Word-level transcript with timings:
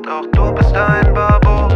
und 0.00 0.08
auch 0.08 0.26
du 0.32 0.54
bist 0.54 0.74
ein 0.74 1.12
Babo. 1.12 1.68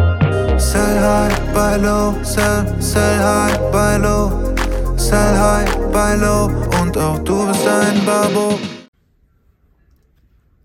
Sell 0.58 1.00
high, 1.00 1.52
buy 1.52 1.76
low, 1.76 2.14
sell, 2.22 2.64
sell 2.80 3.18
high, 3.18 3.58
buy 3.70 3.98
low. 3.98 4.54
Sell 4.96 5.36
high, 5.36 5.70
buy 5.92 6.16
low 6.18 6.46
und 6.80 6.96
auch 6.96 7.18
du 7.18 7.46
bist 7.46 7.66
ein 7.66 8.04
Babo. 8.06 8.58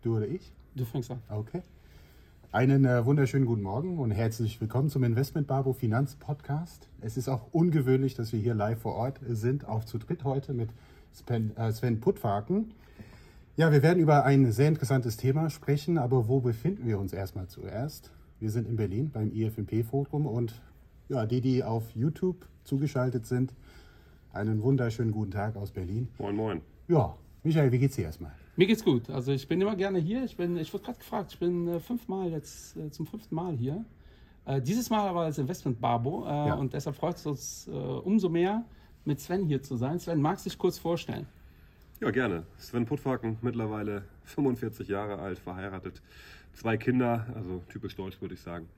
Du 0.02 0.18
oder 0.18 0.28
ich? 0.28 0.54
Du 0.76 0.86
fängst 0.86 1.12
an. 1.12 1.22
Okay. 1.30 1.62
Einen 2.52 2.86
äh, 2.86 3.06
wunderschönen 3.06 3.46
guten 3.46 3.62
Morgen 3.62 4.00
und 4.00 4.12
herzlich 4.12 4.60
willkommen 4.62 4.90
zum 4.90 5.04
Investment 5.04 5.48
Babo 5.48 5.74
Finanz 5.74 6.16
Podcast. 6.16 6.88
Es 7.02 7.18
ist 7.18 7.28
auch 7.28 7.48
ungewöhnlich, 7.52 8.16
dass 8.16 8.32
wir 8.32 8.40
hier 8.40 8.54
live 8.54 8.80
vor 8.82 8.96
Ort 8.96 9.20
sind, 9.28 9.68
auch 9.68 9.84
zu 9.84 9.98
dritt 9.98 10.24
heute 10.24 10.54
mit 10.54 10.70
Sven, 11.14 11.56
äh, 11.58 11.74
Sven 11.74 12.00
Puttwagen. 12.00 12.72
Ja, 13.60 13.74
wir 13.74 13.84
werden 13.84 14.00
über 14.00 14.24
ein 14.24 14.54
sehr 14.54 14.70
interessantes 14.70 15.18
Thema 15.18 15.50
sprechen, 15.50 15.98
aber 15.98 16.30
wo 16.30 16.40
befinden 16.40 16.88
wir 16.88 16.98
uns 16.98 17.12
erstmal 17.12 17.48
zuerst? 17.48 18.10
Wir 18.40 18.52
sind 18.52 18.70
in 18.70 18.78
Berlin 18.78 19.12
beim 19.12 19.34
IFMP-Forum 19.34 20.28
und 20.28 20.54
ja, 21.10 21.26
die, 21.26 21.42
die 21.42 21.62
auf 21.62 21.84
YouTube 21.94 22.48
zugeschaltet 22.64 23.26
sind, 23.26 23.54
einen 24.32 24.64
wunderschönen 24.64 25.12
guten 25.12 25.32
Tag 25.32 25.58
aus 25.58 25.72
Berlin. 25.72 26.08
Moin, 26.20 26.38
moin. 26.38 26.62
Ja, 26.88 27.18
Michael, 27.44 27.70
wie 27.74 27.80
geht's 27.80 27.98
dir 27.98 28.06
erstmal? 28.06 28.32
Mir 28.56 28.66
geht's 28.66 28.86
gut. 28.86 29.10
Also 29.10 29.34
ich 29.34 29.46
bin 29.46 29.60
immer 29.60 29.76
gerne 29.76 30.00
hier. 30.00 30.24
Ich 30.24 30.38
bin, 30.38 30.56
ich 30.56 30.74
wurde 30.74 30.86
gerade 30.86 31.00
gefragt, 31.00 31.34
ich 31.34 31.40
bin 31.40 31.68
äh, 31.68 31.82
fünfmal 31.82 32.30
jetzt 32.30 32.78
äh, 32.78 32.90
zum 32.92 33.08
fünften 33.08 33.36
Mal 33.36 33.58
hier. 33.58 33.84
Äh, 34.46 34.62
dieses 34.62 34.90
Mal 34.90 35.06
aber 35.06 35.24
als 35.24 35.38
Investment 35.38 35.82
Barbo 35.82 36.24
äh, 36.26 36.30
Ja. 36.30 36.54
und 36.54 36.72
deshalb 36.72 36.96
freut 36.96 37.18
es 37.18 37.26
uns 37.26 37.68
äh, 37.68 37.72
umso 37.72 38.30
mehr, 38.30 38.64
mit 39.04 39.20
Sven 39.20 39.44
hier 39.48 39.62
zu 39.62 39.76
sein. 39.76 40.00
Sven, 40.00 40.22
magst 40.22 40.46
du 40.46 40.50
dich 40.50 40.58
kurz 40.58 40.78
vorstellen? 40.78 41.28
Ja, 42.02 42.12
gerne. 42.12 42.44
Sven 42.58 42.86
Puttwaken, 42.86 43.38
mittlerweile 43.42 44.04
45 44.24 44.88
Jahre 44.88 45.20
alt, 45.20 45.38
verheiratet, 45.38 46.02
zwei 46.54 46.78
Kinder, 46.78 47.26
also 47.36 47.62
typisch 47.68 47.94
deutsch 47.98 48.22
würde 48.22 48.36
ich 48.36 48.40
sagen. 48.40 48.70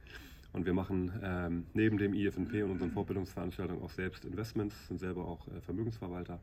Und 0.54 0.66
wir 0.66 0.74
machen 0.74 1.12
ähm, 1.24 1.66
neben 1.76 2.00
dem 2.00 2.16
IFNP 2.16 2.64
und 2.64 2.72
unseren 2.72 2.90
Fortbildungsveranstaltungen 2.90 3.84
auch 3.84 3.92
selbst 3.92 4.26
Investments, 4.26 4.88
sind 4.88 5.00
selber 5.00 5.26
auch 5.26 5.48
äh, 5.50 5.62
Vermögensverwalter 5.62 6.40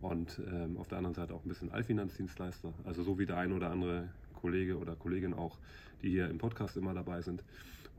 und 0.00 0.40
ähm, 0.50 0.78
auf 0.78 0.88
der 0.88 0.96
anderen 0.96 1.14
Seite 1.14 1.34
auch 1.34 1.44
ein 1.44 1.50
bisschen 1.50 1.70
Allfinanzdienstleister. 1.70 2.72
Also 2.84 3.02
so 3.02 3.18
wie 3.18 3.26
der 3.26 3.36
ein 3.36 3.52
oder 3.52 3.70
andere 3.70 4.08
Kollege 4.40 4.78
oder 4.78 4.96
Kollegin 4.96 5.34
auch, 5.34 5.58
die 6.02 6.08
hier 6.08 6.30
im 6.30 6.38
Podcast 6.38 6.78
immer 6.78 6.94
dabei 6.94 7.20
sind. 7.20 7.44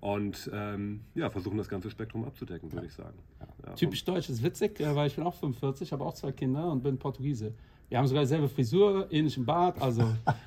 Und 0.01 0.49
ähm, 0.51 1.01
ja, 1.13 1.29
versuchen 1.29 1.57
das 1.59 1.69
ganze 1.69 1.91
Spektrum 1.91 2.25
abzudecken, 2.25 2.71
würde 2.71 2.87
ich 2.87 2.93
sagen. 2.93 3.17
Ja, 3.63 3.73
Typisch 3.73 4.03
deutsch 4.03 4.29
ist 4.29 4.41
witzig, 4.41 4.79
äh, 4.79 4.95
weil 4.95 5.05
ich 5.05 5.15
bin 5.15 5.23
auch 5.23 5.35
45, 5.35 5.91
habe 5.91 6.03
auch 6.03 6.15
zwei 6.15 6.31
Kinder 6.31 6.71
und 6.71 6.81
bin 6.81 6.97
Portugiese. 6.97 7.53
Wir 7.89 7.97
haben 7.97 8.07
sogar 8.07 8.23
dieselbe 8.23 8.49
Frisur, 8.49 9.07
ähnlichen 9.11 9.45
Bart. 9.45 9.81
Also 9.81 10.03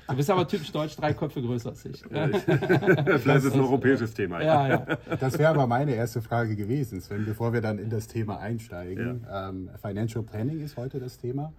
du 0.07 0.15
bist 0.15 0.29
aber 0.29 0.47
typisch 0.47 0.71
deutsch, 0.71 0.95
drei 0.95 1.13
Köpfe 1.13 1.41
größer 1.41 1.69
als 1.69 1.83
ich. 1.85 2.03
Vielleicht 2.03 2.47
ist 3.25 3.45
es 3.45 3.53
ein 3.53 3.61
europäisches 3.61 4.13
Thema. 4.13 4.43
Ja, 4.43 4.67
ja. 4.67 4.97
Das 5.19 5.39
wäre 5.39 5.49
aber 5.49 5.65
meine 5.65 5.95
erste 5.95 6.21
Frage 6.21 6.55
gewesen, 6.55 7.01
Sven, 7.01 7.25
bevor 7.25 7.51
wir 7.51 7.61
dann 7.61 7.79
in 7.79 7.89
das 7.89 8.07
Thema 8.07 8.37
einsteigen. 8.39 9.25
Ähm, 9.31 9.69
Financial 9.81 10.23
Planning 10.23 10.61
ist 10.61 10.77
heute 10.77 10.99
das 10.99 11.17
Thema. 11.17 11.51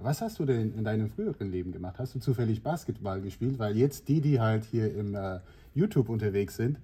Was 0.00 0.20
hast 0.20 0.40
du 0.40 0.44
denn 0.44 0.74
in 0.76 0.82
deinem 0.82 1.08
früheren 1.08 1.52
Leben 1.52 1.70
gemacht? 1.70 1.96
Hast 1.98 2.16
du 2.16 2.18
zufällig 2.18 2.60
Basketball 2.64 3.20
gespielt? 3.20 3.60
Weil 3.60 3.76
jetzt 3.76 4.08
die, 4.08 4.20
die 4.20 4.40
halt 4.40 4.64
hier 4.64 4.92
im 4.92 5.14
äh, 5.14 5.38
YouTube 5.74 6.08
unterwegs 6.08 6.56
sind, 6.56 6.78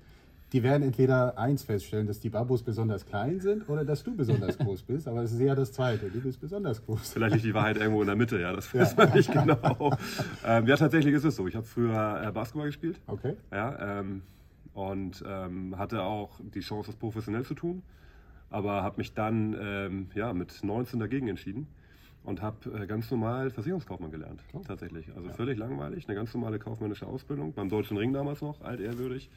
die 0.53 0.63
werden 0.63 0.83
entweder 0.83 1.37
eins 1.39 1.63
feststellen, 1.63 2.07
dass 2.07 2.21
die 2.21 2.31
Babos 2.31 2.63
besonders 2.63 3.05
klein 3.05 3.41
sind 3.41 3.69
oder 3.69 3.85
dass 3.85 4.03
du 4.03 4.17
besonders 4.17 4.57
groß 4.59 4.83
bist. 4.83 5.07
Aber 5.07 5.23
es 5.23 5.33
ist 5.33 5.41
eher 5.41 5.55
das 5.55 5.73
Zweite. 5.73 6.09
Du 6.11 6.21
bist 6.21 6.41
besonders 6.41 6.85
groß. 6.85 7.13
Vielleicht 7.13 7.35
liegt 7.35 7.45
die 7.45 7.55
Wahrheit 7.55 7.77
irgendwo 7.77 8.01
in 8.01 8.07
der 8.07 8.17
Mitte, 8.17 8.41
ja, 8.41 8.53
das 8.53 8.73
weiß 8.75 8.97
man 8.97 9.13
nicht 9.13 9.31
genau. 9.31 9.93
ähm, 10.47 10.67
ja, 10.67 10.77
tatsächlich 10.77 11.15
ist 11.15 11.25
es 11.25 11.37
so. 11.37 11.47
Ich 11.47 11.55
habe 11.55 11.67
früher 11.67 12.23
äh, 12.25 12.33
Basketball 12.33 12.67
gespielt. 12.67 12.99
Okay. 13.07 13.37
Ja, 13.53 14.01
ähm, 14.01 14.23
und 14.73 15.25
ähm, 15.27 15.77
hatte 15.77 16.03
auch 16.03 16.41
die 16.55 16.61
Chance, 16.61 16.91
das 16.91 16.97
professionell 16.97 17.45
zu 17.45 17.55
tun. 17.55 17.83
Aber 18.51 18.83
habe 18.83 18.97
mich 18.99 19.13
dann 19.13 19.55
ähm, 19.61 20.07
ja, 20.15 20.33
mit 20.33 20.65
19 20.65 20.99
dagegen 21.01 21.29
entschieden 21.29 21.67
und 22.25 22.41
habe 22.41 22.71
äh, 22.71 22.87
ganz 22.87 23.11
normal 23.11 23.51
Versicherungskaufmann 23.51 24.11
gelernt. 24.11 24.43
Tatsächlich. 24.67 25.07
Also 25.15 25.29
völlig 25.31 25.59
langweilig. 25.59 26.09
Eine 26.09 26.15
ganz 26.15 26.33
normale 26.33 26.59
kaufmännische 26.59 27.07
Ausbildung. 27.07 27.53
Beim 27.53 27.69
Deutschen 27.69 27.99
Ring 27.99 28.13
damals 28.13 28.41
noch, 28.41 28.63
altehrwürdig. 28.63 29.29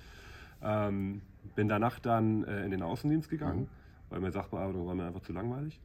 Ähm, 0.64 1.22
bin 1.56 1.68
danach 1.68 2.00
dann 2.00 2.44
äh, 2.44 2.64
in 2.66 2.72
den 2.72 2.82
Außendienst 2.82 3.30
gegangen, 3.30 3.68
weil 4.10 4.20
mir 4.20 4.32
Sachbearbeitung 4.32 4.86
war 4.88 4.96
mir 4.96 5.06
einfach 5.06 5.22
zu 5.22 5.34
langweilig. 5.34 5.80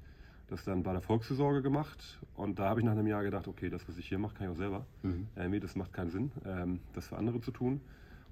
Das 0.48 0.64
dann 0.64 0.84
bei 0.84 0.92
der 0.92 1.02
Volksvorsorge 1.02 1.60
gemacht 1.60 2.20
und 2.36 2.58
da 2.58 2.68
habe 2.68 2.80
ich 2.80 2.86
nach 2.86 2.92
einem 2.92 3.06
Jahr 3.06 3.24
gedacht, 3.24 3.48
okay, 3.48 3.68
das, 3.68 3.88
was 3.88 3.98
ich 3.98 4.08
hier 4.08 4.18
mache, 4.18 4.34
kann 4.34 4.46
ich 4.46 4.52
auch 4.52 4.56
selber. 4.56 4.86
Irgendwie, 5.34 5.58
das 5.58 5.74
macht 5.74 5.92
keinen 5.92 6.10
Sinn, 6.10 6.30
ähm, 6.44 6.80
das 6.92 7.08
für 7.08 7.16
andere 7.16 7.40
zu 7.40 7.50
tun. 7.50 7.80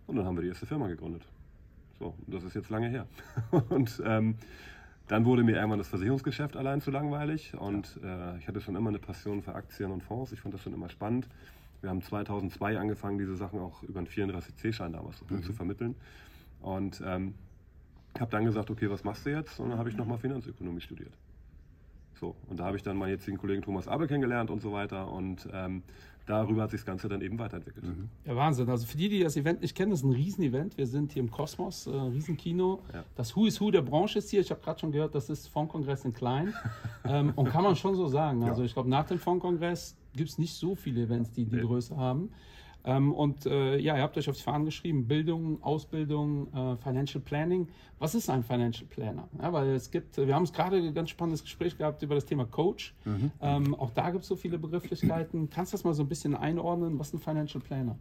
Und 0.06 0.16
dann 0.16 0.24
haben 0.24 0.36
wir 0.36 0.42
die 0.42 0.48
erste 0.48 0.66
Firma 0.66 0.86
gegründet. 0.86 1.22
So, 1.98 2.14
das 2.26 2.44
ist 2.44 2.54
jetzt 2.54 2.70
lange 2.70 2.88
her. 2.88 3.06
und 3.68 4.00
ähm, 4.04 4.36
dann 5.08 5.24
wurde 5.24 5.42
mir 5.42 5.56
irgendwann 5.56 5.78
das 5.78 5.88
Versicherungsgeschäft 5.88 6.56
allein 6.56 6.80
zu 6.80 6.90
langweilig 6.90 7.54
und 7.58 8.00
äh, 8.02 8.38
ich 8.38 8.48
hatte 8.48 8.60
schon 8.60 8.74
immer 8.74 8.88
eine 8.88 8.98
Passion 8.98 9.42
für 9.42 9.54
Aktien 9.54 9.90
und 9.90 10.02
Fonds. 10.02 10.32
Ich 10.32 10.40
fand 10.40 10.54
das 10.54 10.62
schon 10.62 10.72
immer 10.72 10.88
spannend. 10.88 11.28
Wir 11.82 11.90
haben 11.90 12.00
2002 12.00 12.78
angefangen, 12.78 13.18
diese 13.18 13.36
Sachen 13.36 13.60
auch 13.60 13.82
über 13.82 13.98
einen 13.98 14.08
34C-Schein 14.08 14.94
damals 14.94 15.18
zu 15.42 15.52
vermitteln. 15.52 15.94
Und 16.64 17.02
ähm, 17.04 17.34
habe 18.18 18.30
dann 18.30 18.44
gesagt, 18.44 18.70
okay, 18.70 18.88
was 18.90 19.04
machst 19.04 19.26
du 19.26 19.30
jetzt? 19.30 19.60
Und 19.60 19.70
dann 19.70 19.78
habe 19.78 19.90
ich 19.90 19.96
nochmal 19.96 20.18
Finanzökonomie 20.18 20.80
studiert. 20.80 21.12
So, 22.14 22.34
und 22.48 22.58
da 22.58 22.64
habe 22.64 22.76
ich 22.76 22.82
dann 22.82 22.96
meinen 22.96 23.10
jetzigen 23.10 23.36
Kollegen 23.36 23.60
Thomas 23.60 23.86
Abel 23.88 24.06
kennengelernt 24.06 24.50
und 24.50 24.62
so 24.62 24.72
weiter. 24.72 25.10
Und 25.12 25.46
ähm, 25.52 25.82
darüber 26.26 26.62
hat 26.62 26.70
sich 26.70 26.80
das 26.80 26.86
Ganze 26.86 27.08
dann 27.08 27.20
eben 27.20 27.38
weiterentwickelt. 27.38 27.84
Ja, 28.24 28.36
Wahnsinn. 28.36 28.70
Also 28.70 28.86
für 28.86 28.96
die, 28.96 29.08
die 29.10 29.20
das 29.20 29.36
Event 29.36 29.60
nicht 29.60 29.76
kennen, 29.76 29.90
das 29.90 30.00
ist 30.00 30.06
ein 30.06 30.12
Riesenevent. 30.12 30.78
Wir 30.78 30.86
sind 30.86 31.12
hier 31.12 31.22
im 31.22 31.30
Kosmos, 31.30 31.86
äh, 31.86 31.90
Riesenkino. 31.90 32.82
Ja. 32.94 33.04
Das 33.16 33.36
Who 33.36 33.46
is 33.46 33.60
Who 33.60 33.70
der 33.72 33.82
Branche 33.82 34.20
ist 34.20 34.30
hier. 34.30 34.40
Ich 34.40 34.50
habe 34.50 34.60
gerade 34.62 34.78
schon 34.80 34.92
gehört, 34.92 35.14
das 35.14 35.28
ist 35.28 35.48
Fondkongress 35.48 36.04
in 36.04 36.14
klein. 36.14 36.54
ähm, 37.04 37.32
und 37.34 37.50
kann 37.50 37.64
man 37.64 37.76
schon 37.76 37.94
so 37.96 38.06
sagen. 38.06 38.42
Also 38.44 38.62
ich 38.62 38.72
glaube, 38.72 38.88
nach 38.88 39.04
dem 39.04 39.18
Fondkongress 39.18 39.96
gibt 40.14 40.30
es 40.30 40.38
nicht 40.38 40.54
so 40.54 40.76
viele 40.76 41.02
Events, 41.02 41.32
die 41.32 41.44
die 41.44 41.56
Nee. 41.56 41.62
Größe 41.62 41.96
haben. 41.96 42.30
Ähm, 42.84 43.12
und 43.12 43.46
äh, 43.46 43.78
ja, 43.78 43.96
ihr 43.96 44.02
habt 44.02 44.16
euch 44.18 44.28
auf 44.28 44.36
die 44.36 44.42
Fahnen 44.42 44.66
geschrieben, 44.66 45.06
Bildung, 45.08 45.62
Ausbildung, 45.62 46.52
äh, 46.52 46.76
Financial 46.76 47.22
Planning. 47.22 47.68
Was 47.98 48.14
ist 48.14 48.28
ein 48.28 48.42
Financial 48.42 48.86
Planner? 48.86 49.28
Ja, 49.40 49.52
weil 49.52 49.70
es 49.70 49.90
gibt, 49.90 50.18
wir 50.18 50.34
haben 50.34 50.42
es 50.42 50.52
gerade 50.52 50.76
ein 50.76 50.94
ganz 50.94 51.10
spannendes 51.10 51.42
Gespräch 51.42 51.78
gehabt 51.78 52.02
über 52.02 52.14
das 52.14 52.26
Thema 52.26 52.44
Coach. 52.44 52.94
Ähm, 53.40 53.74
auch 53.74 53.90
da 53.90 54.10
gibt 54.10 54.22
es 54.22 54.28
so 54.28 54.36
viele 54.36 54.58
Begrifflichkeiten. 54.58 55.48
Kannst 55.48 55.72
du 55.72 55.76
das 55.76 55.84
mal 55.84 55.94
so 55.94 56.02
ein 56.02 56.08
bisschen 56.08 56.34
einordnen? 56.34 56.98
Was 56.98 57.08
ist 57.08 57.14
ein 57.14 57.20
Financial 57.20 57.62
Planner? 57.62 57.96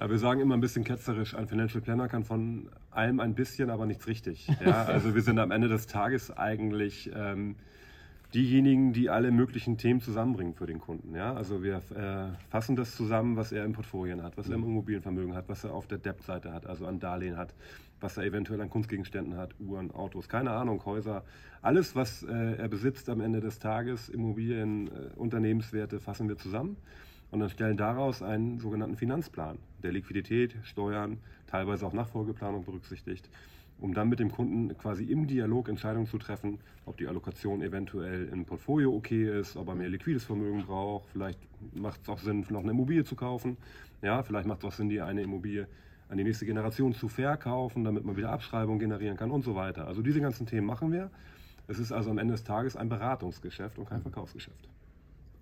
Ja, 0.00 0.10
wir 0.10 0.18
sagen 0.18 0.40
immer 0.40 0.54
ein 0.54 0.60
bisschen 0.60 0.82
ketzerisch, 0.82 1.36
ein 1.36 1.46
Financial 1.46 1.80
Planner 1.80 2.08
kann 2.08 2.24
von 2.24 2.68
allem 2.90 3.20
ein 3.20 3.34
bisschen, 3.34 3.70
aber 3.70 3.86
nichts 3.86 4.08
richtig. 4.08 4.48
Ja, 4.64 4.84
also 4.86 5.14
wir 5.14 5.22
sind 5.22 5.38
am 5.38 5.52
Ende 5.52 5.68
des 5.68 5.86
Tages 5.86 6.36
eigentlich 6.36 7.10
ähm, 7.14 7.54
diejenigen, 8.34 8.92
die 8.92 9.10
alle 9.10 9.30
möglichen 9.30 9.78
Themen 9.78 10.00
zusammenbringen 10.00 10.54
für 10.54 10.66
den 10.66 10.80
Kunden. 10.80 11.14
Ja, 11.14 11.34
also 11.34 11.62
wir 11.62 11.76
äh, 11.94 12.36
fassen 12.50 12.74
das 12.74 12.96
zusammen, 12.96 13.36
was 13.36 13.52
er 13.52 13.64
im 13.64 13.72
Portfolien 13.72 14.22
hat, 14.22 14.36
was 14.36 14.48
er 14.48 14.56
im 14.56 14.64
Immobilienvermögen 14.64 15.34
hat, 15.34 15.48
was 15.48 15.62
er 15.64 15.72
auf 15.72 15.86
der 15.86 15.98
Debt-Seite 15.98 16.52
hat, 16.52 16.66
also 16.66 16.86
an 16.86 16.98
Darlehen 16.98 17.36
hat, 17.36 17.54
was 18.00 18.16
er 18.16 18.24
eventuell 18.24 18.60
an 18.60 18.70
Kunstgegenständen 18.70 19.36
hat, 19.36 19.54
Uhren, 19.60 19.92
Autos, 19.92 20.28
keine 20.28 20.50
Ahnung, 20.50 20.84
Häuser. 20.84 21.22
Alles, 21.62 21.94
was 21.94 22.24
äh, 22.24 22.56
er 22.56 22.68
besitzt 22.68 23.08
am 23.08 23.20
Ende 23.20 23.40
des 23.40 23.60
Tages, 23.60 24.08
Immobilien, 24.08 24.88
äh, 24.88 24.90
Unternehmenswerte, 25.16 26.00
fassen 26.00 26.28
wir 26.28 26.36
zusammen 26.36 26.76
und 27.30 27.40
dann 27.40 27.50
stellen 27.50 27.76
daraus 27.76 28.20
einen 28.20 28.58
sogenannten 28.58 28.96
Finanzplan, 28.96 29.58
der 29.82 29.92
Liquidität, 29.92 30.56
Steuern, 30.64 31.18
teilweise 31.46 31.86
auch 31.86 31.92
Nachfolgeplanung 31.92 32.64
berücksichtigt, 32.64 33.30
um 33.84 33.92
dann 33.92 34.08
mit 34.08 34.18
dem 34.18 34.32
Kunden 34.32 34.76
quasi 34.78 35.04
im 35.04 35.26
Dialog 35.26 35.68
Entscheidungen 35.68 36.06
zu 36.06 36.16
treffen, 36.16 36.58
ob 36.86 36.96
die 36.96 37.06
Allokation 37.06 37.60
eventuell 37.60 38.30
im 38.32 38.46
Portfolio 38.46 38.94
okay 38.94 39.38
ist, 39.38 39.58
ob 39.58 39.68
er 39.68 39.74
mehr 39.74 39.90
liquides 39.90 40.24
Vermögen 40.24 40.64
braucht, 40.64 41.10
vielleicht 41.10 41.38
macht 41.74 42.00
es 42.02 42.08
auch 42.08 42.18
Sinn, 42.18 42.46
noch 42.48 42.62
eine 42.62 42.70
Immobilie 42.70 43.04
zu 43.04 43.14
kaufen, 43.14 43.58
ja, 44.00 44.22
vielleicht 44.22 44.46
macht 44.46 44.60
es 44.60 44.64
auch 44.64 44.72
Sinn, 44.72 44.88
die 44.88 45.02
eine 45.02 45.20
Immobilie 45.20 45.68
an 46.08 46.16
die 46.16 46.24
nächste 46.24 46.46
Generation 46.46 46.94
zu 46.94 47.08
verkaufen, 47.08 47.84
damit 47.84 48.06
man 48.06 48.16
wieder 48.16 48.32
Abschreibung 48.32 48.78
generieren 48.78 49.18
kann 49.18 49.30
und 49.30 49.44
so 49.44 49.54
weiter. 49.54 49.86
Also 49.86 50.00
diese 50.00 50.22
ganzen 50.22 50.46
Themen 50.46 50.66
machen 50.66 50.90
wir. 50.90 51.10
Es 51.66 51.78
ist 51.78 51.92
also 51.92 52.10
am 52.10 52.16
Ende 52.16 52.32
des 52.32 52.42
Tages 52.42 52.76
ein 52.76 52.88
Beratungsgeschäft 52.88 53.78
und 53.78 53.86
kein 53.86 54.00
Verkaufsgeschäft. 54.00 54.66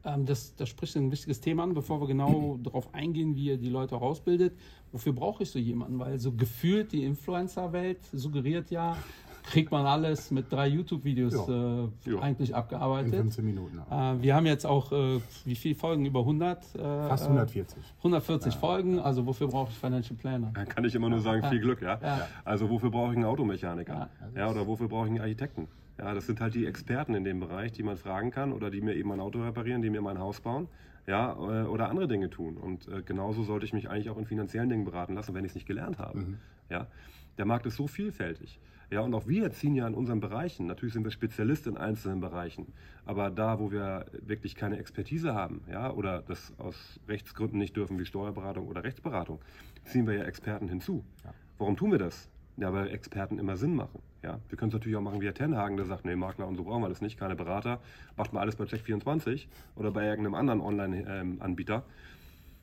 Ähm, 0.05 0.27
das, 0.27 0.55
das 0.57 0.69
spricht 0.69 0.97
ein 0.97 1.11
wichtiges 1.11 1.41
Thema 1.41 1.63
an, 1.65 1.75
bevor 1.75 2.01
wir 2.01 2.07
genau 2.09 2.59
darauf 2.63 2.93
eingehen, 2.95 3.35
wie 3.37 3.47
ihr 3.47 3.57
die 3.57 3.69
Leute 3.71 3.97
auch 3.97 4.03
ausbildet. 4.03 4.55
Wofür 4.91 5.13
brauche 5.13 5.43
ich 5.45 5.51
so 5.51 5.59
jemanden? 5.59 5.99
Weil 5.99 6.19
so 6.19 6.33
gefühlt 6.33 6.93
die 6.93 7.05
Influencer-Welt 7.05 7.99
suggeriert 8.13 8.71
ja, 8.71 8.97
kriegt 9.45 9.73
man 9.73 9.87
alles 9.87 10.31
mit 10.31 10.53
drei 10.53 10.69
YouTube-Videos 10.69 11.49
Ja. 11.49 11.85
äh, 11.85 11.89
Ja. 12.13 12.21
eigentlich 12.21 12.51
In 12.51 12.55
abgearbeitet. 12.55 13.15
15 13.15 13.45
Minuten. 13.45 13.79
Äh, 13.91 14.23
wir 14.23 14.35
haben 14.37 14.47
jetzt 14.47 14.65
auch, 14.65 14.93
äh, 14.93 15.21
wie 15.45 15.55
viele 15.57 15.75
Folgen? 15.75 16.05
Über 16.07 16.21
100? 16.21 16.63
Äh, 16.75 16.79
Fast 16.79 17.25
140. 17.25 17.77
140 17.99 18.55
Folgen. 18.55 18.99
Also 19.01 19.27
wofür 19.27 19.49
brauche 19.49 19.71
ich 19.73 19.77
Financial 19.79 20.17
Planner? 20.17 20.51
Da 20.55 20.65
kann 20.65 20.85
ich 20.85 20.95
immer 20.95 21.09
nur 21.09 21.21
sagen, 21.21 21.43
viel 21.49 21.59
Glück, 21.61 21.83
ja. 21.83 21.99
Ja. 22.03 22.29
Also 22.45 22.71
wofür 22.71 22.91
brauche 22.91 23.11
ich 23.13 23.17
einen 23.17 23.25
Automechaniker? 23.27 24.09
Ja. 24.35 24.41
Ja, 24.43 24.51
oder 24.51 24.67
wofür 24.67 24.89
brauche 24.89 25.07
ich 25.07 25.11
einen 25.13 25.21
Architekten? 25.21 25.67
Ja, 25.99 26.15
das 26.15 26.27
sind 26.27 26.41
halt 26.41 26.55
die 26.55 26.67
Experten 26.67 27.15
in 27.15 27.25
dem 27.25 27.41
Bereich, 27.41 27.73
die 27.73 27.83
man 27.83 27.97
fragen 27.97 28.31
kann 28.31 28.53
oder 28.53 28.71
die 28.71 28.81
mir 28.81 28.95
eben 28.95 29.09
mein 29.09 29.21
Auto 29.21 29.43
reparieren, 29.43 29.83
die 29.83 29.91
mir 29.91 30.01
mein 30.01 30.19
Haus 30.19 30.41
bauen, 30.41 30.69
ja, 31.07 31.33
äh, 31.33 31.67
oder 31.67 31.91
andere 31.91 32.09
Dinge 32.09 32.31
tun. 32.31 32.57
Und 32.57 32.89
äh, 32.89 33.03
genauso 33.03 33.43
sollte 33.43 33.67
ich 33.67 33.73
mich 33.73 33.89
eigentlich 33.91 34.11
auch 34.11 34.19
in 34.19 34.27
finanziellen 34.27 34.69
Dingen 34.69 34.85
beraten 34.85 35.15
lassen, 35.15 35.35
wenn 35.35 35.45
ich 35.45 35.51
es 35.51 35.55
nicht 35.55 35.67
gelernt 35.67 35.99
habe. 35.99 36.39
Ja? 36.71 36.87
Der 37.39 37.45
Markt 37.45 37.67
ist 37.67 37.77
so 37.77 37.87
vielfältig. 37.87 38.59
Ja, 38.91 39.01
und 39.01 39.15
auch 39.15 39.27
wir 39.27 39.51
ziehen 39.53 39.75
ja 39.75 39.87
in 39.87 39.95
unseren 39.95 40.21
Bereichen. 40.21 40.67
Natürlich 40.67 40.93
sind 40.93 41.05
wir 41.05 41.11
Spezialist 41.11 41.67
in 41.67 41.79
einzelnen 41.79 42.21
Bereichen. 42.21 42.75
Aber 43.07 43.31
da, 43.31 43.59
wo 43.59 43.73
wir 43.73 44.05
wirklich 44.21 44.55
keine 44.55 44.79
Expertise 44.79 45.35
haben, 45.35 45.63
ja, 45.71 45.91
oder 45.91 46.21
das 46.21 46.53
aus 46.59 47.01
Rechtsgründen 47.09 47.59
nicht 47.59 47.75
dürfen, 47.75 47.99
wie 47.99 48.05
Steuerberatung 48.05 48.69
oder 48.69 48.85
Rechtsberatung, 48.85 49.41
ziehen 49.85 50.07
wir 50.07 50.15
ja 50.15 50.25
Experten 50.25 50.69
hinzu. 50.69 51.03
Ja. 51.25 51.33
Warum 51.57 51.77
tun 51.77 51.91
wir 51.91 51.99
das? 51.99 52.29
Ja, 52.59 52.71
weil 52.75 52.89
Experten 52.89 53.39
immer 53.39 53.57
Sinn 53.57 53.75
machen. 53.75 54.03
Ja, 54.23 54.39
wir 54.49 54.57
können 54.57 54.69
es 54.69 54.75
natürlich 54.75 54.97
auch 54.97 55.03
machen 55.03 55.21
wie 55.21 55.27
Herr 55.27 55.35
Tenhagen, 55.35 55.77
der 55.77 55.87
sagt, 55.87 56.05
nee, 56.05 56.15
Makler 56.15 56.47
und 56.47 56.57
so 56.57 56.65
brauchen 56.65 56.83
wir 56.83 56.89
das 56.89 57.01
nicht, 57.01 57.19
keine 57.19 57.35
Berater, 57.35 57.81
macht 58.17 58.33
mal 58.33 58.41
alles 58.41 58.55
bei 58.55 58.65
Check24 58.65 59.47
oder 59.75 59.91
bei 59.91 60.05
irgendeinem 60.05 60.35
anderen 60.35 60.61
Online-Anbieter. 60.61 61.83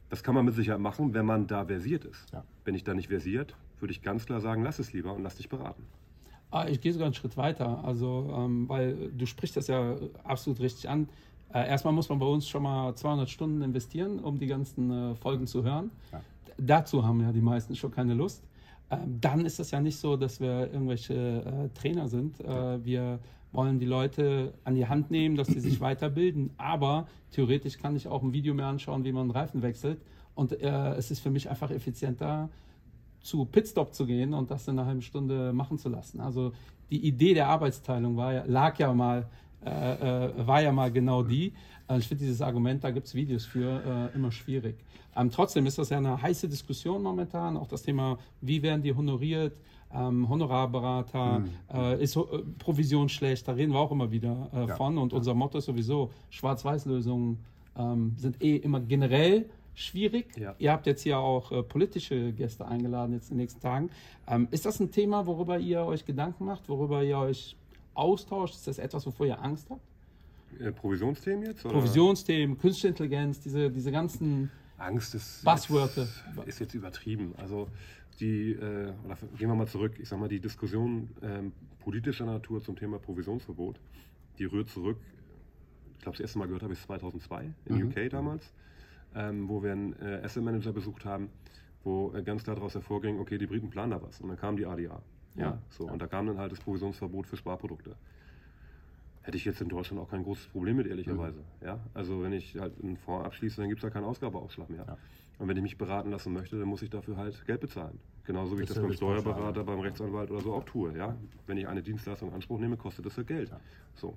Das 0.09 0.23
kann 0.23 0.35
man 0.35 0.45
mit 0.45 0.55
Sicherheit 0.55 0.79
machen, 0.79 1.13
wenn 1.13 1.25
man 1.25 1.47
da 1.47 1.65
versiert 1.65 2.05
ist. 2.05 2.31
Ja. 2.31 2.43
Wenn 2.63 2.75
ich 2.75 2.83
da 2.83 2.93
nicht 2.93 3.09
versiert, 3.09 3.55
würde 3.79 3.91
ich 3.91 4.01
ganz 4.01 4.25
klar 4.25 4.39
sagen, 4.39 4.63
lass 4.63 4.79
es 4.79 4.93
lieber 4.93 5.13
und 5.13 5.21
lass 5.21 5.35
dich 5.35 5.49
beraten. 5.49 5.83
Ah, 6.51 6.65
ich 6.67 6.81
gehe 6.81 6.91
sogar 6.93 7.05
einen 7.05 7.13
Schritt 7.13 7.37
weiter, 7.37 7.83
also 7.83 8.33
ähm, 8.35 8.67
weil 8.67 9.11
du 9.11 9.25
sprichst 9.25 9.55
das 9.55 9.67
ja 9.67 9.97
absolut 10.23 10.59
richtig 10.61 10.89
an. 10.89 11.09
Äh, 11.53 11.67
erstmal 11.67 11.93
muss 11.93 12.09
man 12.09 12.19
bei 12.19 12.25
uns 12.25 12.47
schon 12.47 12.63
mal 12.63 12.95
200 12.95 13.29
Stunden 13.29 13.61
investieren, 13.61 14.19
um 14.19 14.39
die 14.39 14.47
ganzen 14.47 14.91
äh, 14.91 15.15
Folgen 15.15 15.45
zu 15.45 15.63
hören. 15.63 15.91
Ja. 16.11 16.21
Dazu 16.57 17.05
haben 17.05 17.21
ja 17.21 17.31
die 17.31 17.41
meisten 17.41 17.75
schon 17.75 17.91
keine 17.91 18.13
Lust. 18.13 18.43
Ähm, 18.91 19.19
dann 19.21 19.45
ist 19.45 19.59
es 19.59 19.71
ja 19.71 19.79
nicht 19.79 19.97
so, 19.97 20.17
dass 20.17 20.39
wir 20.39 20.71
irgendwelche 20.71 21.13
äh, 21.13 21.69
Trainer 21.79 22.07
sind. 22.07 22.39
Äh, 22.39 22.83
wir 22.83 23.19
wollen 23.51 23.79
die 23.79 23.85
Leute 23.85 24.53
an 24.63 24.75
die 24.75 24.87
Hand 24.87 25.11
nehmen, 25.11 25.35
dass 25.35 25.47
sie 25.47 25.59
sich 25.59 25.79
weiterbilden. 25.81 26.51
Aber 26.57 27.07
theoretisch 27.31 27.77
kann 27.77 27.95
ich 27.95 28.07
auch 28.07 28.23
ein 28.23 28.33
Video 28.33 28.53
mehr 28.53 28.67
anschauen, 28.67 29.03
wie 29.03 29.11
man 29.11 29.23
einen 29.23 29.31
Reifen 29.31 29.61
wechselt. 29.61 30.01
Und 30.35 30.53
äh, 30.53 30.93
es 30.93 31.11
ist 31.11 31.19
für 31.19 31.29
mich 31.29 31.49
einfach 31.49 31.71
effizienter, 31.71 32.49
zu 33.21 33.45
Pitstop 33.45 33.93
zu 33.93 34.05
gehen 34.05 34.33
und 34.33 34.49
das 34.49 34.67
in 34.67 34.79
einer 34.79 34.87
halben 34.87 35.01
Stunde 35.01 35.51
machen 35.51 35.77
zu 35.77 35.89
lassen. 35.89 36.21
Also 36.21 36.53
die 36.89 37.05
Idee 37.05 37.33
der 37.33 37.47
Arbeitsteilung 37.47 38.15
war 38.15 38.47
lag 38.47 38.79
ja 38.79 38.93
mal, 38.93 39.27
äh, 39.65 40.25
äh, 40.25 40.47
war 40.47 40.61
ja 40.61 40.71
mal 40.71 40.91
genau 40.91 41.23
die. 41.23 41.53
Also 41.87 42.01
ich 42.01 42.07
finde 42.07 42.25
dieses 42.25 42.41
Argument, 42.41 42.83
da 42.83 42.91
gibt 42.91 43.07
es 43.07 43.15
Videos 43.15 43.45
für, 43.45 44.11
äh, 44.13 44.15
immer 44.15 44.31
schwierig. 44.31 44.77
Ähm, 45.15 45.31
trotzdem 45.31 45.65
ist 45.65 45.77
das 45.77 45.89
ja 45.89 45.97
eine 45.97 46.21
heiße 46.21 46.47
Diskussion 46.47 47.01
momentan, 47.01 47.57
auch 47.57 47.67
das 47.67 47.81
Thema, 47.81 48.17
wie 48.41 48.61
werden 48.61 48.83
die 48.83 48.93
honoriert, 48.93 49.59
ähm, 49.93 50.29
Honorarberater, 50.29 51.39
mhm. 51.39 51.49
äh, 51.73 52.03
ist 52.03 52.15
äh, 52.15 52.21
Provision 52.59 53.09
schlecht, 53.09 53.47
da 53.47 53.53
reden 53.53 53.73
wir 53.73 53.79
auch 53.79 53.91
immer 53.91 54.11
wieder 54.11 54.49
äh, 54.53 54.67
ja. 54.67 54.75
von 54.75 54.97
und 54.97 55.13
unser 55.13 55.33
Motto 55.33 55.57
ist 55.57 55.65
sowieso, 55.65 56.11
Schwarz-Weiß-Lösungen 56.29 57.39
ähm, 57.75 58.13
sind 58.17 58.41
eh 58.41 58.57
immer 58.57 58.79
generell 58.79 59.49
schwierig. 59.73 60.37
Ja. 60.37 60.55
Ihr 60.59 60.71
habt 60.71 60.85
jetzt 60.85 61.01
hier 61.01 61.17
auch 61.17 61.51
äh, 61.51 61.63
politische 61.63 62.33
Gäste 62.33 62.67
eingeladen 62.67 63.13
jetzt 63.13 63.31
in 63.31 63.37
den 63.37 63.41
nächsten 63.41 63.61
Tagen. 63.61 63.89
Ähm, 64.27 64.47
ist 64.51 64.65
das 64.65 64.79
ein 64.79 64.91
Thema, 64.91 65.25
worüber 65.25 65.57
ihr 65.57 65.83
euch 65.83 66.05
Gedanken 66.05 66.45
macht, 66.45 66.69
worüber 66.69 67.03
ihr 67.03 67.17
euch 67.17 67.55
austauscht? 67.99 68.55
Ist 68.55 68.67
das 68.67 68.79
etwas, 68.79 69.05
wovor 69.05 69.25
ihr 69.25 69.41
Angst 69.41 69.69
habt? 69.69 69.81
Äh, 70.59 70.71
Provisionsthemen 70.71 71.43
jetzt? 71.43 71.65
Oder? 71.65 71.75
Provisionsthemen, 71.75 72.57
Künstliche 72.57 72.87
Intelligenz, 72.89 73.39
diese, 73.39 73.69
diese 73.69 73.91
ganzen 73.91 74.51
Angst 74.77 75.15
ist, 75.15 75.43
Buzzwörter. 75.43 76.03
Ist, 76.03 76.23
ist 76.45 76.59
jetzt 76.59 76.73
übertrieben. 76.73 77.33
Also 77.37 77.67
die, 78.19 78.51
äh, 78.51 78.93
gehen 79.37 79.49
wir 79.49 79.55
mal 79.55 79.67
zurück, 79.67 79.93
ich 79.99 80.09
sag 80.09 80.19
mal, 80.19 80.29
die 80.29 80.39
Diskussion 80.39 81.09
ähm, 81.21 81.51
politischer 81.79 82.25
Natur 82.25 82.61
zum 82.61 82.75
Thema 82.75 82.99
Provisionsverbot, 82.99 83.79
die 84.37 84.45
rührt 84.45 84.69
zurück, 84.69 84.97
ich 85.97 86.03
glaube, 86.03 86.17
das 86.17 86.21
erste 86.21 86.39
Mal 86.39 86.45
gehört 86.45 86.63
habe 86.63 86.73
ich 86.73 86.81
2002 86.81 87.53
in 87.65 87.75
mhm. 87.75 87.87
UK 87.87 88.09
damals 88.09 88.53
ähm, 89.15 89.47
wo 89.47 89.63
wir 89.63 89.71
einen 89.71 89.93
äh, 90.01 90.21
Asset 90.23 90.43
Manager 90.43 90.71
besucht 90.71 91.05
haben, 91.05 91.29
wo 91.83 92.13
äh, 92.13 92.21
ganz 92.21 92.43
klar 92.43 92.55
daraus 92.55 92.73
hervorging, 92.73 93.19
okay, 93.19 93.37
die 93.37 93.47
Briten 93.47 93.69
planen 93.69 93.91
da 93.91 94.01
was. 94.01 94.21
Und 94.21 94.29
dann 94.29 94.37
kam 94.37 94.57
die 94.57 94.65
ADA. 94.65 95.01
Ja, 95.35 95.43
ja 95.43 95.61
so. 95.69 95.85
Ja. 95.85 95.91
Und 95.91 96.01
da 96.01 96.07
kam 96.07 96.27
dann 96.27 96.37
halt 96.37 96.51
das 96.51 96.59
Provisionsverbot 96.59 97.27
für 97.27 97.37
Sparprodukte. 97.37 97.95
Hätte 99.21 99.37
ich 99.37 99.45
jetzt 99.45 99.61
in 99.61 99.69
Deutschland 99.69 100.01
auch 100.01 100.09
kein 100.09 100.23
großes 100.23 100.47
Problem 100.47 100.77
mit, 100.77 100.87
ehrlicherweise. 100.87 101.39
Mhm. 101.39 101.67
Ja, 101.67 101.79
also 101.93 102.23
wenn 102.23 102.33
ich 102.33 102.57
halt 102.57 102.73
einen 102.81 102.97
Fonds 102.97 103.25
abschließe, 103.25 103.57
dann 103.57 103.69
gibt 103.69 103.79
es 103.79 103.83
da 103.83 103.89
keinen 103.89 104.05
Ausgabeaufschlag 104.05 104.69
mehr. 104.69 104.85
Ja. 104.87 104.97
Und 105.39 105.47
wenn 105.47 105.55
ich 105.55 105.63
mich 105.63 105.77
beraten 105.77 106.11
lassen 106.11 106.33
möchte, 106.33 106.57
dann 106.59 106.67
muss 106.67 106.81
ich 106.81 106.89
dafür 106.89 107.17
halt 107.17 107.45
Geld 107.45 107.61
bezahlen. 107.61 107.99
Genauso 108.25 108.57
wie 108.57 108.61
das 108.61 108.71
ich 108.71 108.75
das 108.75 108.83
beim 108.83 108.93
Steuerberater, 108.93 109.63
beim 109.63 109.79
Rechtsanwalt 109.79 110.29
oder 110.29 110.41
so 110.41 110.53
auch 110.53 110.63
tue. 110.63 110.95
Ja? 110.97 111.15
Wenn 111.47 111.57
ich 111.57 111.67
eine 111.67 111.81
Dienstleistung 111.81 112.29
in 112.29 112.35
Anspruch 112.35 112.59
nehme, 112.59 112.77
kostet 112.77 113.05
das 113.05 113.15
ja 113.15 113.23
Geld. 113.23 113.51
So. 113.95 114.15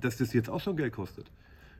Dass 0.00 0.16
das 0.16 0.32
jetzt 0.32 0.50
auch 0.50 0.60
schon 0.60 0.76
Geld 0.76 0.92
kostet, 0.92 1.30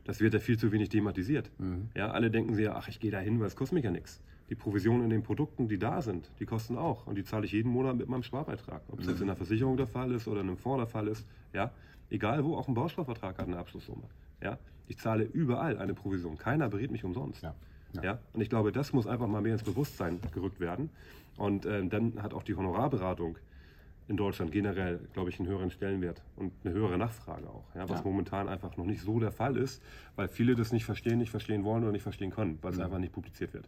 das 0.05 0.21
wird 0.21 0.35
ja 0.35 0.41
viel 0.41 0.59
zu 0.59 0.71
wenig 0.71 0.89
thematisiert. 0.89 1.51
Mhm. 1.59 1.89
Ja, 1.95 2.13
alle 2.13 2.31
denken 2.31 2.55
sich 2.55 2.65
ja, 2.65 2.77
ach, 2.77 2.89
ich 2.89 3.01
gehe 3.01 3.11
da 3.11 3.19
hin, 3.19 3.41
weil 3.41 3.47
es 3.47 3.57
kostet 3.57 3.75
mich 3.75 3.85
ja 3.85 3.91
nichts. 3.91 4.21
Die 4.51 4.55
Provisionen 4.55 5.05
in 5.05 5.11
den 5.11 5.23
Produkten, 5.23 5.69
die 5.69 5.79
da 5.79 6.03
sind, 6.03 6.31
die 6.39 6.47
kosten 6.47 6.77
auch. 6.77 7.07
Und 7.07 7.17
die 7.17 7.25
zahle 7.25 7.47
ich 7.47 7.53
jeden 7.53 7.71
Monat 7.71 7.97
mit 7.97 8.09
meinem 8.09 8.23
Sparbeitrag. 8.23 8.83
Ob 8.89 9.01
es 9.01 9.07
mhm. 9.07 9.13
jetzt 9.13 9.21
in 9.21 9.27
der 9.29 9.37
Versicherung 9.37 9.77
der 9.77 9.87
Fall 9.87 10.13
ist 10.13 10.29
oder 10.29 10.41
in 10.41 10.49
einem 10.49 10.59
Fonds 10.59 10.79
der 10.79 10.87
Fall 10.87 11.09
ist. 11.09 11.27
Ja, 11.53 11.71
egal 12.11 12.45
wo, 12.45 12.57
auch 12.57 12.69
ein 12.69 12.75
Bausparvertrag 12.75 13.39
hat 13.39 13.47
eine 13.47 13.59
Abschlusssumme. 13.59 14.03
Ja, 14.43 14.59
ich 14.87 14.99
zahle 14.99 15.25
überall 15.25 15.79
eine 15.79 15.95
Provision. 15.95 16.37
Keiner 16.37 16.69
berät 16.69 16.91
mich 16.91 17.05
umsonst. 17.05 17.43
Ja. 17.43 17.55
Ja. 17.95 18.03
ja. 18.03 18.19
Und 18.33 18.41
ich 18.41 18.51
glaube, 18.51 18.73
das 18.73 18.93
muss 18.93 19.07
einfach 19.07 19.27
mal 19.27 19.41
mehr 19.41 19.53
ins 19.53 19.63
Bewusstsein 19.63 20.21
gerückt 20.33 20.61
werden. 20.61 20.91
Und 21.37 21.67
äh, 21.67 21.87
dann 21.87 22.23
hat 22.23 22.35
auch 22.35 22.43
die 22.43 22.55
Honorarberatung 22.55 23.39
in 24.07 24.17
Deutschland 24.17 24.53
generell, 24.53 25.01
glaube 25.15 25.31
ich, 25.31 25.41
einen 25.41 25.49
höheren 25.49 25.71
Stellenwert 25.71 26.23
und 26.37 26.53
eine 26.65 26.75
höhere 26.75 26.99
Nachfrage 26.99 27.49
auch. 27.49 27.65
Ja, 27.75 27.89
was 27.89 28.01
ja. 28.01 28.05
momentan 28.05 28.49
einfach 28.49 28.77
noch 28.77 28.85
nicht 28.85 29.01
so 29.01 29.19
der 29.19 29.33
Fall 29.33 29.57
ist, 29.57 29.83
weil 30.17 30.29
viele 30.29 30.55
das 30.55 30.73
nicht 30.73 30.85
verstehen, 30.85 31.19
nicht 31.19 31.31
verstehen 31.31 31.65
wollen 31.65 31.83
oder 31.85 31.93
nicht 31.93 32.03
verstehen 32.03 32.31
können, 32.31 32.59
weil 32.61 32.73
es 32.73 32.79
mhm. 32.79 32.85
einfach 32.85 32.99
nicht 32.99 33.13
publiziert 33.13 33.55
wird. 33.55 33.67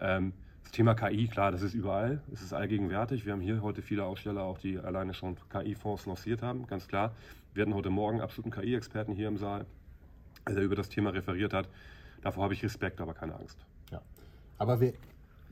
Ähm, 0.00 0.32
das 0.62 0.72
Thema 0.72 0.94
KI, 0.94 1.28
klar, 1.28 1.50
das 1.50 1.62
ist 1.62 1.74
überall, 1.74 2.20
es 2.32 2.42
ist 2.42 2.52
allgegenwärtig. 2.52 3.24
Wir 3.24 3.32
haben 3.32 3.40
hier 3.40 3.62
heute 3.62 3.80
viele 3.80 4.04
Aussteller, 4.04 4.42
auch 4.42 4.58
die 4.58 4.78
alleine 4.78 5.14
schon 5.14 5.36
KI-Fonds 5.50 6.06
lanciert 6.06 6.42
haben, 6.42 6.66
ganz 6.66 6.88
klar. 6.88 7.12
Wir 7.54 7.62
hatten 7.62 7.74
heute 7.74 7.90
Morgen 7.90 8.20
absoluten 8.20 8.50
KI-Experten 8.50 9.14
hier 9.14 9.28
im 9.28 9.38
Saal, 9.38 9.64
der 10.46 10.62
über 10.62 10.76
das 10.76 10.88
Thema 10.88 11.10
referiert 11.10 11.54
hat. 11.54 11.68
Davor 12.22 12.44
habe 12.44 12.54
ich 12.54 12.62
Respekt, 12.62 13.00
aber 13.00 13.14
keine 13.14 13.34
Angst. 13.36 13.58
Ja. 13.90 14.02
Aber 14.58 14.80
wir 14.80 14.92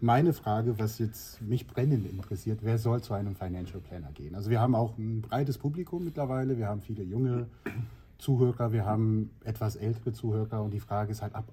meine 0.01 0.35
Frage, 0.35 0.79
was 0.79 0.99
jetzt 0.99 1.41
mich 1.41 1.67
brennend 1.67 2.07
interessiert, 2.07 2.61
wer 2.63 2.77
soll 2.77 3.01
zu 3.03 3.15
einem 3.15 3.35
Financial 3.35 3.81
Planner 3.81 4.13
gehen? 4.13 4.35
Also 4.35 4.51
wir 4.51 4.61
haben 4.61 4.75
auch 4.75 4.99
ein 4.99 5.23
breites 5.23 5.57
Publikum 5.57 6.05
mittlerweile, 6.05 6.59
wir 6.59 6.69
haben 6.69 6.83
viele 6.83 7.03
junge 7.03 7.47
Zuhörer, 8.19 8.73
wir 8.73 8.85
haben 8.85 9.31
etwas 9.45 9.77
ältere 9.77 10.13
Zuhörer 10.13 10.63
und 10.63 10.73
die 10.73 10.81
Frage 10.81 11.13
ist 11.13 11.23
halt, 11.23 11.35
ab 11.35 11.45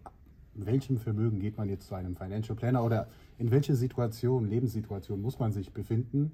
welchem 0.56 0.98
Vermögen 0.98 1.40
geht 1.40 1.58
man 1.58 1.70
jetzt 1.70 1.88
zu 1.88 1.96
einem 1.96 2.16
Financial 2.16 2.56
Planner 2.56 2.84
oder 2.84 3.08
in 3.38 3.52
welcher 3.52 3.76
Situation, 3.76 4.50
Lebenssituation 4.50 5.22
muss 5.22 5.40
man 5.40 5.52
sich 5.52 5.72
befinden? 5.72 6.32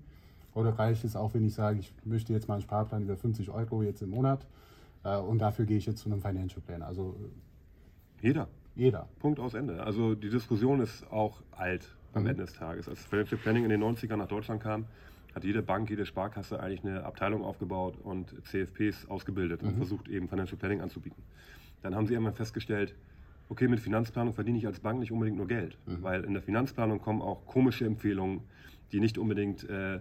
Oder 0.54 0.77
reicht 0.77 1.04
es 1.04 1.16
auch, 1.16 1.33
wenn 1.33 1.46
ich 1.46 1.53
sage, 1.53 1.79
ich 1.79 1.93
möchte 2.03 2.34
jetzt 2.34 2.48
mal 2.48 2.55
einen 2.55 2.63
Sparplan 2.63 3.03
über 3.03 3.15
50 3.15 3.50
Euro 3.50 3.84
jetzt 3.84 4.01
im 4.01 4.10
Monat 4.10 4.46
äh, 5.03 5.17
und 5.17 5.39
dafür 5.39 5.65
gehe 5.65 5.77
ich 5.77 5.86
jetzt 5.86 6.00
zu 6.00 6.10
einem 6.10 6.22
Financial 6.22 6.62
Planner? 6.62 6.88
Also 6.88 7.15
jeder. 8.22 8.48
Jeder. 8.75 9.08
Punkt 9.20 9.39
aus 9.39 9.53
Ende. 9.53 9.84
Also 9.84 10.15
die 10.15 10.29
Diskussion 10.29 10.79
ist 10.79 11.10
auch 11.12 11.41
alt 11.51 11.96
am 12.13 12.24
mhm. 12.24 12.29
Ende 12.29 12.43
des 12.43 12.53
Tages. 12.53 12.88
Als 12.88 13.05
Financial 13.05 13.39
Planning 13.39 13.63
in 13.63 13.70
den 13.70 13.84
90ern 13.84 14.17
nach 14.17 14.27
Deutschland 14.27 14.62
kam, 14.62 14.86
hat 15.36 15.43
jede 15.43 15.62
Bank, 15.62 15.89
jede 15.89 16.05
Sparkasse 16.05 16.60
eigentlich 16.60 16.84
eine 16.84 17.03
Abteilung 17.03 17.43
aufgebaut 17.43 17.98
und 18.03 18.34
CFPs 18.46 19.08
ausgebildet 19.10 19.62
mhm. 19.62 19.70
und 19.70 19.75
versucht 19.75 20.08
eben 20.08 20.27
Financial 20.27 20.58
Planning 20.58 20.82
anzubieten. 20.82 21.22
Dann 21.82 21.96
haben 21.96 22.08
sie 22.08 22.13
irgendwann 22.13 22.34
festgestellt, 22.34 22.96
okay, 23.50 23.68
mit 23.68 23.79
Finanzplanung 23.79 24.34
verdiene 24.34 24.58
ich 24.58 24.68
als 24.68 24.79
Bank 24.79 25.00
nicht 25.00 25.12
unbedingt 25.12 25.38
nur 25.38 25.48
Geld, 25.48 25.77
mhm. 25.86 26.01
weil 26.01 26.24
in 26.24 26.34
der 26.34 26.41
Finanzplanung 26.41 27.01
kommen 27.01 27.22
auch 27.22 27.46
komische 27.46 27.86
Empfehlungen, 27.86 28.41
die 28.91 29.00
nicht 29.00 29.18
unbedingt 29.18 29.68
äh, 29.70 30.00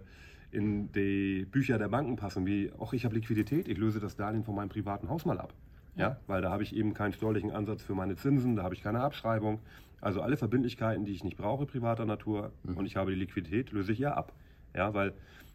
in 0.50 0.92
die 0.92 1.46
Bücher 1.50 1.78
der 1.78 1.88
Banken 1.88 2.16
passen, 2.16 2.46
wie, 2.46 2.70
ach, 2.80 2.92
ich 2.92 3.04
habe 3.04 3.14
Liquidität, 3.14 3.68
ich 3.68 3.76
löse 3.76 4.00
das 4.00 4.16
Darlehen 4.16 4.44
von 4.44 4.54
meinem 4.54 4.68
privaten 4.68 5.08
Haus 5.08 5.24
mal 5.24 5.38
ab. 5.38 5.52
Ja, 5.96 6.20
weil 6.28 6.42
da 6.42 6.50
habe 6.50 6.62
ich 6.62 6.76
eben 6.76 6.94
keinen 6.94 7.12
steuerlichen 7.12 7.50
Ansatz 7.50 7.82
für 7.82 7.94
meine 7.94 8.14
Zinsen, 8.14 8.54
da 8.54 8.62
habe 8.62 8.74
ich 8.74 8.82
keine 8.82 9.00
Abschreibung. 9.00 9.58
Also 10.00 10.22
alle 10.22 10.36
Verbindlichkeiten, 10.36 11.04
die 11.04 11.10
ich 11.10 11.24
nicht 11.24 11.36
brauche, 11.36 11.66
privater 11.66 12.04
Natur, 12.04 12.52
mhm. 12.62 12.76
und 12.76 12.86
ich 12.86 12.94
habe 12.94 13.10
die 13.10 13.18
Liquidität, 13.18 13.72
löse 13.72 13.90
ich 13.92 13.98
ja 13.98 14.14
ab. 14.14 14.32
Ja, 14.76 14.94
weil 14.94 15.12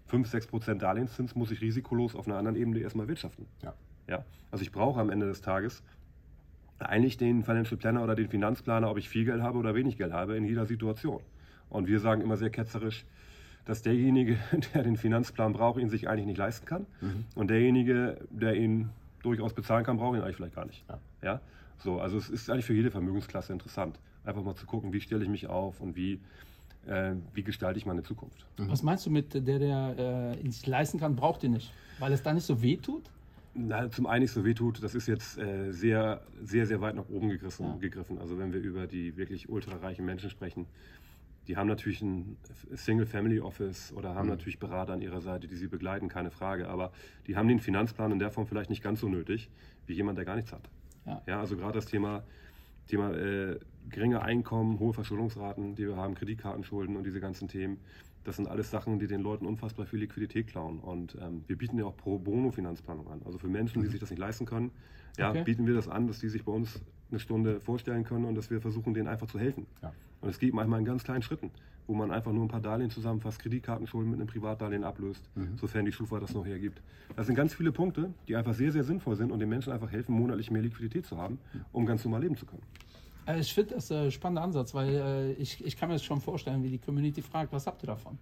5, 0.07 0.27
6 0.27 0.47
Prozent 0.47 0.81
Darlehenszins 0.81 1.33
muss 1.35 1.49
ich 1.49 1.61
risikolos 1.61 2.13
auf 2.13 2.27
einer 2.27 2.37
anderen 2.37 2.57
Ebene 2.57 2.79
erstmal 2.79 3.07
wirtschaften. 3.07 3.45
Ja. 3.61 3.73
Ja, 4.09 4.25
also 4.51 4.63
ich 4.63 4.71
brauche 4.73 4.99
am 4.99 5.09
Ende 5.09 5.27
des 5.27 5.39
Tages 5.39 5.81
eigentlich 6.79 7.17
den 7.17 7.43
Financial 7.43 7.77
Planner 7.77 8.03
oder 8.03 8.15
den 8.15 8.29
Finanzplaner, 8.29 8.89
ob 8.89 8.97
ich 8.97 9.09
viel 9.09 9.25
Geld 9.25 9.41
habe 9.41 9.57
oder 9.57 9.75
wenig 9.75 9.97
Geld 9.97 10.11
habe, 10.11 10.35
in 10.35 10.45
jeder 10.45 10.65
Situation. 10.65 11.21
Und 11.69 11.87
wir 11.87 11.99
sagen 11.99 12.21
immer 12.21 12.37
sehr 12.37 12.49
ketzerisch, 12.49 13.05
dass 13.65 13.81
derjenige, 13.81 14.37
der 14.73 14.83
den 14.83 14.97
Finanzplan 14.97 15.53
braucht, 15.53 15.79
ihn 15.79 15.89
sich 15.89 16.09
eigentlich 16.09 16.25
nicht 16.25 16.37
leisten 16.37 16.65
kann. 16.65 16.85
Mhm. 17.01 17.25
Und 17.35 17.49
derjenige, 17.49 18.17
der 18.29 18.55
ihn 18.55 18.89
durchaus 19.21 19.53
bezahlen 19.53 19.85
kann, 19.85 19.97
braucht 19.97 20.17
ihn 20.17 20.21
eigentlich 20.21 20.35
vielleicht 20.35 20.55
gar 20.55 20.65
nicht. 20.65 20.83
Ja. 20.89 20.99
ja. 21.21 21.41
So, 21.77 21.99
also 21.99 22.17
es 22.17 22.29
ist 22.29 22.49
eigentlich 22.49 22.65
für 22.65 22.73
jede 22.73 22.91
Vermögensklasse 22.91 23.53
interessant 23.53 23.97
einfach 24.25 24.43
mal 24.43 24.55
zu 24.55 24.65
gucken, 24.65 24.93
wie 24.93 25.01
stelle 25.01 25.23
ich 25.23 25.29
mich 25.29 25.47
auf 25.47 25.81
und 25.81 25.95
wie, 25.95 26.19
äh, 26.87 27.13
wie 27.33 27.43
gestalte 27.43 27.77
ich 27.77 27.85
meine 27.85 28.03
Zukunft. 28.03 28.45
Mhm. 28.57 28.69
Was 28.69 28.83
meinst 28.83 29.05
du 29.05 29.09
mit 29.09 29.33
der, 29.33 29.59
der 29.59 29.95
äh, 29.97 30.39
ihn 30.41 30.51
sich 30.51 30.65
leisten 30.65 30.99
kann, 30.99 31.15
braucht 31.15 31.43
ihr 31.43 31.49
nicht? 31.49 31.71
Weil 31.99 32.11
es 32.13 32.23
da 32.23 32.33
nicht 32.33 32.45
so 32.45 32.61
weh 32.61 32.77
tut? 32.77 33.03
Na, 33.55 33.89
zum 33.89 34.07
einen 34.07 34.23
nicht 34.23 34.31
so 34.31 34.43
weh 34.43 34.55
tut, 34.55 34.81
das 34.81 34.95
ist 34.95 35.07
jetzt 35.07 35.37
äh, 35.37 35.71
sehr, 35.71 36.21
sehr, 36.41 36.65
sehr 36.65 36.81
weit 36.81 36.95
nach 36.95 37.07
oben 37.09 37.29
gegriffen, 37.29 37.65
ja. 37.65 37.75
gegriffen. 37.75 38.17
Also 38.17 38.39
wenn 38.39 38.51
wir 38.51 38.59
über 38.59 38.87
die 38.87 39.15
wirklich 39.15 39.47
ultrareichen 39.47 40.03
Menschen 40.05 40.31
sprechen, 40.31 40.65
die 41.47 41.57
haben 41.57 41.67
natürlich 41.67 42.01
ein 42.01 42.37
Single-Family-Office 42.71 43.93
oder 43.93 44.15
haben 44.15 44.25
mhm. 44.25 44.31
natürlich 44.31 44.59
Berater 44.59 44.93
an 44.93 45.01
ihrer 45.01 45.21
Seite, 45.21 45.47
die 45.47 45.55
sie 45.55 45.67
begleiten, 45.67 46.07
keine 46.07 46.31
Frage. 46.31 46.69
Aber 46.69 46.91
die 47.27 47.35
haben 47.35 47.47
den 47.47 47.59
Finanzplan 47.59 48.11
in 48.11 48.19
der 48.19 48.31
Form 48.31 48.47
vielleicht 48.47 48.69
nicht 48.69 48.81
ganz 48.81 49.01
so 49.01 49.09
nötig 49.09 49.49
wie 49.85 49.93
jemand, 49.93 50.17
der 50.17 50.25
gar 50.25 50.35
nichts 50.35 50.53
hat. 50.53 50.69
Ja, 51.05 51.21
ja 51.27 51.39
also 51.39 51.57
gerade 51.57 51.73
das 51.73 51.85
Thema, 51.85 52.23
Thema 52.87 53.13
äh, 53.13 53.59
geringe 53.89 54.21
Einkommen, 54.21 54.79
hohe 54.79 54.93
Verschuldungsraten, 54.93 55.75
die 55.75 55.85
wir 55.85 55.97
haben, 55.97 56.15
Kreditkartenschulden 56.15 56.95
und 56.95 57.03
diese 57.03 57.19
ganzen 57.19 57.49
Themen. 57.49 57.79
Das 58.23 58.37
sind 58.37 58.47
alles 58.47 58.71
Sachen, 58.71 58.99
die 58.99 59.07
den 59.07 59.21
Leuten 59.21 59.45
unfassbar 59.45 59.85
viel 59.85 59.99
Liquidität 59.99 60.47
klauen. 60.47 60.79
Und 60.79 61.17
ähm, 61.21 61.43
wir 61.47 61.57
bieten 61.57 61.77
ja 61.77 61.85
auch 61.85 61.97
Pro 61.97 62.17
Bono 62.17 62.51
Finanzplanung 62.51 63.07
an. 63.07 63.21
Also 63.25 63.37
für 63.37 63.47
Menschen, 63.47 63.81
die 63.81 63.87
mhm. 63.87 63.91
sich 63.91 63.99
das 63.99 64.09
nicht 64.09 64.19
leisten 64.19 64.45
können, 64.45 64.71
ja, 65.17 65.29
okay. 65.29 65.43
bieten 65.43 65.67
wir 65.67 65.75
das 65.75 65.87
an, 65.87 66.07
dass 66.07 66.19
die 66.19 66.29
sich 66.29 66.43
bei 66.43 66.51
uns 66.51 66.81
eine 67.11 67.19
Stunde 67.19 67.59
vorstellen 67.59 68.03
können 68.03 68.25
und 68.25 68.35
dass 68.35 68.49
wir 68.49 68.61
versuchen, 68.61 68.93
denen 68.93 69.07
einfach 69.07 69.27
zu 69.27 69.39
helfen. 69.39 69.67
Ja. 69.81 69.93
Und 70.21 70.29
es 70.29 70.39
geht 70.39 70.53
manchmal 70.53 70.79
in 70.79 70.85
ganz 70.85 71.03
kleinen 71.03 71.21
Schritten, 71.21 71.51
wo 71.85 71.93
man 71.93 72.11
einfach 72.11 72.31
nur 72.31 72.45
ein 72.45 72.47
paar 72.47 72.61
Darlehen 72.61 72.89
zusammenfasst, 72.89 73.39
Kreditkartenschulden 73.39 74.09
mit 74.09 74.19
einem 74.19 74.27
Privatdarlehen 74.27 74.83
ablöst, 74.83 75.29
mhm. 75.35 75.57
sofern 75.57 75.85
die 75.85 75.91
Schufa 75.91 76.19
das 76.19 76.33
noch 76.33 76.45
hergibt. 76.45 76.81
Das 77.15 77.27
sind 77.27 77.35
ganz 77.35 77.53
viele 77.53 77.71
Punkte, 77.71 78.13
die 78.27 78.35
einfach 78.35 78.53
sehr, 78.53 78.71
sehr 78.71 78.83
sinnvoll 78.83 79.15
sind 79.15 79.31
und 79.31 79.39
den 79.39 79.49
Menschen 79.49 79.73
einfach 79.73 79.91
helfen, 79.91 80.15
monatlich 80.15 80.49
mehr 80.49 80.61
Liquidität 80.61 81.05
zu 81.05 81.17
haben, 81.17 81.39
um 81.71 81.85
ganz 81.85 82.03
normal 82.05 82.21
leben 82.21 82.37
zu 82.37 82.45
können. 82.45 82.63
Äh, 83.27 83.39
ich 83.39 83.53
finde 83.53 83.75
das 83.75 83.91
ein 83.91 84.11
spannender 84.11 84.41
Ansatz, 84.41 84.73
weil 84.73 84.93
äh, 84.93 85.31
ich, 85.33 85.63
ich 85.65 85.77
kann 85.77 85.89
mir 85.89 85.95
das 85.95 86.03
schon 86.03 86.21
vorstellen, 86.21 86.63
wie 86.63 86.69
die 86.69 86.79
Community 86.79 87.21
fragt, 87.21 87.51
was 87.51 87.67
habt 87.67 87.83
ihr 87.83 87.87
davon? 87.87 88.17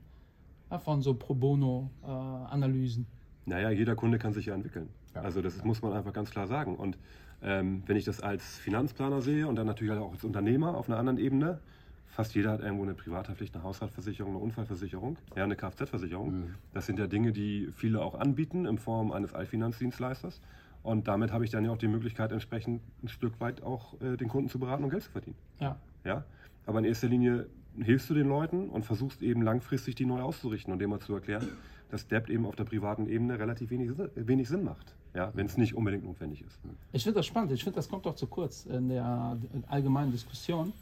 Ja, 0.69 0.79
von 0.79 1.01
so 1.01 1.13
Pro 1.13 1.33
Bono-Analysen. 1.33 3.03
Äh, 3.03 3.49
naja, 3.49 3.69
jeder 3.71 3.95
Kunde 3.95 4.19
kann 4.19 4.33
sich 4.33 4.45
ja 4.45 4.53
entwickeln. 4.53 4.89
Ja. 5.15 5.21
Also 5.21 5.41
das 5.41 5.63
muss 5.63 5.81
man 5.81 5.93
einfach 5.93 6.13
ganz 6.13 6.31
klar 6.31 6.47
sagen. 6.47 6.75
Und 6.75 6.97
ähm, 7.41 7.83
wenn 7.85 7.97
ich 7.97 8.05
das 8.05 8.21
als 8.21 8.57
Finanzplaner 8.59 9.21
sehe 9.21 9.47
und 9.47 9.55
dann 9.55 9.67
natürlich 9.67 9.93
auch 9.93 10.11
als 10.11 10.23
Unternehmer 10.23 10.77
auf 10.77 10.87
einer 10.87 10.97
anderen 10.97 11.17
Ebene, 11.17 11.59
fast 12.07 12.35
jeder 12.35 12.51
hat 12.51 12.61
irgendwo 12.61 12.83
eine 12.83 12.93
Privathaftpflicht, 12.93 13.55
eine 13.55 13.63
Haushaltsversicherung, 13.63 14.33
eine 14.33 14.43
Unfallversicherung, 14.43 15.17
ja, 15.35 15.43
eine 15.43 15.55
Kfz-Versicherung. 15.55 16.31
Mhm. 16.31 16.55
Das 16.73 16.85
sind 16.85 16.99
ja 16.99 17.07
Dinge, 17.07 17.31
die 17.31 17.69
viele 17.75 18.01
auch 18.01 18.15
anbieten 18.15 18.65
in 18.65 18.77
Form 18.77 19.11
eines 19.11 19.33
Allfinanzdienstleisters. 19.33 20.39
Und 20.83 21.07
damit 21.07 21.31
habe 21.31 21.45
ich 21.45 21.51
dann 21.51 21.63
ja 21.63 21.71
auch 21.71 21.77
die 21.77 21.87
Möglichkeit, 21.87 22.31
entsprechend 22.31 22.81
ein 23.03 23.07
Stück 23.07 23.39
weit 23.39 23.61
auch 23.61 23.99
äh, 24.01 24.17
den 24.17 24.27
Kunden 24.27 24.49
zu 24.49 24.59
beraten 24.59 24.83
und 24.83 24.89
Geld 24.89 25.03
zu 25.03 25.11
verdienen. 25.11 25.35
Ja. 25.59 25.77
ja. 26.03 26.23
Aber 26.65 26.79
in 26.79 26.85
erster 26.85 27.07
Linie 27.07 27.47
hilfst 27.79 28.09
du 28.09 28.13
den 28.13 28.27
Leuten 28.27 28.69
und 28.69 28.85
versuchst 28.85 29.21
eben 29.21 29.41
langfristig 29.41 29.95
die 29.95 30.05
neu 30.05 30.21
auszurichten 30.21 30.73
und 30.73 30.79
dem 30.79 30.89
mal 30.89 30.99
zu 30.99 31.13
erklären, 31.13 31.47
dass 31.89 32.07
Debt 32.07 32.29
eben 32.29 32.45
auf 32.45 32.55
der 32.55 32.63
privaten 32.63 33.07
Ebene 33.07 33.37
relativ 33.37 33.69
wenig, 33.69 33.91
wenig 34.15 34.47
Sinn 34.49 34.63
macht, 34.63 34.95
ja, 35.13 35.31
wenn 35.33 35.45
es 35.45 35.57
nicht 35.57 35.75
unbedingt 35.75 36.05
notwendig 36.05 36.41
ist. 36.41 36.59
Ich 36.93 37.03
finde 37.03 37.19
das 37.19 37.25
spannend. 37.25 37.51
Ich 37.51 37.63
finde, 37.63 37.75
das 37.75 37.89
kommt 37.89 38.05
doch 38.05 38.15
zu 38.15 38.27
kurz 38.27 38.65
in 38.65 38.89
der 38.89 39.37
allgemeinen 39.67 40.11
Diskussion. 40.11 40.73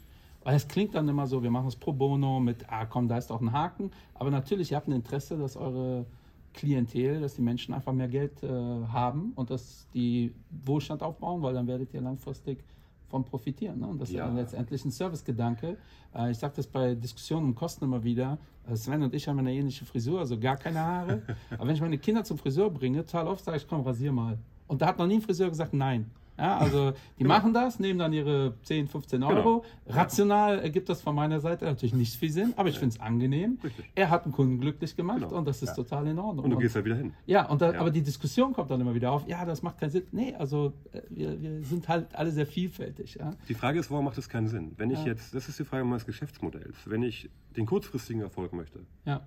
Weil 0.42 0.56
es 0.56 0.66
klingt 0.66 0.94
dann 0.94 1.06
immer 1.06 1.26
so, 1.26 1.42
wir 1.42 1.50
machen 1.50 1.68
es 1.68 1.76
pro 1.76 1.92
bono 1.92 2.40
mit, 2.40 2.64
ah 2.68 2.86
komm, 2.86 3.08
da 3.08 3.18
ist 3.18 3.30
auch 3.30 3.42
ein 3.42 3.52
Haken. 3.52 3.90
Aber 4.14 4.30
natürlich, 4.30 4.70
ihr 4.70 4.78
habt 4.78 4.88
ein 4.88 4.92
Interesse, 4.92 5.36
dass 5.36 5.54
eure 5.56 6.06
Klientel, 6.52 7.20
dass 7.20 7.34
die 7.34 7.42
Menschen 7.42 7.74
einfach 7.74 7.92
mehr 7.92 8.08
Geld 8.08 8.42
äh, 8.42 8.48
haben 8.48 9.32
und 9.36 9.50
dass 9.50 9.86
die 9.94 10.32
Wohlstand 10.64 11.02
aufbauen, 11.02 11.42
weil 11.42 11.54
dann 11.54 11.66
werdet 11.66 11.94
ihr 11.94 12.00
langfristig 12.00 12.64
von 13.08 13.24
profitieren. 13.24 13.80
Ne? 13.80 13.86
Und 13.86 14.00
das 14.00 14.10
ja. 14.10 14.24
ist 14.24 14.28
dann 14.28 14.36
letztendlich 14.36 14.84
ein 14.84 14.90
Servicegedanke. 14.90 15.76
Äh, 16.14 16.30
ich 16.30 16.38
sage 16.38 16.54
das 16.56 16.66
bei 16.66 16.94
Diskussionen 16.94 17.46
um 17.46 17.54
Kosten 17.54 17.84
immer 17.84 18.02
wieder. 18.02 18.38
Äh, 18.68 18.76
Sven 18.76 19.02
und 19.02 19.14
ich 19.14 19.28
haben 19.28 19.38
eine 19.38 19.52
ähnliche 19.52 19.84
Frisur, 19.84 20.20
also 20.20 20.38
gar 20.38 20.56
keine 20.56 20.80
Haare. 20.80 21.22
Aber 21.50 21.66
wenn 21.66 21.74
ich 21.74 21.80
meine 21.80 21.98
Kinder 21.98 22.24
zum 22.24 22.38
Friseur 22.38 22.70
bringe, 22.70 23.04
total 23.04 23.28
oft 23.28 23.44
sage 23.44 23.58
ich, 23.58 23.68
komm, 23.68 23.82
rasier 23.82 24.12
mal. 24.12 24.38
Und 24.66 24.80
da 24.80 24.86
hat 24.86 24.98
noch 24.98 25.06
nie 25.06 25.16
ein 25.16 25.22
Friseur 25.22 25.48
gesagt, 25.48 25.74
nein. 25.74 26.10
Ja, 26.40 26.56
also 26.56 26.92
die 26.92 27.24
genau. 27.24 27.34
machen 27.34 27.52
das, 27.52 27.78
nehmen 27.78 27.98
dann 27.98 28.14
ihre 28.14 28.54
10, 28.62 28.88
15 28.88 29.22
Euro. 29.22 29.64
Genau. 29.84 29.98
Rational 29.98 30.58
ergibt 30.58 30.88
das 30.88 31.02
von 31.02 31.14
meiner 31.14 31.38
Seite 31.40 31.66
natürlich 31.66 31.92
nicht 31.92 32.14
viel 32.14 32.30
Sinn, 32.30 32.54
aber 32.56 32.70
ich 32.70 32.78
finde 32.78 32.94
es 32.94 33.00
angenehm. 33.00 33.58
Richtig. 33.62 33.84
Er 33.94 34.08
hat 34.08 34.24
einen 34.24 34.32
Kunden 34.32 34.58
glücklich 34.58 34.96
gemacht 34.96 35.20
genau. 35.20 35.36
und 35.36 35.46
das 35.46 35.62
ist 35.62 35.68
ja. 35.68 35.74
total 35.74 36.06
in 36.06 36.18
Ordnung. 36.18 36.46
Und 36.46 36.50
du 36.50 36.56
gehst 36.56 36.74
ja 36.74 36.84
wieder 36.84 36.96
hin. 36.96 37.12
Ja, 37.26 37.46
und 37.46 37.60
da, 37.60 37.74
ja. 37.74 37.80
aber 37.80 37.90
die 37.90 38.02
Diskussion 38.02 38.54
kommt 38.54 38.70
dann 38.70 38.80
immer 38.80 38.94
wieder 38.94 39.12
auf, 39.12 39.28
ja, 39.28 39.44
das 39.44 39.62
macht 39.62 39.78
keinen 39.78 39.90
Sinn. 39.90 40.04
Nee, 40.12 40.34
also 40.38 40.72
äh, 40.92 41.02
wir, 41.10 41.42
wir 41.42 41.62
sind 41.62 41.88
halt 41.88 42.14
alle 42.14 42.30
sehr 42.30 42.46
vielfältig. 42.46 43.16
Ja. 43.20 43.32
Die 43.48 43.54
Frage 43.54 43.78
ist, 43.78 43.90
warum 43.90 44.06
macht 44.06 44.16
das 44.16 44.30
keinen 44.30 44.48
Sinn? 44.48 44.72
Wenn 44.78 44.90
ich 44.90 45.04
jetzt, 45.04 45.34
das 45.34 45.46
ist 45.48 45.58
die 45.58 45.64
Frage 45.64 45.84
meines 45.84 46.06
Geschäftsmodells, 46.06 46.76
wenn 46.86 47.02
ich 47.02 47.28
den 47.54 47.66
kurzfristigen 47.66 48.22
Erfolg 48.22 48.54
möchte, 48.54 48.80
ja. 49.04 49.20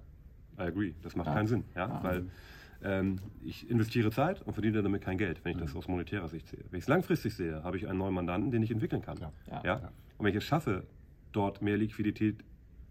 I 0.57 0.61
agree, 0.61 0.93
das 1.03 1.15
macht 1.15 1.27
keinen 1.27 1.47
Sinn. 1.47 1.63
Ja, 1.75 1.99
weil 2.03 2.25
ähm, 2.83 3.19
ich 3.43 3.69
investiere 3.69 4.11
Zeit 4.11 4.41
und 4.41 4.53
verdiene 4.53 4.81
damit 4.81 5.01
kein 5.01 5.17
Geld, 5.17 5.43
wenn 5.43 5.53
ich 5.53 5.57
das 5.57 5.73
mhm. 5.73 5.79
aus 5.79 5.87
monetärer 5.87 6.27
Sicht 6.27 6.47
sehe. 6.47 6.63
Wenn 6.69 6.77
ich 6.77 6.85
es 6.85 6.89
langfristig 6.89 7.35
sehe, 7.35 7.63
habe 7.63 7.77
ich 7.77 7.87
einen 7.87 7.99
neuen 7.99 8.13
Mandanten, 8.13 8.51
den 8.51 8.63
ich 8.63 8.71
entwickeln 8.71 9.01
kann. 9.01 9.17
Ja. 9.19 9.31
Ja. 9.47 9.63
ja. 9.63 9.75
Und 10.17 10.25
wenn 10.25 10.31
ich 10.31 10.37
es 10.37 10.43
schaffe, 10.43 10.85
dort 11.31 11.61
mehr 11.61 11.77
Liquidität 11.77 12.43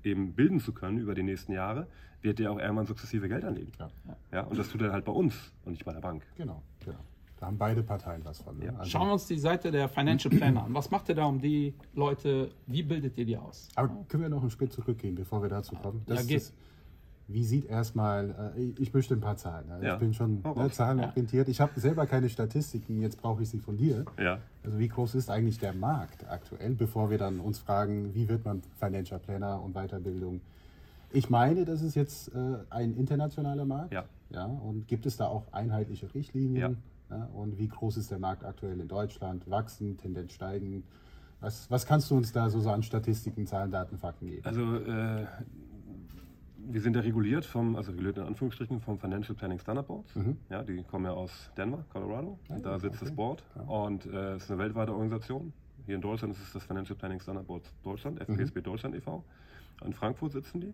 eben 0.02 0.34
bilden 0.34 0.60
zu 0.60 0.72
können 0.72 0.98
über 0.98 1.14
die 1.14 1.22
nächsten 1.22 1.52
Jahre, 1.52 1.86
wird 2.22 2.38
der 2.38 2.52
auch 2.52 2.58
irgendwann 2.58 2.86
sukzessive 2.86 3.28
Geld 3.28 3.44
anlegen. 3.44 3.72
Ja. 3.78 3.90
ja. 4.32 4.42
Und 4.42 4.58
das 4.58 4.68
tut 4.68 4.82
er 4.82 4.92
halt 4.92 5.04
bei 5.04 5.12
uns 5.12 5.52
und 5.64 5.72
nicht 5.72 5.84
bei 5.84 5.92
der 5.92 6.00
Bank. 6.00 6.24
Genau, 6.36 6.62
genau. 6.84 6.98
Da 7.38 7.46
haben 7.48 7.58
beide 7.58 7.82
Parteien 7.82 8.24
was 8.24 8.40
von. 8.40 8.56
Ne? 8.56 8.66
Ja. 8.66 8.74
Also 8.76 8.90
Schauen 8.90 9.08
wir 9.08 9.14
uns 9.14 9.26
die 9.26 9.38
Seite 9.38 9.72
der 9.72 9.88
Financial 9.88 10.32
Planner 10.32 10.64
an. 10.64 10.74
Was 10.74 10.92
macht 10.92 11.08
ihr 11.08 11.16
da 11.16 11.24
um 11.24 11.40
die 11.40 11.74
Leute? 11.92 12.50
Wie 12.68 12.84
bildet 12.84 13.18
ihr 13.18 13.24
die 13.24 13.36
aus? 13.36 13.68
Aber 13.74 13.88
können 14.08 14.22
wir 14.22 14.30
noch 14.30 14.42
einen 14.42 14.50
Schritt 14.50 14.72
zurückgehen, 14.72 15.16
bevor 15.16 15.42
wir 15.42 15.48
dazu 15.48 15.74
kommen? 15.74 16.02
Das 16.06 16.20
ja, 16.20 16.26
geht. 16.28 16.36
Ist, 16.36 16.54
wie 17.28 17.44
sieht 17.44 17.66
erstmal, 17.66 18.52
äh, 18.56 18.72
ich 18.78 18.92
möchte 18.92 19.14
ein 19.14 19.20
paar 19.20 19.36
Zahlen. 19.36 19.70
Also 19.70 19.86
ja. 19.86 19.94
Ich 19.94 20.00
bin 20.00 20.14
schon 20.14 20.40
oh, 20.44 20.58
ne, 20.58 20.70
zahlenorientiert. 20.70 21.48
Ich 21.48 21.60
habe 21.60 21.78
selber 21.78 22.06
keine 22.06 22.28
Statistiken, 22.28 23.00
jetzt 23.00 23.20
brauche 23.20 23.42
ich 23.42 23.48
sie 23.48 23.58
von 23.58 23.76
dir. 23.76 24.04
Ja. 24.18 24.38
Also 24.64 24.78
wie 24.78 24.88
groß 24.88 25.14
ist 25.14 25.30
eigentlich 25.30 25.58
der 25.58 25.72
Markt 25.72 26.28
aktuell, 26.28 26.74
bevor 26.74 27.10
wir 27.10 27.18
dann 27.18 27.40
uns 27.40 27.58
fragen, 27.58 28.14
wie 28.14 28.28
wird 28.28 28.44
man 28.44 28.62
Financial 28.78 29.20
Planner 29.20 29.62
und 29.62 29.74
Weiterbildung? 29.74 30.40
Ich 31.12 31.30
meine, 31.30 31.64
das 31.64 31.82
ist 31.82 31.94
jetzt 31.94 32.34
äh, 32.34 32.38
ein 32.70 32.94
internationaler 32.94 33.64
Markt. 33.64 33.92
Ja. 33.92 34.04
ja. 34.30 34.46
Und 34.46 34.88
gibt 34.88 35.06
es 35.06 35.16
da 35.16 35.26
auch 35.26 35.44
einheitliche 35.52 36.12
Richtlinien? 36.14 36.78
Ja. 37.10 37.16
ja. 37.16 37.28
Und 37.34 37.58
wie 37.58 37.68
groß 37.68 37.98
ist 37.98 38.10
der 38.10 38.18
Markt 38.18 38.44
aktuell 38.44 38.80
in 38.80 38.88
Deutschland? 38.88 39.48
Wachsen, 39.48 39.96
Tendenz 39.98 40.32
steigend? 40.32 40.84
Was, 41.40 41.68
was 41.70 41.86
kannst 41.86 42.10
du 42.10 42.16
uns 42.16 42.32
da 42.32 42.48
so 42.48 42.70
an 42.70 42.84
Statistiken, 42.84 43.46
Zahlen, 43.46 43.72
Daten, 43.72 43.98
Fakten 43.98 44.28
geben? 44.28 44.44
Also 44.44 44.76
äh, 44.76 45.26
wir 46.68 46.80
sind 46.80 46.96
ja 46.96 47.02
reguliert 47.02 47.44
vom, 47.44 47.76
also 47.76 47.90
reguliert 47.90 48.18
in 48.18 48.24
Anführungsstrichen 48.24 48.80
vom 48.80 48.98
Financial 48.98 49.34
Planning 49.34 49.58
Standard 49.58 49.86
Board. 49.86 50.16
Mhm. 50.16 50.36
Ja, 50.50 50.62
die 50.62 50.82
kommen 50.84 51.04
ja 51.04 51.12
aus 51.12 51.50
Denver, 51.56 51.84
Colorado. 51.92 52.38
Ja, 52.48 52.58
da 52.58 52.78
sitzt 52.78 52.96
okay. 52.96 53.06
das 53.06 53.14
Board 53.14 53.42
ja. 53.54 53.62
und 53.62 54.06
äh, 54.06 54.34
es 54.34 54.44
ist 54.44 54.50
eine 54.50 54.60
weltweite 54.60 54.92
Organisation. 54.92 55.52
Hier 55.86 55.96
in 55.96 56.00
Deutschland 56.00 56.34
ist 56.34 56.42
es 56.42 56.52
das 56.52 56.64
Financial 56.64 56.96
Planning 56.96 57.20
Standard 57.20 57.46
Board 57.46 57.64
Deutschland, 57.82 58.20
FPSB 58.20 58.60
mhm. 58.60 58.64
Deutschland 58.64 58.94
e.V. 58.94 59.24
In 59.84 59.92
Frankfurt 59.92 60.32
sitzen 60.32 60.60
die. 60.60 60.72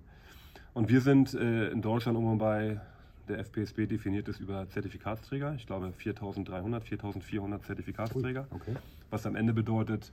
Und 0.75 0.89
wir 0.91 1.01
sind 1.01 1.35
äh, 1.35 1.71
in 1.71 1.81
Deutschland 1.81 2.19
um 2.19 2.27
und 2.27 2.39
bei 2.39 2.81
der 3.29 3.39
FPSB 3.41 3.87
definiert 3.87 4.29
es 4.29 4.41
über 4.41 4.69
Zertifikatsträger. 4.69 5.55
Ich 5.55 5.67
glaube 5.67 5.93
4300, 5.93 6.85
4400 6.85 7.65
Zertifikatsträger. 7.65 8.47
Okay. 8.51 8.75
Was 9.11 9.27
am 9.27 9.37
Ende 9.37 9.53
bedeutet, 9.53 10.13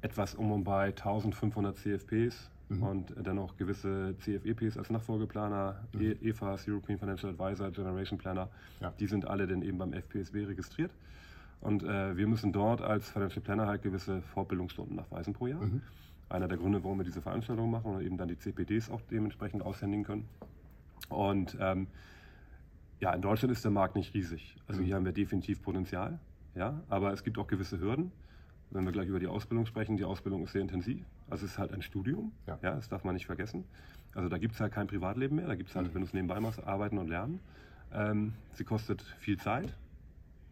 etwas 0.00 0.34
um 0.34 0.52
und 0.52 0.64
bei 0.64 0.86
1500 0.86 1.76
CFPs 1.76 2.50
mhm. 2.70 2.82
und 2.82 3.14
dann 3.22 3.36
noch 3.36 3.56
gewisse 3.56 4.14
CFEPs 4.18 4.78
als 4.78 4.90
Nachfolgeplaner, 4.90 5.84
mhm. 5.92 6.00
E 6.00 6.30
EFAs, 6.30 6.66
European 6.68 6.98
Financial 6.98 7.32
Advisor, 7.32 7.70
Generation 7.70 8.18
Planner, 8.18 8.48
ja. 8.80 8.92
die 8.98 9.06
sind 9.06 9.26
alle 9.26 9.46
dann 9.46 9.62
eben 9.62 9.78
beim 9.78 9.92
FPSB 9.92 10.46
registriert. 10.46 10.92
Und 11.60 11.82
äh, 11.82 12.16
wir 12.16 12.26
müssen 12.26 12.52
dort 12.52 12.80
als 12.80 13.10
Financial 13.10 13.42
Planner 13.42 13.66
halt 13.66 13.82
gewisse 13.82 14.22
Fortbildungsstunden 14.22 14.96
nachweisen 14.96 15.34
pro 15.34 15.46
Jahr. 15.46 15.60
Mhm. 15.60 15.82
Einer 16.30 16.48
der 16.48 16.56
Gründe, 16.56 16.82
warum 16.84 16.98
wir 16.98 17.04
diese 17.04 17.20
Veranstaltungen 17.20 17.70
machen 17.70 17.94
und 17.94 18.02
eben 18.02 18.16
dann 18.16 18.28
die 18.28 18.38
CPDs 18.38 18.90
auch 18.90 19.00
dementsprechend 19.10 19.62
aushändigen 19.62 20.04
können. 20.04 20.28
Und 21.08 21.56
ähm, 21.60 21.88
ja, 23.00 23.12
in 23.12 23.20
Deutschland 23.20 23.52
ist 23.52 23.64
der 23.64 23.72
Markt 23.72 23.96
nicht 23.96 24.14
riesig. 24.14 24.56
Also 24.68 24.80
mhm. 24.80 24.86
hier 24.86 24.94
haben 24.94 25.04
wir 25.04 25.12
definitiv 25.12 25.60
Potenzial, 25.62 26.18
ja, 26.54 26.80
aber 26.88 27.12
es 27.12 27.24
gibt 27.24 27.36
auch 27.38 27.46
gewisse 27.46 27.80
Hürden. 27.80 28.12
Wenn 28.70 28.84
wir 28.84 28.92
gleich 28.92 29.08
über 29.08 29.18
die 29.18 29.26
Ausbildung 29.26 29.66
sprechen, 29.66 29.96
die 29.96 30.04
Ausbildung 30.04 30.44
ist 30.44 30.52
sehr 30.52 30.62
intensiv. 30.62 31.04
Also 31.28 31.44
es 31.44 31.52
ist 31.52 31.58
halt 31.58 31.72
ein 31.72 31.82
Studium, 31.82 32.32
ja, 32.46 32.58
ja 32.62 32.74
das 32.74 32.88
darf 32.88 33.04
man 33.04 33.14
nicht 33.14 33.26
vergessen. 33.26 33.64
Also 34.14 34.28
da 34.28 34.38
gibt 34.38 34.54
es 34.54 34.60
halt 34.60 34.72
kein 34.72 34.86
Privatleben 34.86 35.36
mehr, 35.36 35.46
da 35.46 35.54
gibt 35.54 35.70
es 35.70 35.76
halt, 35.76 35.88
mhm. 35.88 35.94
wenn 35.94 36.00
du 36.02 36.06
es 36.06 36.12
nebenbei 36.12 36.40
machst, 36.40 36.62
arbeiten 36.62 36.98
und 36.98 37.08
lernen. 37.08 37.40
Ähm, 37.92 38.34
sie 38.52 38.64
kostet 38.64 39.02
viel 39.18 39.38
Zeit 39.38 39.76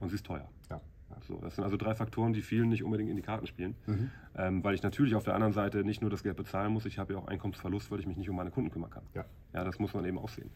und 0.01 0.09
sie 0.09 0.17
ist 0.17 0.27
teuer. 0.27 0.49
Ja. 0.71 0.81
So, 1.27 1.39
das 1.41 1.57
sind 1.57 1.65
also 1.65 1.77
drei 1.77 1.95
Faktoren, 1.95 2.33
die 2.33 2.43
vielen 2.43 2.69
nicht 2.69 2.85
unbedingt 2.85 3.11
in 3.11 3.17
die 3.17 3.23
Karten 3.23 3.47
spielen. 3.47 3.75
Mhm. 3.87 4.11
Ähm, 4.37 4.65
weil 4.65 4.75
ich 4.75 4.83
natürlich 4.83 5.15
auf 5.15 5.25
der 5.25 5.35
anderen 5.35 5.53
Seite 5.53 5.85
nicht 5.85 6.01
nur 6.01 6.11
das 6.11 6.23
Geld 6.23 6.37
bezahlen 6.37 6.73
muss, 6.73 6.87
ich 6.87 6.99
habe 6.99 7.15
ja 7.15 7.19
auch 7.19 7.27
Einkommensverlust, 7.27 7.91
weil 7.91 8.01
ich 8.01 8.07
mich 8.07 8.17
nicht 8.17 8.31
um 8.31 8.37
meine 8.37 8.51
Kunden 8.51 8.71
kümmern 8.71 8.91
kann. 8.91 9.03
Ja, 9.15 9.25
ja 9.53 9.65
das 9.65 9.79
muss 9.79 9.95
man 9.95 10.05
eben 10.05 10.19
auch 10.19 10.29
sehen. 10.29 10.51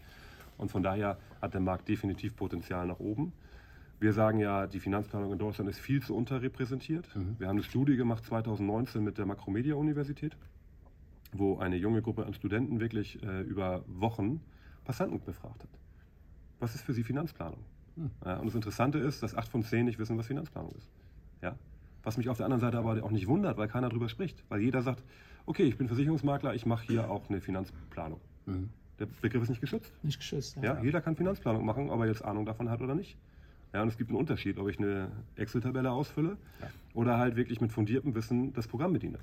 Und 0.59 0.71
von 0.71 0.83
daher 0.83 1.19
hat 1.40 1.54
der 1.54 1.61
Markt 1.61 1.88
definitiv 1.88 2.37
Potenzial 2.37 2.87
nach 2.87 3.00
oben. 3.00 3.33
Wir 4.03 4.13
sagen 4.13 4.41
ja, 4.41 4.67
die 4.67 4.81
Finanzplanung 4.81 5.31
in 5.31 5.39
Deutschland 5.39 5.71
ist 5.71 5.79
viel 5.79 6.03
zu 6.03 6.17
unterrepräsentiert. 6.17 7.09
Mhm. 7.15 7.37
Wir 7.39 7.47
haben 7.47 7.55
eine 7.55 7.63
Studie 7.63 7.95
gemacht 7.95 8.25
2019 8.25 9.05
mit 9.05 9.17
der 9.17 9.27
Makromedia 9.27 9.77
Universität, 9.77 10.37
wo 11.31 11.59
eine 11.59 11.77
junge 11.77 12.03
Gruppe 12.03 12.27
an 12.27 12.35
Studenten 12.35 12.81
wirklich 12.81 13.23
äh, 13.23 13.43
über 13.43 13.85
Wochen 13.87 14.41
Passanten 14.85 15.21
befragt 15.21 15.63
hat. 15.63 15.71
Was 16.59 16.75
ist 16.75 16.83
für 16.83 16.93
sie 16.93 17.05
Finanzplanung? 17.05 17.61
Mhm. 17.95 18.11
Ja, 18.25 18.39
und 18.39 18.47
das 18.47 18.57
Interessante 18.57 18.99
ist, 18.99 19.23
dass 19.23 19.37
acht 19.37 19.47
von 19.47 19.63
zehn 19.63 19.85
nicht 19.85 20.01
wissen, 20.01 20.19
was 20.19 20.27
Finanzplanung 20.27 20.73
ist. 20.73 20.89
Ja? 21.41 21.55
Was 22.03 22.17
mich 22.17 22.29
auf 22.29 22.39
der 22.39 22.47
anderen 22.47 22.61
Seite 22.61 22.79
aber 22.79 23.05
auch 23.05 23.13
nicht 23.13 23.29
wundert, 23.29 23.57
weil 23.57 23.69
keiner 23.69 23.89
darüber 23.89 24.09
spricht. 24.09 24.43
Weil 24.49 24.63
jeder 24.63 24.83
sagt, 24.83 25.05
okay, 25.47 25.63
ich 25.63 25.79
bin 25.79 25.87
Versicherungsmakler, 25.87 26.57
ich 26.57 26.67
mache 26.67 26.89
hier 26.89 27.09
auch 27.09 27.29
eine 27.29 27.41
Finanzplanung. 27.41 28.21
Mhm. 28.47 28.69
Der 28.99 29.07
Begriff 29.07 29.45
ist 29.45 29.51
nicht 29.51 29.61
geschützt. 29.61 29.93
Nicht 30.03 30.19
geschützt. 30.19 30.59
Ja, 30.61 30.83
jeder 30.83 31.01
kann 31.01 31.15
Finanzplanung 31.15 31.65
machen, 31.65 31.89
ob 31.89 32.01
er 32.01 32.07
jetzt 32.07 32.25
Ahnung 32.25 32.47
davon 32.47 32.69
hat 32.69 32.81
oder 32.83 32.97
nicht. 32.97 33.17
Ja, 33.73 33.83
und 33.83 33.88
es 33.88 33.97
gibt 33.97 34.11
einen 34.11 34.19
Unterschied, 34.19 34.59
ob 34.59 34.69
ich 34.69 34.79
eine 34.79 35.11
Excel-Tabelle 35.37 35.91
ausfülle 35.91 36.37
oder 36.95 37.19
halt 37.19 37.37
wirklich 37.37 37.61
mit 37.61 37.73
fundiertem 37.73 38.14
Wissen 38.14 38.52
das 38.52 38.69
Programm 38.69 38.93
bediene. 38.93 39.19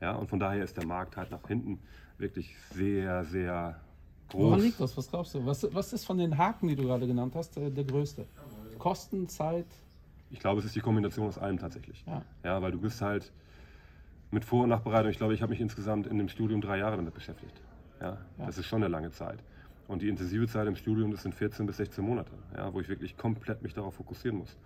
Ja, 0.00 0.12
und 0.14 0.28
von 0.28 0.38
daher 0.38 0.62
ist 0.62 0.76
der 0.76 0.86
Markt 0.86 1.16
halt 1.16 1.30
nach 1.30 1.46
hinten 1.48 1.78
wirklich 2.18 2.54
sehr, 2.74 3.24
sehr 3.24 3.80
groß. 4.28 4.42
Woran 4.42 4.60
liegt 4.60 4.78
das? 4.80 4.96
Was 4.96 5.08
glaubst 5.08 5.34
du? 5.34 5.44
Was, 5.46 5.66
was 5.74 5.92
ist 5.92 6.04
von 6.04 6.18
den 6.18 6.36
Haken, 6.36 6.68
die 6.68 6.76
du 6.76 6.82
gerade 6.84 7.06
genannt 7.06 7.34
hast, 7.34 7.56
der, 7.56 7.70
der 7.70 7.84
größte? 7.84 8.26
Kosten, 8.78 9.26
Zeit? 9.28 9.66
Ich 10.30 10.38
glaube, 10.38 10.60
es 10.60 10.66
ist 10.66 10.76
die 10.76 10.80
Kombination 10.80 11.26
aus 11.26 11.38
allem 11.38 11.58
tatsächlich. 11.58 12.04
Ja. 12.06 12.22
Ja, 12.44 12.60
weil 12.62 12.70
du 12.72 12.78
bist 12.80 13.00
halt 13.00 13.32
mit 14.30 14.44
Vor- 14.44 14.64
und 14.64 14.68
Nachbereitung, 14.68 15.10
ich 15.10 15.16
glaube, 15.16 15.32
ich 15.32 15.40
habe 15.40 15.50
mich 15.50 15.60
insgesamt 15.60 16.06
in 16.06 16.18
dem 16.18 16.28
Studium 16.28 16.60
drei 16.60 16.78
Jahre 16.78 16.96
damit 16.96 17.14
beschäftigt. 17.14 17.58
Ja, 18.00 18.18
Ja. 18.36 18.46
das 18.46 18.58
ist 18.58 18.66
schon 18.66 18.82
eine 18.82 18.88
lange 18.92 19.10
Zeit. 19.10 19.38
Und 19.88 20.02
die 20.02 20.08
intensive 20.08 20.46
Zeit 20.46 20.68
im 20.68 20.76
Studium, 20.76 21.10
das 21.10 21.22
sind 21.22 21.34
14 21.34 21.66
bis 21.66 21.78
16 21.78 22.04
Monate, 22.04 22.30
ja, 22.54 22.72
wo 22.72 22.80
ich 22.80 22.88
wirklich 22.88 23.16
komplett 23.16 23.62
mich 23.62 23.72
darauf 23.74 23.94
fokussieren 23.94 24.38
muss. 24.38 24.56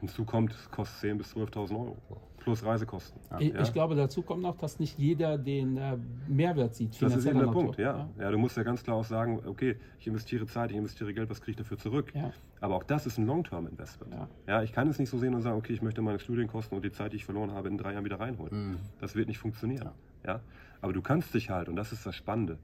Hinzu 0.00 0.24
kommt, 0.24 0.52
es 0.52 0.70
kostet 0.70 1.10
10.000 1.10 1.18
bis 1.18 1.34
12.000 1.34 1.72
Euro. 1.72 1.96
Plus 2.38 2.64
Reisekosten. 2.64 3.20
Ich, 3.40 3.52
Ja. 3.52 3.60
ich 3.60 3.72
glaube, 3.72 3.94
dazu 3.96 4.22
kommt 4.22 4.42
noch, 4.42 4.56
dass 4.56 4.78
nicht 4.78 4.96
jeder 4.96 5.36
den 5.36 5.76
äh, 5.76 5.98
Mehrwert 6.28 6.74
sieht. 6.74 7.02
Das 7.02 7.14
ist 7.16 7.26
eben 7.26 7.38
der 7.38 7.48
Natur. 7.48 7.62
Punkt, 7.64 7.78
ja. 7.78 8.08
ja. 8.18 8.30
Du 8.30 8.38
musst 8.38 8.56
ja 8.56 8.62
ganz 8.62 8.82
klar 8.82 8.96
auch 8.96 9.04
sagen, 9.04 9.40
okay, 9.44 9.76
ich 9.98 10.06
investiere 10.06 10.46
Zeit, 10.46 10.70
ich 10.70 10.76
investiere 10.76 11.12
Geld, 11.12 11.28
was 11.28 11.40
kriege 11.40 11.50
ich 11.50 11.56
dafür 11.56 11.76
zurück? 11.78 12.12
Ja. 12.14 12.32
Aber 12.60 12.76
auch 12.76 12.84
das 12.84 13.06
ist 13.06 13.18
ein 13.18 13.26
Long-Term-Investment. 13.26 14.14
Ja. 14.14 14.28
Ja. 14.46 14.62
ich 14.62 14.72
kann 14.72 14.88
es 14.88 14.98
nicht 14.98 15.10
so 15.10 15.18
sehen 15.18 15.34
und 15.34 15.42
sagen, 15.42 15.58
okay, 15.58 15.72
ich 15.72 15.82
möchte 15.82 16.00
meine 16.00 16.20
Studienkosten 16.20 16.76
und 16.76 16.84
die 16.84 16.92
Zeit, 16.92 17.12
die 17.12 17.16
ich 17.16 17.24
verloren 17.24 17.50
habe, 17.52 17.68
in 17.68 17.76
drei 17.76 17.92
Jahren 17.92 18.04
wieder 18.04 18.20
reinholen. 18.20 18.78
Das 19.00 19.14
wird 19.16 19.26
nicht 19.28 19.38
funktionieren. 19.38 19.90
Ja. 20.24 20.40
Aber 20.80 20.92
du 20.92 21.02
kannst 21.02 21.34
dich 21.34 21.50
halt, 21.50 21.68
und 21.68 21.74
das 21.76 21.92
ist 21.92 22.06
das 22.06 22.14
Spannende, 22.14 22.58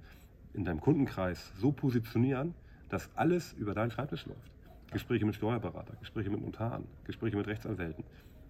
in 0.55 0.65
deinem 0.65 0.81
Kundenkreis 0.81 1.53
so 1.59 1.73
positionieren, 1.73 2.55
dass 2.89 3.11
alles 3.17 3.53
über 3.55 3.75
deinen 3.75 3.91
Schreibtisch 3.91 4.27
läuft. 4.27 4.51
Gespräche 4.93 5.27
mit 5.27 5.35
Steuerberater, 5.35 5.95
Gespräche 6.01 6.31
mit 6.31 6.41
Notaren, 6.41 6.85
Gespräche 7.05 7.37
mit 7.37 7.47
Rechtsanwälten. 7.47 8.05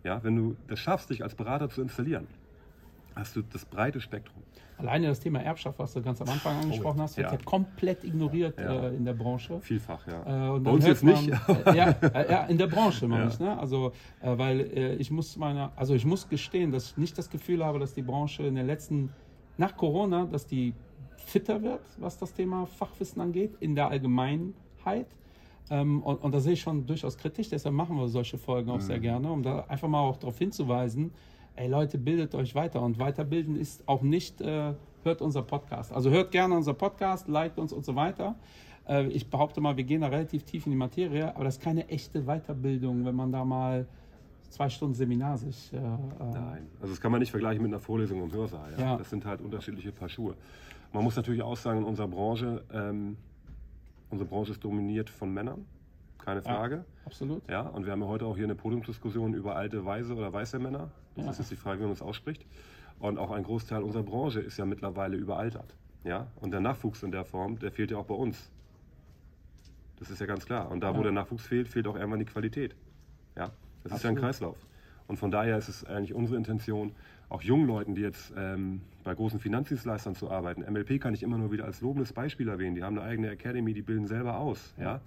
Ja, 0.04 0.22
wenn 0.22 0.36
du 0.36 0.56
das 0.68 0.80
schaffst, 0.80 1.08
dich 1.08 1.22
als 1.22 1.34
Berater 1.34 1.70
zu 1.70 1.80
installieren, 1.80 2.26
hast 3.14 3.34
du 3.36 3.42
das 3.42 3.64
breite 3.64 4.00
Spektrum. 4.00 4.42
Alleine 4.76 5.06
das 5.06 5.20
Thema 5.20 5.40
Erbschaft, 5.40 5.78
was 5.78 5.92
du 5.94 6.02
ganz 6.02 6.20
am 6.20 6.28
Anfang 6.28 6.60
angesprochen 6.60 7.00
hast, 7.00 7.16
wird 7.16 7.30
ja, 7.30 7.38
Oh 7.40 7.44
komplett 7.44 8.02
ignoriert 8.04 8.58
Ja. 8.58 8.88
äh, 8.88 8.94
in 8.96 9.04
der 9.04 9.14
Branche. 9.14 9.60
Vielfach, 9.60 10.04
ja. 10.06 10.48
Äh, 10.48 10.50
und 10.50 10.64
Bei 10.64 10.70
uns 10.72 10.84
jetzt 10.84 11.04
nicht. 11.04 11.30
Man, 11.30 11.56
äh, 11.66 11.76
ja, 11.76 11.90
äh, 11.90 12.30
ja, 12.30 12.44
in 12.46 12.58
der 12.58 12.66
Branche 12.66 13.06
meine 13.06 13.28
ich. 13.28 13.38
Ne? 13.38 13.56
Also, 13.56 13.92
äh, 14.20 14.36
weil 14.36 14.60
äh, 14.60 14.94
ich 14.96 15.10
muss 15.12 15.36
meine, 15.36 15.70
also 15.76 15.94
ich 15.94 16.04
muss 16.04 16.28
gestehen, 16.28 16.72
dass 16.72 16.86
ich 16.90 16.96
nicht 16.96 17.16
das 17.16 17.30
Gefühl 17.30 17.64
habe, 17.64 17.78
dass 17.78 17.94
die 17.94 18.02
Branche 18.02 18.42
in 18.42 18.56
den 18.56 18.66
letzten, 18.66 19.10
nach 19.56 19.76
Corona, 19.76 20.26
dass 20.26 20.46
die 20.46 20.74
fitter 21.20 21.62
wird, 21.62 21.80
was 21.98 22.18
das 22.18 22.32
Thema 22.32 22.66
Fachwissen 22.66 23.20
angeht, 23.20 23.56
in 23.60 23.74
der 23.74 23.88
Allgemeinheit. 23.88 25.06
Ähm, 25.70 26.02
und, 26.02 26.22
und 26.22 26.34
da 26.34 26.40
sehe 26.40 26.52
ich 26.52 26.60
schon 26.60 26.86
durchaus 26.86 27.16
kritisch, 27.16 27.48
deshalb 27.48 27.74
machen 27.74 27.96
wir 27.96 28.08
solche 28.08 28.36
Folgen 28.38 28.70
auch 28.70 28.76
Mhm. 28.76 28.80
sehr 28.82 28.98
gerne, 29.00 29.30
um 29.32 29.42
da 29.42 29.60
einfach 29.68 29.88
mal 29.88 30.00
auch 30.00 30.16
darauf 30.18 30.38
hinzuweisen, 30.38 31.12
ey 31.56 31.68
Leute, 31.68 31.96
bildet 31.98 32.34
euch 32.34 32.54
weiter. 32.54 32.82
Und 32.82 32.98
weiterbilden 32.98 33.56
ist 33.56 33.88
auch 33.88 34.02
nicht, 34.02 34.40
äh, 34.40 34.74
hört 35.04 35.22
unser 35.22 35.42
Podcast. 35.42 35.92
Also 35.92 36.10
hört 36.10 36.30
gerne 36.32 36.54
unser 36.56 36.74
Podcast, 36.74 37.28
liked 37.28 37.58
uns 37.58 37.72
und 37.72 37.84
so 37.84 37.94
weiter. 37.96 38.34
Äh, 38.86 39.06
ich 39.08 39.30
behaupte 39.30 39.60
mal, 39.60 39.76
wir 39.76 39.84
gehen 39.84 40.02
da 40.02 40.08
relativ 40.08 40.44
tief 40.44 40.66
in 40.66 40.72
die 40.72 40.78
Materie, 40.78 41.34
aber 41.34 41.44
das 41.44 41.56
ist 41.56 41.62
keine 41.62 41.88
echte 41.88 42.22
Weiterbildung, 42.24 43.04
wenn 43.04 43.14
man 43.14 43.32
da 43.32 43.44
mal 43.44 43.86
zwei 44.54 44.68
Stunden 44.70 44.94
Seminar 44.94 45.36
sich. 45.36 45.72
Äh, 45.72 45.76
äh, 45.76 45.80
Nein, 45.80 46.68
also 46.80 46.92
das 46.92 47.00
kann 47.00 47.10
man 47.10 47.20
nicht 47.20 47.30
vergleichen 47.30 47.62
mit 47.62 47.70
einer 47.72 47.80
Vorlesung 47.80 48.22
im 48.22 48.32
Hörsaal. 48.32 48.72
Ja? 48.72 48.78
Ja. 48.80 48.96
Das 48.96 49.10
sind 49.10 49.24
halt 49.26 49.40
unterschiedliche 49.40 49.90
Paar 49.92 50.08
Schuhe. 50.08 50.34
Man 50.92 51.02
muss 51.02 51.16
natürlich 51.16 51.42
auch 51.42 51.56
sagen, 51.56 51.80
in 51.80 51.84
unserer 51.84 52.06
Branche, 52.08 52.62
ähm, 52.72 53.16
unsere 54.10 54.28
Branche 54.30 54.52
ist 54.52 54.62
dominiert 54.62 55.10
von 55.10 55.32
Männern, 55.34 55.66
keine 56.18 56.40
Frage. 56.40 56.84
Absolut. 57.04 57.42
Ja, 57.50 57.62
und 57.62 57.84
wir 57.84 57.92
haben 57.92 58.00
ja 58.00 58.06
heute 58.06 58.26
auch 58.26 58.36
hier 58.36 58.44
eine 58.44 58.54
Podiumsdiskussion 58.54 59.34
über 59.34 59.56
alte, 59.56 59.84
weise 59.84 60.14
oder 60.14 60.32
weiße 60.32 60.58
Männer. 60.60 60.90
Das 61.16 61.24
Ja. 61.24 61.30
ist 61.32 61.38
jetzt 61.40 61.50
die 61.50 61.56
Frage, 61.56 61.80
wie 61.80 61.84
man 61.84 61.92
es 61.92 62.00
ausspricht. 62.02 62.46
Und 63.00 63.18
auch 63.18 63.32
ein 63.32 63.42
Großteil 63.42 63.82
unserer 63.82 64.04
Branche 64.04 64.40
ist 64.40 64.56
ja 64.56 64.64
mittlerweile 64.64 65.16
überaltert. 65.16 65.74
Ja, 66.04 66.28
und 66.40 66.52
der 66.52 66.60
Nachwuchs 66.60 67.02
in 67.02 67.10
der 67.10 67.24
Form, 67.24 67.58
der 67.58 67.72
fehlt 67.72 67.90
ja 67.90 67.96
auch 67.98 68.06
bei 68.06 68.14
uns. 68.14 68.50
Das 69.98 70.10
ist 70.10 70.20
ja 70.20 70.26
ganz 70.26 70.46
klar. 70.46 70.70
Und 70.70 70.80
da, 70.80 70.92
wo 70.92 70.98
Ja. 70.98 71.04
der 71.04 71.12
Nachwuchs 71.12 71.44
fehlt, 71.46 71.68
fehlt 71.68 71.86
auch 71.88 71.96
irgendwann 71.96 72.18
die 72.20 72.24
Qualität. 72.24 72.74
Ja, 73.36 73.50
das 73.84 73.98
ist 73.98 74.02
ja 74.02 74.10
ein 74.10 74.16
Absolut. 74.16 74.18
Kreislauf. 74.20 74.56
Und 75.06 75.18
von 75.18 75.30
daher 75.30 75.58
ist 75.58 75.68
es 75.68 75.84
eigentlich 75.84 76.14
unsere 76.14 76.36
Intention, 76.36 76.92
auch 77.28 77.42
jungen 77.42 77.66
Leuten, 77.66 77.94
die 77.94 78.02
jetzt 78.02 78.32
ähm, 78.36 78.80
bei 79.02 79.14
großen 79.14 79.40
Finanzdienstleistern 79.40 80.14
zu 80.14 80.30
arbeiten. 80.30 80.62
MLP 80.70 81.00
kann 81.00 81.14
ich 81.14 81.22
immer 81.22 81.38
nur 81.38 81.52
wieder 81.52 81.64
als 81.64 81.80
lobendes 81.80 82.12
Beispiel 82.12 82.48
erwähnen. 82.48 82.74
Die 82.74 82.82
haben 82.82 82.98
eine 82.98 83.06
eigene 83.06 83.30
Academy, 83.30 83.74
die 83.74 83.82
bilden 83.82 84.06
selber 84.06 84.38
aus. 84.38 84.74
Ja? 84.78 85.00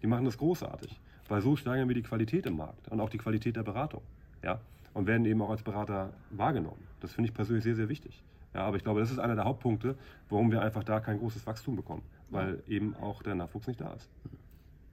Die 0.00 0.06
machen 0.06 0.24
das 0.24 0.38
großartig, 0.38 1.00
weil 1.28 1.40
so 1.40 1.56
steigern 1.56 1.88
wir 1.88 1.94
die 1.94 2.02
Qualität 2.02 2.46
im 2.46 2.56
Markt 2.56 2.88
und 2.88 3.00
auch 3.00 3.10
die 3.10 3.18
Qualität 3.18 3.56
der 3.56 3.62
Beratung. 3.62 4.02
Ja? 4.42 4.60
Und 4.94 5.06
werden 5.06 5.24
eben 5.26 5.40
auch 5.42 5.50
als 5.50 5.62
Berater 5.62 6.12
wahrgenommen. 6.30 6.82
Das 7.00 7.12
finde 7.14 7.28
ich 7.28 7.34
persönlich 7.34 7.64
sehr, 7.64 7.74
sehr 7.74 7.88
wichtig. 7.88 8.22
Ja, 8.54 8.66
aber 8.66 8.76
ich 8.76 8.84
glaube, 8.84 9.00
das 9.00 9.10
ist 9.10 9.18
einer 9.18 9.34
der 9.34 9.44
Hauptpunkte, 9.44 9.96
warum 10.28 10.50
wir 10.52 10.60
einfach 10.60 10.84
da 10.84 11.00
kein 11.00 11.18
großes 11.18 11.46
Wachstum 11.46 11.74
bekommen, 11.74 12.02
weil 12.28 12.62
eben 12.68 12.94
auch 12.96 13.22
der 13.22 13.34
Nachwuchs 13.34 13.66
nicht 13.66 13.80
da 13.80 13.94
ist. 13.94 14.10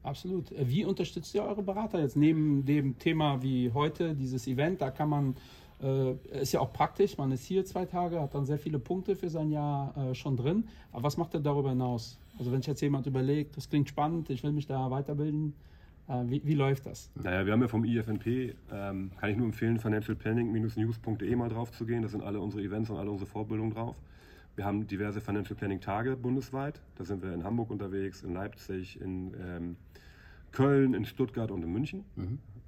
Absolut. 0.04 0.52
Äh, 0.52 0.70
Wie 0.70 0.86
unterstützt 0.86 1.34
ihr 1.36 1.44
eure 1.44 1.64
Berater 1.64 2.00
jetzt 2.00 2.16
neben 2.16 2.66
dem 2.66 2.98
Thema 2.98 3.42
wie 3.42 3.72
heute, 3.72 4.16
dieses 4.16 4.48
Event? 4.48 4.82
Da 4.82 4.92
kann 4.92 5.10
man, 5.10 5.36
äh, 5.82 6.14
ist 6.42 6.54
ja 6.54 6.60
auch 6.62 6.74
praktisch, 6.74 7.18
man 7.18 7.32
ist 7.32 7.46
hier 7.46 7.66
zwei 7.66 7.86
Tage, 7.86 8.22
hat 8.22 8.34
dann 8.34 8.46
sehr 8.46 8.60
viele 8.60 8.80
Punkte 8.80 9.16
für 9.16 9.30
sein 9.30 9.52
Jahr 9.52 9.96
äh, 9.98 10.16
schon 10.16 10.38
drin. 10.38 10.66
Aber 10.92 11.04
was 11.04 11.18
macht 11.18 11.34
ihr 11.34 11.40
darüber 11.40 11.70
hinaus? 11.70 12.18
Also 12.38 12.52
wenn 12.52 12.62
sich 12.62 12.68
jetzt 12.68 12.82
jemand 12.82 13.06
überlegt, 13.08 13.58
das 13.58 13.70
klingt 13.70 13.90
spannend, 13.90 14.30
ich 14.30 14.44
will 14.44 14.54
mich 14.54 14.68
da 14.68 14.90
weiterbilden, 14.90 15.54
äh, 16.08 16.24
wie, 16.28 16.42
wie 16.44 16.56
läuft 16.56 16.86
das? 16.86 17.12
Naja, 17.16 17.46
wir 17.46 17.54
haben 17.54 17.62
ja 17.62 17.68
vom 17.68 17.84
IFNP, 17.84 18.56
ähm, 18.72 19.12
kann 19.20 19.30
ich 19.30 19.38
nur 19.38 19.46
empfehlen, 19.46 19.80
financialplanning-news.de 19.80 21.36
mal 21.36 21.50
drauf 21.50 21.72
zu 21.72 21.86
gehen. 21.86 22.02
Da 22.02 22.08
sind 22.08 22.24
alle 22.24 22.40
unsere 22.40 22.64
Events 22.64 22.90
und 22.90 22.98
alle 22.98 23.12
unsere 23.12 23.30
Vorbildungen 23.30 23.74
drauf. 23.74 23.96
Wir 24.60 24.66
haben 24.66 24.88
diverse 24.88 25.22
Financial 25.22 25.56
Planning 25.56 25.80
Tage 25.80 26.18
bundesweit. 26.18 26.82
Da 26.98 27.06
sind 27.06 27.24
wir 27.24 27.34
in 27.34 27.46
Hamburg 27.46 27.70
unterwegs, 27.70 28.24
in 28.24 28.34
Leipzig, 28.34 29.00
in 29.00 29.34
ähm, 29.42 29.78
Köln, 30.52 30.94
in 30.94 31.06
Stuttgart 31.06 31.50
und 31.50 31.64
in 31.64 31.72
München. 31.72 32.04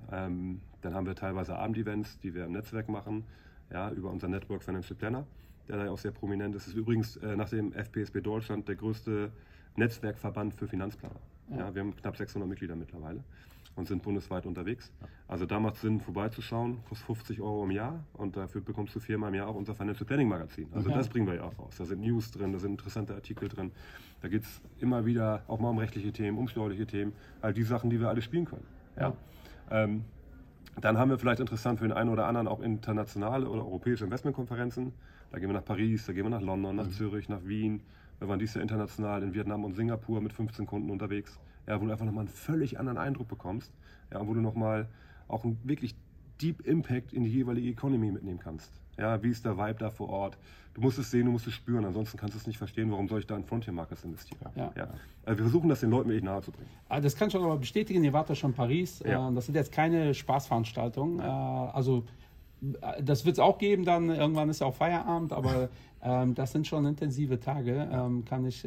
Ähm, 0.10 0.62
dann 0.84 0.93
haben 0.93 1.06
wir 1.06 1.15
teilweise 1.15 1.58
Abendevents, 1.58 2.17
die 2.19 2.34
wir 2.34 2.45
im 2.45 2.54
Netzwerk 2.54 2.88
machen, 2.88 3.25
ja, 3.73 3.91
über 3.91 4.10
unser 4.10 4.30
Network 4.30 4.63
Financial 4.63 4.95
Planner, 4.95 5.27
der 5.67 5.80
da 5.80 5.84
ja 5.84 5.91
auch 5.91 5.97
sehr 5.97 6.12
prominent 6.12 6.56
ist. 6.56 6.67
Das 6.67 6.73
ist 6.75 6.80
übrigens 6.80 7.17
äh, 7.17 7.36
nach 7.36 7.49
dem 7.49 7.73
FPSB 7.73 8.21
Deutschland 8.21 8.69
der 8.69 8.77
größte 8.77 9.30
Netzwerkverband 9.75 10.54
für 10.54 10.69
Finanzplaner. 10.69 11.19
Ja. 11.49 11.75
wir 11.75 11.82
haben 11.82 11.93
knapp 11.97 12.15
600 12.15 12.47
Mitglieder 12.47 12.77
mittlerweile 12.77 13.21
und 13.75 13.88
sind 13.88 14.03
bundesweit 14.03 14.45
unterwegs. 14.45 14.91
Also 15.27 15.45
da 15.45 15.60
macht 15.60 15.75
es 15.75 15.81
Sinn, 15.81 15.99
vorbeizuschauen, 16.01 16.84
kostet 16.89 17.05
50 17.07 17.41
Euro 17.41 17.63
im 17.63 17.71
Jahr 17.71 18.03
und 18.13 18.36
dafür 18.36 18.62
bekommst 18.62 18.95
du 18.95 18.99
viermal 18.99 19.29
im 19.29 19.36
Jahr 19.36 19.47
auch 19.47 19.55
unser 19.55 19.73
Financial 19.75 20.05
Planning 20.05 20.27
Magazin. 20.27 20.67
Also 20.73 20.89
Ja. 20.89 20.97
das 20.97 21.10
bringen 21.10 21.27
wir 21.27 21.36
ja 21.36 21.43
auch 21.43 21.57
raus. 21.57 21.75
Da 21.77 21.86
sind 21.86 22.01
News 22.01 22.31
drin, 22.31 22.51
da 22.51 22.60
sind 22.60 22.71
interessante 22.71 23.13
Artikel 23.15 23.47
drin. 23.47 23.71
Da 24.21 24.27
geht 24.27 24.43
es 24.43 24.62
immer 24.79 25.05
wieder 25.05 25.43
auch 25.47 25.60
mal 25.60 25.69
um 25.69 25.77
rechtliche 25.77 26.12
Themen, 26.12 26.38
um 26.38 26.47
steuerliche 26.47 26.86
Themen, 26.86 27.13
all 27.41 27.53
die 27.53 27.63
Sachen, 27.63 27.89
die 27.89 27.99
wir 27.99 28.10
alle 28.10 28.21
spielen 28.21 28.45
können. 28.45 28.65
Ja. 28.99 29.13
Ähm, 29.71 30.03
dann 30.79 30.97
haben 30.97 31.10
wir 31.10 31.17
vielleicht 31.17 31.39
interessant 31.39 31.79
für 31.79 31.88
den 31.88 31.95
einen 31.95 32.10
oder 32.10 32.27
anderen 32.27 32.47
auch 32.47 32.62
internationale 32.62 33.47
oder 33.49 33.62
europäische 33.65 34.03
Investmentkonferenzen. 34.05 34.93
Da 35.31 35.39
gehen 35.39 35.49
wir 35.49 35.53
nach 35.53 35.65
Paris, 35.65 36.05
da 36.05 36.13
gehen 36.13 36.23
wir 36.23 36.29
nach 36.29 36.41
London, 36.41 36.75
nach 36.75 36.89
Zürich, 36.89 37.29
nach 37.29 37.43
Wien. 37.45 37.81
Wir 38.19 38.27
waren 38.27 38.39
dieses 38.39 38.55
Jahr 38.55 38.62
international 38.62 39.23
in 39.23 39.34
Vietnam 39.34 39.63
und 39.63 39.73
Singapur 39.73 40.21
mit 40.21 40.34
15 40.34 40.65
Kunden 40.65 40.89
unterwegs. 40.89 41.39
Ja, 41.67 41.80
wo 41.82 41.86
du 41.86 41.91
einfach 41.91 42.06
nochmal 42.06 42.26
einen 42.26 42.34
völlig 42.34 42.80
anderen 42.80 42.97
Eindruck 42.97 43.28
bekommst. 43.28 43.71
Ja, 44.12 44.26
wo 44.28 44.34
du 44.34 44.41
nochmal 44.41 44.88
auch 45.28 45.43
einen 45.43 45.58
wirklich 45.63 45.95
Deep 46.41 46.62
Impact 46.65 47.13
in 47.13 47.24
die 47.24 47.30
jeweilige 47.30 47.69
Economy 47.69 48.12
mitnehmen 48.12 48.39
kannst. 48.39 48.71
Ja, 48.97 49.21
wie 49.24 49.30
ist 49.30 49.45
der 49.45 49.58
Vibe 49.58 49.76
da 49.80 49.89
vor 49.89 50.10
Ort? 50.10 50.38
Du 50.74 50.82
musst 50.82 50.97
es 51.00 51.12
sehen, 51.12 51.26
du 51.26 51.32
musst 51.32 51.47
es 51.47 51.54
spüren, 51.54 51.86
ansonsten 51.86 52.17
kannst 52.17 52.36
du 52.36 52.39
es 52.39 52.47
nicht 52.47 52.58
verstehen, 52.58 52.91
warum 52.91 53.08
soll 53.08 53.19
ich 53.19 53.28
da 53.28 53.36
in 53.36 53.43
Frontier 53.43 53.74
Markets 53.74 54.04
investieren. 54.04 54.39
Ja. 54.56 54.71
Also 55.26 55.38
wir 55.39 55.43
versuchen 55.45 55.69
das 55.69 55.82
den 55.82 55.89
Leuten 55.89 56.10
wirklich 56.10 56.24
nahe 56.24 56.41
zu 56.41 56.52
bringen. 56.52 56.69
Ah, 56.89 57.00
Das 57.02 57.15
kann 57.15 57.28
ich 57.28 57.34
schon 57.34 57.43
aber 57.43 57.58
bestätigen, 57.58 58.04
ihr 58.04 58.13
wart 58.13 58.30
ja 58.30 58.36
schon 58.36 58.52
in 58.52 58.56
Paris. 58.56 59.02
Ja. 59.06 59.30
Äh, 59.30 59.34
Das 59.34 59.45
sind 59.45 59.56
jetzt 59.56 59.71
keine 59.71 60.13
Spaßveranstaltungen. 60.13 61.19
Äh, 61.19 61.24
Also 61.24 62.06
äh, 62.82 63.04
das 63.04 63.26
wird 63.26 63.36
es 63.36 63.39
auch 63.39 63.58
geben, 63.58 63.86
dann 63.86 64.10
irgendwann 64.10 64.50
ist 64.50 64.62
ja 64.62 64.67
auch 64.67 64.76
Feierabend, 64.76 65.34
aber 65.34 65.69
ähm, 66.04 66.34
das 66.36 66.52
sind 66.54 66.67
schon 66.67 66.86
intensive 66.86 67.39
Tage, 67.39 67.89
ähm, 67.91 68.24
kann 68.26 68.45
ich 68.45 68.65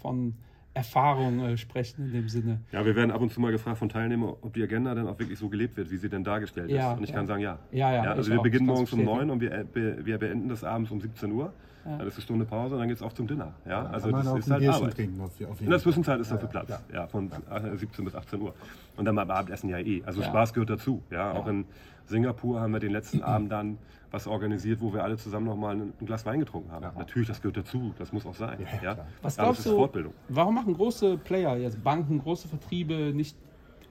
von 0.00 0.34
Erfahrung 0.72 1.40
äh, 1.40 1.56
sprechen 1.56 2.06
in 2.06 2.12
dem 2.12 2.28
Sinne. 2.28 2.60
Ja, 2.72 2.84
wir 2.84 2.94
werden 2.94 3.10
ab 3.10 3.20
und 3.20 3.32
zu 3.32 3.40
mal 3.40 3.50
gefragt 3.50 3.78
von 3.78 3.88
Teilnehmern, 3.88 4.34
ob 4.40 4.54
die 4.54 4.62
Agenda 4.62 4.94
dann 4.94 5.08
auch 5.08 5.18
wirklich 5.18 5.38
so 5.38 5.48
gelebt 5.48 5.76
wird, 5.76 5.90
wie 5.90 5.96
sie 5.96 6.08
denn 6.08 6.22
dargestellt 6.24 6.70
Ja, 6.70 6.92
ist. 6.92 6.98
Und 6.98 7.04
ich 7.04 7.10
ja. 7.10 7.16
kann 7.16 7.26
sagen, 7.26 7.42
ja. 7.42 7.58
Ja, 7.72 7.92
ja, 7.92 8.02
also 8.12 8.22
ich 8.22 8.34
wir 8.34 8.38
auch. 8.38 8.42
beginnen 8.44 8.66
morgens 8.66 8.92
um 8.92 9.00
bestätigen. 9.00 9.28
9 9.28 9.30
und 9.30 9.40
wir, 9.40 9.52
äh, 9.52 10.06
wir 10.06 10.18
beenden 10.18 10.48
das 10.48 10.62
abends 10.62 10.90
um 10.90 11.00
17 11.00 11.32
Uhr. 11.32 11.52
Dann 11.84 12.06
ist 12.06 12.14
eine 12.14 12.22
Stunde 12.22 12.44
Pause 12.44 12.74
und 12.74 12.80
dann 12.80 12.88
geht 12.88 12.96
es 12.98 13.02
auch 13.02 13.12
zum 13.12 13.26
Dinner. 13.26 13.52
Ja? 13.66 13.86
Also 13.86 14.10
Kann 14.10 14.24
man 14.24 14.34
das 14.34 14.38
ist 14.38 14.46
ein 14.48 14.52
halt 14.52 14.60
Bierchen 14.62 14.82
Arbeit. 14.82 14.94
trinken. 14.96 15.20
Auf, 15.20 15.30
auf 15.50 15.60
In 15.60 15.70
der. 15.70 15.78
Zwischenzeit 15.78 16.20
ist 16.20 16.30
Ja, 16.30 16.36
dafür 16.36 16.48
ja, 16.48 16.64
Platz, 16.64 16.82
ja. 16.92 17.00
ja, 17.00 17.06
von 17.06 17.30
äh, 17.50 17.76
17 17.76 18.04
bis 18.04 18.14
18 18.14 18.40
Uhr. 18.40 18.54
Und 18.96 19.04
dann 19.04 19.14
beim 19.16 19.30
Abendessen 19.30 19.68
ja 19.70 19.78
eh. 19.78 20.02
Also 20.04 20.20
Ja. 20.20 20.26
Spaß 20.28 20.52
gehört 20.52 20.70
dazu. 20.70 21.02
Ja? 21.10 21.32
Auch 21.32 21.46
in 21.46 21.64
Singapur 22.06 22.60
haben 22.60 22.72
wir 22.72 22.80
den 22.80 22.92
letzten 22.92 23.22
Abend 23.22 23.50
dann 23.52 23.78
was 24.10 24.26
organisiert, 24.26 24.80
wo 24.80 24.92
wir 24.92 25.04
alle 25.04 25.16
zusammen 25.16 25.46
nochmal 25.46 25.76
ein, 25.76 25.92
ein 26.00 26.06
Glas 26.06 26.26
Wein 26.26 26.40
getrunken 26.40 26.72
haben. 26.72 26.84
Natürlich, 26.98 27.28
das 27.28 27.40
gehört 27.40 27.56
dazu, 27.58 27.94
das 27.98 28.12
muss 28.12 28.26
auch 28.26 28.34
sein. 28.34 28.58
Ja. 28.82 28.98
Was 29.22 29.38
Aber 29.38 29.46
glaubst 29.48 29.60
ist 29.66 29.72
du, 29.72 29.76
Fortbildung. 29.76 30.12
warum 30.28 30.56
machen 30.56 30.74
große 30.74 31.16
Player, 31.18 31.56
jetzt 31.56 31.82
Banken, 31.84 32.18
große 32.18 32.48
Vertriebe, 32.48 33.12
nicht 33.14 33.36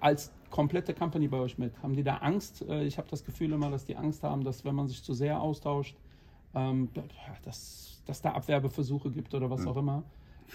als 0.02 0.32
komplette 0.50 0.94
Company 0.94 1.30
bei 1.30 1.38
euch 1.38 1.58
mit? 1.58 1.72
Haben 1.82 1.96
die 1.96 2.04
da 2.04 2.18
Angst? 2.18 2.66
Äh, 2.68 2.84
Ich 2.84 2.98
habe 2.98 3.08
das 3.10 3.24
Gefühl 3.24 3.54
immer, 3.54 3.72
dass 3.72 3.86
die 3.86 3.96
Angst 3.96 4.22
haben, 4.24 4.44
dass 4.44 4.66
wenn 4.66 4.76
man 4.76 4.90
sich 4.90 5.02
zu 5.04 5.14
sehr 5.14 5.40
austauscht, 5.40 5.96
ähm, 6.56 6.90
ja, 6.96 7.04
dass, 7.44 8.02
dass 8.06 8.22
da 8.22 8.32
Abwerbeversuche 8.34 9.12
gibt 9.12 9.34
oder 9.34 9.50
was 9.50 9.66
auch 9.68 9.78
immer. 9.78 10.04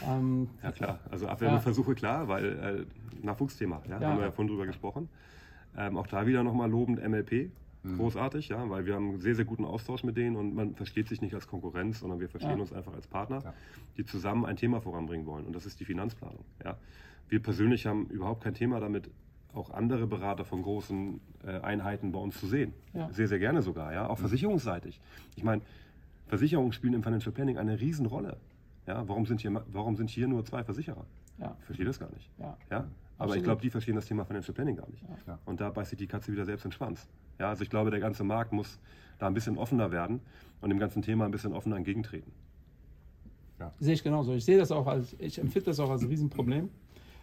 Ähm, 0.02 0.48
Ja 0.62 0.72
klar, 0.72 0.98
also 1.11 1.28
Abwerbeversuche 1.28 1.94
klar, 1.94 2.26
weil 2.28 2.87
äh, 3.22 3.24
Nachwuchsthema, 3.24 3.83
ja, 3.88 4.00
Ja. 4.00 4.09
haben 4.09 4.18
wir 4.18 4.24
ja 4.26 4.33
vorhin 4.33 4.48
drüber 4.52 4.66
gesprochen. 4.66 5.09
Ähm, 5.76 5.96
auch 5.96 6.07
da 6.07 6.26
wieder 6.26 6.42
nochmal 6.42 6.70
lobend 6.70 7.00
MLP, 7.07 7.50
Mhm. 7.85 7.96
großartig, 7.98 8.48
ja, 8.48 8.68
weil 8.70 8.87
wir 8.87 8.94
haben 8.94 9.11
einen 9.11 9.18
sehr, 9.20 9.35
sehr 9.35 9.44
guten 9.44 9.64
Austausch 9.64 10.04
mit 10.04 10.16
denen 10.16 10.37
und 10.37 10.54
man 10.54 10.74
versteht 10.74 11.07
sich 11.09 11.20
nicht 11.20 11.35
als 11.35 11.46
Konkurrenz, 11.46 12.00
sondern 12.00 12.18
wir 12.18 12.28
verstehen 12.30 12.57
Ja. 12.57 12.61
uns 12.62 12.72
einfach 12.72 12.94
als 12.94 13.07
Partner, 13.07 13.40
Ja. 13.44 13.52
die 13.98 14.04
zusammen 14.07 14.46
ein 14.46 14.57
Thema 14.57 14.80
voranbringen 14.80 15.26
wollen 15.26 15.44
und 15.44 15.52
das 15.54 15.66
ist 15.66 15.78
die 15.80 15.85
Finanzplanung. 15.85 16.44
Ja. 16.64 16.78
Wir 17.28 17.42
persönlich 17.42 17.87
haben 17.87 18.07
überhaupt 18.07 18.42
kein 18.42 18.54
Thema 18.54 18.80
damit, 18.80 19.11
auch 19.52 19.70
andere 19.70 20.07
Berater 20.07 20.44
von 20.44 20.62
großen 20.62 21.20
äh, 21.46 21.61
Einheiten 21.61 22.11
bei 22.11 22.18
uns 22.18 22.40
zu 22.40 22.46
sehen. 22.46 22.72
Ja. 22.94 23.11
Sehr, 23.12 23.28
sehr 23.28 23.38
gerne 23.38 23.61
sogar, 23.62 23.92
ja, 23.92 24.09
auch 24.09 24.18
versicherungsseitig. 24.18 25.00
Ich 25.37 25.44
meine, 25.44 25.61
Versicherungen 26.26 26.72
spielen 26.72 26.94
im 26.94 27.02
Financial 27.02 27.32
Planning 27.32 27.58
eine 27.58 27.80
Riesenrolle. 27.80 28.37
Ja, 28.87 29.06
warum, 29.08 29.26
sind 29.26 29.40
hier, 29.40 29.62
warum 29.72 29.96
sind 29.96 30.10
hier 30.10 30.28
nur 30.28 30.44
zwei 30.44 30.62
Versicherer? 30.62 31.06
ja, 31.38 31.56
Ich 31.60 31.64
verstehe 31.66 31.87
das 31.87 31.98
gar 31.98 32.10
nicht. 32.12 32.30
ja. 32.38 32.56
Ja? 32.70 32.88
Aber 33.16 33.26
Absolut. 33.26 33.37
ich 33.37 33.44
glaube, 33.44 33.62
die 33.62 33.70
verstehen 33.70 33.94
das 33.94 34.06
Thema 34.06 34.24
Financial 34.24 34.52
Planning 34.52 34.74
gar 34.76 34.90
nicht. 34.90 35.04
Ja. 35.26 35.38
Und 35.44 35.60
da 35.60 35.70
beißt 35.70 35.90
sich 35.90 35.98
die 35.98 36.08
Katze 36.08 36.32
wieder 36.32 36.44
selbst 36.44 36.64
in 36.64 36.70
den 36.70 36.74
Schwanz. 36.76 37.06
Ja, 37.38 37.48
also 37.48 37.62
ich 37.62 37.70
glaube, 37.70 37.92
der 37.92 38.00
ganze 38.00 38.24
Markt 38.24 38.52
muss 38.52 38.80
da 39.20 39.28
ein 39.28 39.34
bisschen 39.34 39.56
offener 39.56 39.92
werden 39.92 40.20
und 40.60 40.70
dem 40.70 40.80
ganzen 40.80 41.00
Thema 41.00 41.24
ein 41.24 41.30
bisschen 41.30 41.52
offener 41.52 41.76
entgegentreten. 41.76 42.32
Sehe 43.78 43.94
ich 43.94 44.02
genauso. 44.02 44.34
Ich 44.34 44.44
sehe 44.44 44.58
das 44.58 44.72
auch 44.72 44.87
als, 44.87 45.14
ich 45.18 45.38
empfinde 45.38 45.66
das 45.66 45.80
auch 45.80 45.90
als 45.90 46.02
ein 46.02 46.08
Riesenproblem. 46.08 46.70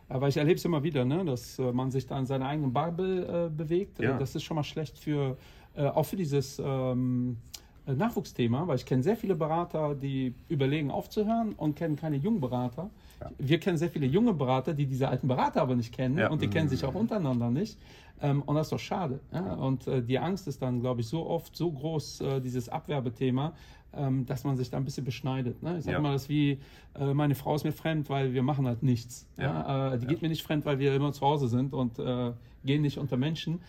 Aber 0.07 0.27
ich 0.27 0.37
erlebe 0.37 0.55
es 0.55 0.65
immer 0.65 0.81
wieder, 0.83 1.05
ne, 1.05 1.23
dass 1.23 1.59
äh, 1.59 1.71
man 1.71 1.91
sich 1.91 2.05
da 2.07 2.17
in 2.17 2.25
seiner 2.25 2.47
eigenen 2.47 2.73
Bubble 2.73 3.47
äh, 3.47 3.49
bewegt. 3.49 3.99
Ja. 3.99 4.17
Das 4.17 4.35
ist 4.35 4.43
schon 4.43 4.55
mal 4.55 4.63
schlecht 4.63 4.97
für, 4.97 5.37
äh, 5.75 5.85
auch 5.85 6.03
für 6.05 6.15
dieses 6.15 6.59
ähm, 6.63 7.37
äh, 7.57 7.60
Nachwuchsthema, 7.87 8.67
weil 8.67 8.75
ich 8.77 8.85
kenne 8.85 9.03
sehr 9.03 9.15
viele 9.15 9.35
Berater, 9.35 9.95
die 9.95 10.33
überlegen 10.49 10.91
aufzuhören 10.91 11.53
und 11.53 11.75
kennen 11.75 11.95
keine 11.95 12.17
jungen 12.17 12.39
Berater. 12.39 12.89
Wir 13.37 13.59
kennen 13.59 13.77
sehr 13.77 13.89
viele 13.89 14.05
junge 14.07 14.33
Berater, 14.33 14.73
die 14.73 14.85
diese 14.85 15.07
alten 15.07 15.27
Berater 15.27 15.61
aber 15.61 15.75
nicht 15.75 15.93
kennen 15.93 16.17
Ja. 16.17 16.29
und 16.29 16.41
die 16.41 16.47
kennen 16.47 16.69
sich 16.69 16.83
auch 16.85 16.95
untereinander 16.95 17.49
nicht. 17.49 17.77
Ähm, 18.21 18.43
und 18.43 18.55
das 18.55 18.67
ist 18.67 18.71
doch 18.73 18.79
schade. 18.79 19.19
Ja? 19.31 19.53
Und 19.55 19.87
äh, 19.87 20.01
die 20.03 20.19
Angst 20.19 20.47
ist 20.47 20.61
dann, 20.61 20.79
glaube 20.79 21.01
ich, 21.01 21.07
so 21.07 21.25
oft 21.27 21.55
so 21.55 21.71
groß, 21.71 22.21
äh, 22.21 22.39
dieses 22.41 22.69
Abwerbethema, 22.69 23.53
ähm, 23.93 24.25
dass 24.27 24.43
man 24.43 24.57
sich 24.57 24.69
da 24.69 24.77
ein 24.77 24.85
bisschen 24.85 25.03
beschneidet. 25.05 25.61
Ne? 25.63 25.77
Ich 25.79 25.85
sage 25.85 25.97
Ja. 25.97 26.01
mal, 26.01 26.13
das 26.13 26.29
wie, 26.29 26.59
äh, 26.99 27.13
meine 27.15 27.33
Frau 27.35 27.55
ist 27.55 27.63
mir 27.63 27.71
fremd, 27.73 28.09
weil 28.09 28.33
wir 28.33 28.43
machen 28.43 28.67
halt 28.67 28.83
nichts. 28.83 29.27
Ja? 29.37 29.93
Äh, 29.93 29.99
die 29.99 30.05
geht 30.05 30.21
mir 30.21 30.29
nicht 30.29 30.43
fremd, 30.43 30.65
weil 30.65 30.77
wir 30.79 30.93
immer 30.95 31.11
zu 31.13 31.21
Hause 31.25 31.47
sind 31.47 31.73
und 31.73 31.97
äh, 31.99 32.31
gehen 32.63 32.83
nicht 32.83 32.99
unter 32.99 33.17
Menschen. 33.17 33.59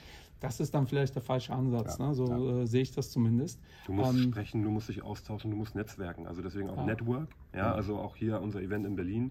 Das 0.42 0.60
ist 0.60 0.74
dann 0.74 0.86
vielleicht 0.86 1.14
der 1.14 1.22
falsche 1.22 1.52
Ansatz. 1.54 1.98
Ja, 1.98 2.08
Ne? 2.08 2.14
So 2.14 2.60
äh, 2.60 2.66
sehe 2.66 2.82
ich 2.82 2.92
das 2.92 3.10
zumindest. 3.10 3.60
Du 3.86 3.92
musst 3.92 4.12
Ähm, 4.14 4.22
sprechen, 4.32 4.62
du 4.62 4.70
musst 4.70 4.88
dich 4.88 5.02
austauschen, 5.02 5.50
du 5.50 5.56
musst 5.56 5.74
netzwerken. 5.74 6.26
Also 6.26 6.42
deswegen 6.42 6.68
auch 6.68 6.76
Ja. 6.78 6.84
Network. 6.86 7.28
Ja, 7.54 7.72
also 7.74 7.96
auch 7.98 8.16
hier 8.16 8.40
unser 8.42 8.60
Event 8.60 8.84
in 8.86 8.96
Berlin. 8.96 9.30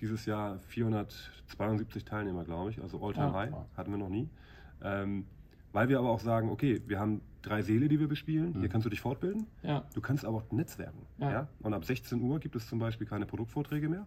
Dieses 0.00 0.26
Jahr 0.26 0.58
472 0.58 2.04
Teilnehmer, 2.04 2.44
glaube 2.44 2.70
ich. 2.70 2.80
Also 2.82 3.02
All-Time 3.04 3.26
Ja. 3.26 3.32
High. 3.34 3.52
Hatten 3.76 3.90
wir 3.90 3.98
noch 3.98 4.08
nie. 4.08 4.28
Ähm, 4.82 5.24
weil 5.72 5.88
wir 5.88 5.98
aber 5.98 6.10
auch 6.10 6.20
sagen, 6.20 6.50
okay, 6.50 6.82
wir 6.86 6.98
haben 6.98 7.20
drei 7.42 7.62
Seele, 7.62 7.88
die 7.88 7.98
wir 8.00 8.08
bespielen. 8.08 8.54
Hier 8.58 8.68
kannst 8.68 8.84
du 8.86 8.90
dich 8.90 9.00
fortbilden. 9.00 9.46
ja, 9.62 9.84
Du 9.94 10.00
kannst 10.00 10.24
aber 10.24 10.38
auch 10.38 10.50
netzwerken. 10.52 11.06
Ja. 11.18 11.30
Ja. 11.32 11.48
Und 11.62 11.74
ab 11.74 11.84
16 11.84 12.20
Uhr 12.20 12.38
gibt 12.40 12.56
es 12.56 12.66
zum 12.68 12.78
Beispiel 12.78 13.06
keine 13.06 13.24
Produktvorträge 13.26 13.88
mehr 13.88 14.06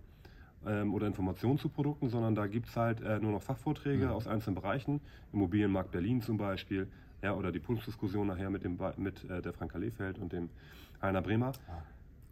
ähm, 0.68 0.94
oder 0.94 1.08
Informationen 1.08 1.58
zu 1.58 1.70
Produkten, 1.70 2.10
sondern 2.10 2.36
da 2.36 2.48
gibt 2.48 2.68
es 2.68 2.76
halt 2.76 3.02
äh, 3.02 3.20
nur 3.20 3.32
noch 3.32 3.42
Fachvorträge 3.42 4.12
aus 4.12 4.28
einzelnen 4.28 4.56
Bereichen. 4.56 5.02
Immobilienmarkt 5.32 5.92
Berlin 5.92 6.22
zum 6.22 6.38
Beispiel. 6.38 6.88
Ja, 7.22 7.34
oder 7.36 7.52
die 7.52 7.60
Pulsdiskussion 7.60 8.28
nachher 8.28 8.50
mit, 8.50 8.64
dem, 8.64 8.78
mit 8.98 9.24
äh, 9.30 9.42
der 9.42 9.54
Franka 9.54 9.78
Lehfeld 9.78 10.20
und 10.20 10.34
dem 10.34 10.50
Heiner 11.02 11.22
Bremer. 11.22 11.54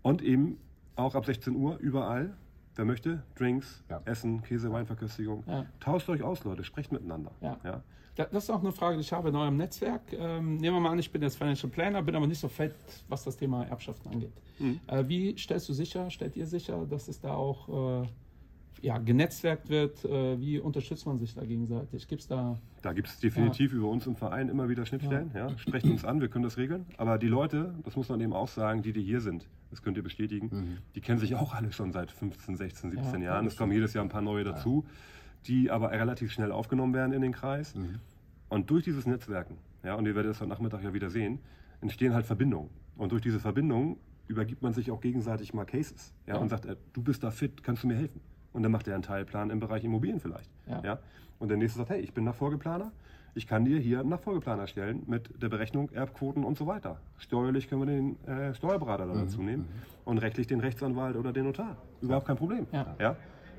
Und 0.02 0.22
eben 0.22 0.58
auch 0.96 1.16
ab 1.16 1.26
16 1.26 1.56
Uhr 1.56 1.78
überall, 1.78 2.34
wer 2.76 2.86
möchte, 2.86 3.24
Drinks, 3.36 3.84
Ja. 3.90 4.02
Essen, 4.06 4.42
Käse, 4.44 4.72
Weinverköstigung. 4.72 5.44
Ja. 5.48 5.66
Tauscht 5.80 6.10
euch 6.10 6.24
aus, 6.24 6.44
Leute, 6.44 6.64
sprecht 6.64 6.92
miteinander. 6.92 7.32
Ja. 7.64 7.84
Ja. 8.18 8.26
Da- 8.26 8.30
Das 8.32 8.44
ist 8.44 8.50
auch 8.50 8.62
eine 8.62 8.72
Frage, 8.72 8.96
die 8.98 9.02
ich 9.02 9.14
habe 9.14 9.30
in 9.30 9.36
eurem 9.36 9.58
Netzwerk. 9.58 10.02
Ähm, 10.14 10.58
nehmen 10.58 10.76
wir 10.76 10.80
mal 10.82 10.92
an, 10.92 11.00
ich 11.00 11.12
bin 11.12 11.22
jetzt 11.22 11.38
Financial 11.38 11.70
Planner, 11.72 12.02
bin 12.02 12.16
aber 12.16 12.28
nicht 12.28 12.40
so 12.40 12.48
fett, 12.50 12.76
was 13.08 13.24
das 13.24 13.38
Thema 13.38 13.64
Erbschaften 13.66 14.12
angeht. 14.12 14.34
Äh, 14.88 15.04
wie 15.08 15.38
stellst 15.38 15.68
du 15.70 15.74
sicher, 15.74 16.10
stellt 16.10 16.36
ihr 16.36 16.46
sicher, 16.46 16.86
dass 16.90 17.08
es 17.08 17.20
da 17.20 17.34
auch 17.34 18.04
äh, 18.04 18.08
ja, 18.82 18.98
genetzwerkt 18.98 19.70
wird? 19.70 20.04
Äh, 20.06 20.40
wie 20.40 20.60
unterstützt 20.60 21.06
man 21.06 21.20
sich 21.20 21.34
da 21.36 21.44
gegenseitig? 21.46 22.08
Gibt 22.08 22.22
es 22.22 22.28
da. 22.28 22.60
Da 22.82 22.94
gibt 22.94 23.08
es 23.08 23.20
definitiv 23.20 23.74
über 23.74 23.88
uns 23.90 24.06
im 24.08 24.16
Verein 24.16 24.50
immer 24.50 24.68
wieder 24.70 24.86
Schnittstellen. 24.86 25.32
Ja. 25.34 25.58
Sprecht 25.58 25.86
uns 25.86 26.04
an, 26.04 26.20
wir 26.20 26.28
können 26.30 26.44
das 26.44 26.58
regeln. 26.58 26.86
Aber 26.98 27.18
die 27.18 27.28
Leute, 27.28 27.74
das 27.84 27.96
muss 27.96 28.10
man 28.10 28.20
eben 28.22 28.34
auch 28.34 28.48
sagen, 28.48 28.82
die, 28.82 28.92
die 28.92 29.04
hier 29.04 29.22
sind, 29.22 29.48
das 29.70 29.82
könnt 29.82 29.98
ihr 29.98 30.04
bestätigen, 30.04 30.80
die 30.96 31.02
kennen 31.02 31.20
sich 31.20 31.36
auch 31.36 31.54
alle 31.54 31.72
schon 31.72 31.92
seit 31.92 32.12
15, 32.12 32.56
16, 32.58 32.92
17 32.92 33.22
Ja, 33.22 33.30
Jahren. 33.34 33.46
Es 33.48 33.56
kommen 33.56 33.72
jedes 33.72 33.94
Jahr 33.94 34.04
ein 34.04 34.10
paar 34.10 34.22
neue 34.24 34.44
dazu, 34.44 34.86
die 35.48 35.72
aber 35.72 35.92
relativ 35.92 36.32
schnell 36.32 36.52
aufgenommen 36.52 36.94
werden 36.94 37.14
in 37.14 37.22
den 37.22 37.32
Kreis. 37.32 37.74
Und 38.50 38.70
durch 38.70 38.84
dieses 38.84 39.06
Netzwerken, 39.08 39.58
ja, 39.84 39.96
und 39.96 40.06
ihr 40.06 40.16
werdet 40.16 40.32
es 40.34 40.40
heute 40.42 40.50
Nachmittag 40.50 40.84
ja 40.84 40.94
wieder 40.94 41.10
sehen, 41.10 41.40
entstehen 41.82 42.14
halt 42.14 42.26
Verbindungen. 42.26 42.70
Und 42.98 43.12
durch 43.12 43.22
diese 43.22 43.40
Verbindungen 43.40 43.98
übergibt 44.28 44.62
man 44.62 44.74
sich 44.74 44.92
auch 44.92 45.02
gegenseitig 45.02 45.54
mal 45.54 45.66
Cases 45.66 46.14
ja, 46.28 46.36
Ja. 46.36 46.40
und 46.40 46.50
sagt, 46.50 46.66
äh, 46.66 46.76
du 46.94 47.02
bist 47.02 47.24
da 47.24 47.32
fit, 47.32 47.64
kannst 47.64 47.84
du 47.84 47.88
mir 47.88 47.96
helfen? 47.96 48.22
Und 48.54 48.64
dann 48.64 48.72
macht 48.72 48.88
er 48.88 48.94
einen 48.94 49.04
Teilplan 49.04 49.50
im 49.50 49.60
Bereich 49.60 49.84
Immobilien 49.84 50.20
vielleicht. 50.20 50.50
Ja. 50.68 50.82
Ja. 50.84 51.00
Und 51.40 51.48
der 51.50 51.58
nächste 51.58 51.80
sagt, 51.80 51.90
hey, 51.90 52.02
ich 52.02 52.14
bin 52.14 52.24
Nachfolgeplaner, 52.26 52.92
ich 53.34 53.48
kann 53.48 53.64
dir 53.66 53.80
hier 53.80 54.02
einen 54.02 54.10
Nachfolgeplan 54.10 54.60
erstellen 54.60 55.04
mit 55.08 55.42
der 55.42 55.48
Berechnung 55.50 55.90
Erbquoten 55.92 56.44
und 56.44 56.58
so 56.58 56.68
weiter. 56.68 57.00
Steuerlich 57.18 57.70
können 57.70 57.82
wir 57.82 57.86
den 57.86 58.24
äh, 58.28 58.54
Steuerberater 58.54 59.08
da 59.08 59.14
dazu 59.14 59.42
nehmen 59.42 59.68
und 60.04 60.18
rechtlich 60.18 60.48
den 60.48 60.60
Rechtsanwalt 60.60 61.16
oder 61.16 61.32
den 61.32 61.46
Notar. 61.46 61.78
Überhaupt 62.02 62.28
kein 62.28 62.36
Problem. 62.36 62.68
Ja. 62.74 62.94
Ja? 63.00 63.16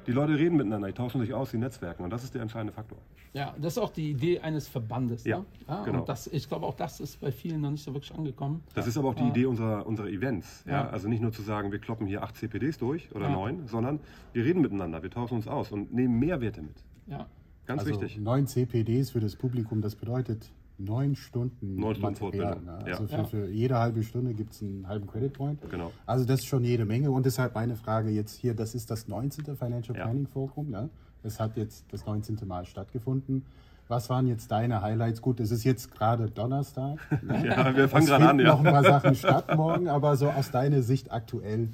Die 0.06 0.12
Leute 0.12 0.34
reden 0.36 0.56
miteinander, 0.56 0.88
die 0.88 0.94
tauschen 0.94 1.20
sich 1.20 1.32
aus, 1.32 1.50
die 1.52 1.58
Netzwerken 1.58 2.02
und 2.04 2.10
das 2.10 2.24
ist 2.24 2.34
der 2.34 2.42
entscheidende 2.42 2.72
Faktor. 2.72 2.98
Ja, 3.32 3.54
das 3.58 3.74
ist 3.74 3.78
auch 3.78 3.90
die 3.90 4.10
Idee 4.10 4.40
eines 4.40 4.68
Verbandes. 4.68 5.24
Ja, 5.24 5.38
ne? 5.38 5.44
ja 5.68 5.84
genau. 5.84 6.00
Und 6.00 6.08
das, 6.08 6.26
ich 6.26 6.48
glaube, 6.48 6.66
auch 6.66 6.74
das 6.74 7.00
ist 7.00 7.20
bei 7.20 7.32
vielen 7.32 7.60
noch 7.60 7.70
nicht 7.70 7.82
so 7.84 7.94
wirklich 7.94 8.14
angekommen. 8.14 8.62
Das 8.74 8.86
ist 8.86 8.98
aber 8.98 9.08
auch 9.10 9.14
die 9.14 9.22
Ja. 9.22 9.28
Idee 9.28 9.46
unserer, 9.46 9.86
unserer 9.86 10.08
Events. 10.08 10.64
Ja? 10.66 10.72
Ja. 10.72 10.88
Also 10.90 11.08
nicht 11.08 11.22
nur 11.22 11.32
zu 11.32 11.42
sagen, 11.42 11.72
wir 11.72 11.78
kloppen 11.78 12.06
hier 12.06 12.22
acht 12.22 12.36
CPDs 12.36 12.78
durch 12.78 13.10
oder 13.14 13.26
Ja. 13.28 13.32
neun, 13.32 13.66
sondern 13.66 14.00
wir 14.32 14.44
reden 14.44 14.60
miteinander, 14.60 15.02
wir 15.02 15.10
tauschen 15.10 15.34
uns 15.36 15.46
aus 15.48 15.72
und 15.72 15.92
nehmen 15.94 16.18
Mehrwerte 16.18 16.62
mit. 16.62 16.74
Ja, 17.06 17.26
Ganz 17.66 17.80
also 17.82 17.92
wichtig. 18.00 18.18
neun 18.18 18.46
CPDs 18.46 19.10
für 19.10 19.20
das 19.20 19.36
Publikum, 19.36 19.80
das 19.80 19.94
bedeutet 19.94 20.50
neun 20.78 21.14
Stunden 21.16 21.76
Neun 21.76 21.94
Stunden 21.94 22.14
Material. 22.14 22.52
Fortbildung, 22.54 22.78
Ne? 22.78 22.90
ja. 22.90 22.94
Also 22.96 23.06
für, 23.06 23.16
Ja. 23.16 23.24
für 23.24 23.46
jede 23.48 23.78
halbe 23.78 24.02
Stunde 24.02 24.34
gibt 24.34 24.52
es 24.52 24.62
einen 24.62 24.86
halben 24.88 25.06
Credit 25.06 25.32
Point. 25.32 25.70
Genau. 25.70 25.92
Also 26.06 26.24
das 26.24 26.40
ist 26.40 26.46
schon 26.46 26.64
jede 26.64 26.84
Menge 26.84 27.10
und 27.10 27.24
deshalb 27.26 27.54
meine 27.54 27.76
Frage 27.76 28.10
jetzt 28.10 28.34
hier, 28.38 28.54
das 28.54 28.74
ist 28.74 28.90
das 28.90 29.08
19. 29.08 29.56
Financial 29.56 29.96
Ja. 29.96 30.04
Planning 30.04 30.26
Forum. 30.26 30.70
Ne? 30.70 30.88
Es 31.22 31.38
hat 31.38 31.56
jetzt 31.56 31.84
das 31.92 32.04
19. 32.06 32.38
Mal 32.46 32.64
stattgefunden. 32.66 33.44
Was 33.88 34.08
waren 34.08 34.26
jetzt 34.26 34.50
deine 34.50 34.80
Highlights? 34.80 35.20
Gut, 35.20 35.38
es 35.40 35.50
ist 35.50 35.64
jetzt 35.64 35.92
gerade 35.92 36.30
Donnerstag. 36.30 36.98
Ne? 37.22 37.46
Ja, 37.46 37.76
wir 37.76 37.88
fangen 37.88 38.06
gerade 38.06 38.28
an, 38.28 38.38
ja. 38.38 38.46
noch 38.48 38.64
ein 38.64 38.72
paar 38.72 38.82
Sachen 38.84 39.14
statt 39.14 39.54
morgen, 39.56 39.88
aber 39.88 40.16
so 40.16 40.30
aus 40.30 40.50
deiner 40.50 40.82
Sicht 40.82 41.12
aktuell, 41.12 41.68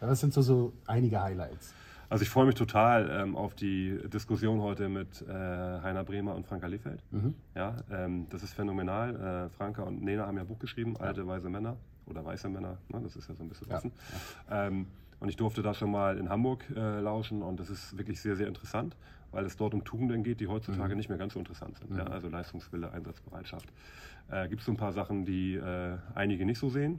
was 0.00 0.20
sind 0.20 0.32
so, 0.32 0.42
so 0.42 0.72
einige 0.86 1.22
Highlights? 1.22 1.74
Also 2.10 2.22
ich 2.24 2.28
freue 2.28 2.44
mich 2.46 2.56
total 2.56 3.08
ähm, 3.08 3.36
auf 3.36 3.54
die 3.54 3.96
Diskussion 4.12 4.60
heute 4.60 4.88
mit 4.88 5.22
äh, 5.22 5.32
Heiner 5.32 6.02
Bremer 6.02 6.34
und 6.34 6.44
Franka 6.44 6.66
Lehfeld. 6.66 7.04
Ja, 7.54 7.76
ähm, 7.88 8.26
das 8.30 8.42
ist 8.42 8.52
phänomenal. 8.52 9.46
Äh, 9.46 9.48
Franka 9.56 9.84
und 9.84 10.02
Nena 10.02 10.26
haben 10.26 10.36
ja 10.36 10.42
ein 10.42 10.48
Buch 10.48 10.58
geschrieben, 10.58 10.96
Alte 10.98 11.24
weise 11.28 11.48
Männer 11.48 11.76
oder 12.06 12.24
weiße 12.24 12.48
Männer, 12.48 12.78
ne, 12.88 13.00
das 13.04 13.14
ist 13.14 13.28
ja 13.28 13.34
so 13.36 13.44
ein 13.44 13.48
bisschen 13.48 13.68
Ja. 13.70 13.76
offen. 13.76 13.92
Ähm, 14.50 14.86
und 15.20 15.28
ich 15.28 15.36
durfte 15.36 15.62
da 15.62 15.72
schon 15.72 15.92
mal 15.92 16.18
in 16.18 16.28
Hamburg 16.28 16.64
äh, 16.74 16.98
lauschen 16.98 17.42
und 17.42 17.60
das 17.60 17.70
ist 17.70 17.96
wirklich 17.96 18.20
sehr, 18.20 18.34
sehr 18.34 18.48
interessant, 18.48 18.96
weil 19.30 19.44
es 19.46 19.56
dort 19.56 19.72
um 19.74 19.84
Tugenden 19.84 20.24
geht, 20.24 20.40
die 20.40 20.48
heutzutage 20.48 20.96
nicht 20.96 21.10
mehr 21.10 21.18
ganz 21.18 21.34
so 21.34 21.38
interessant 21.38 21.78
sind. 21.78 21.96
Ja, 21.96 22.04
also 22.08 22.28
Leistungswille, 22.28 22.90
Einsatzbereitschaft. 22.90 23.68
Äh, 24.30 24.48
Gibt 24.48 24.60
es 24.62 24.66
so 24.66 24.72
ein 24.72 24.76
paar 24.76 24.92
Sachen, 24.92 25.24
die 25.24 25.54
äh, 25.54 25.96
einige 26.16 26.44
nicht 26.44 26.58
so 26.58 26.70
sehen. 26.70 26.98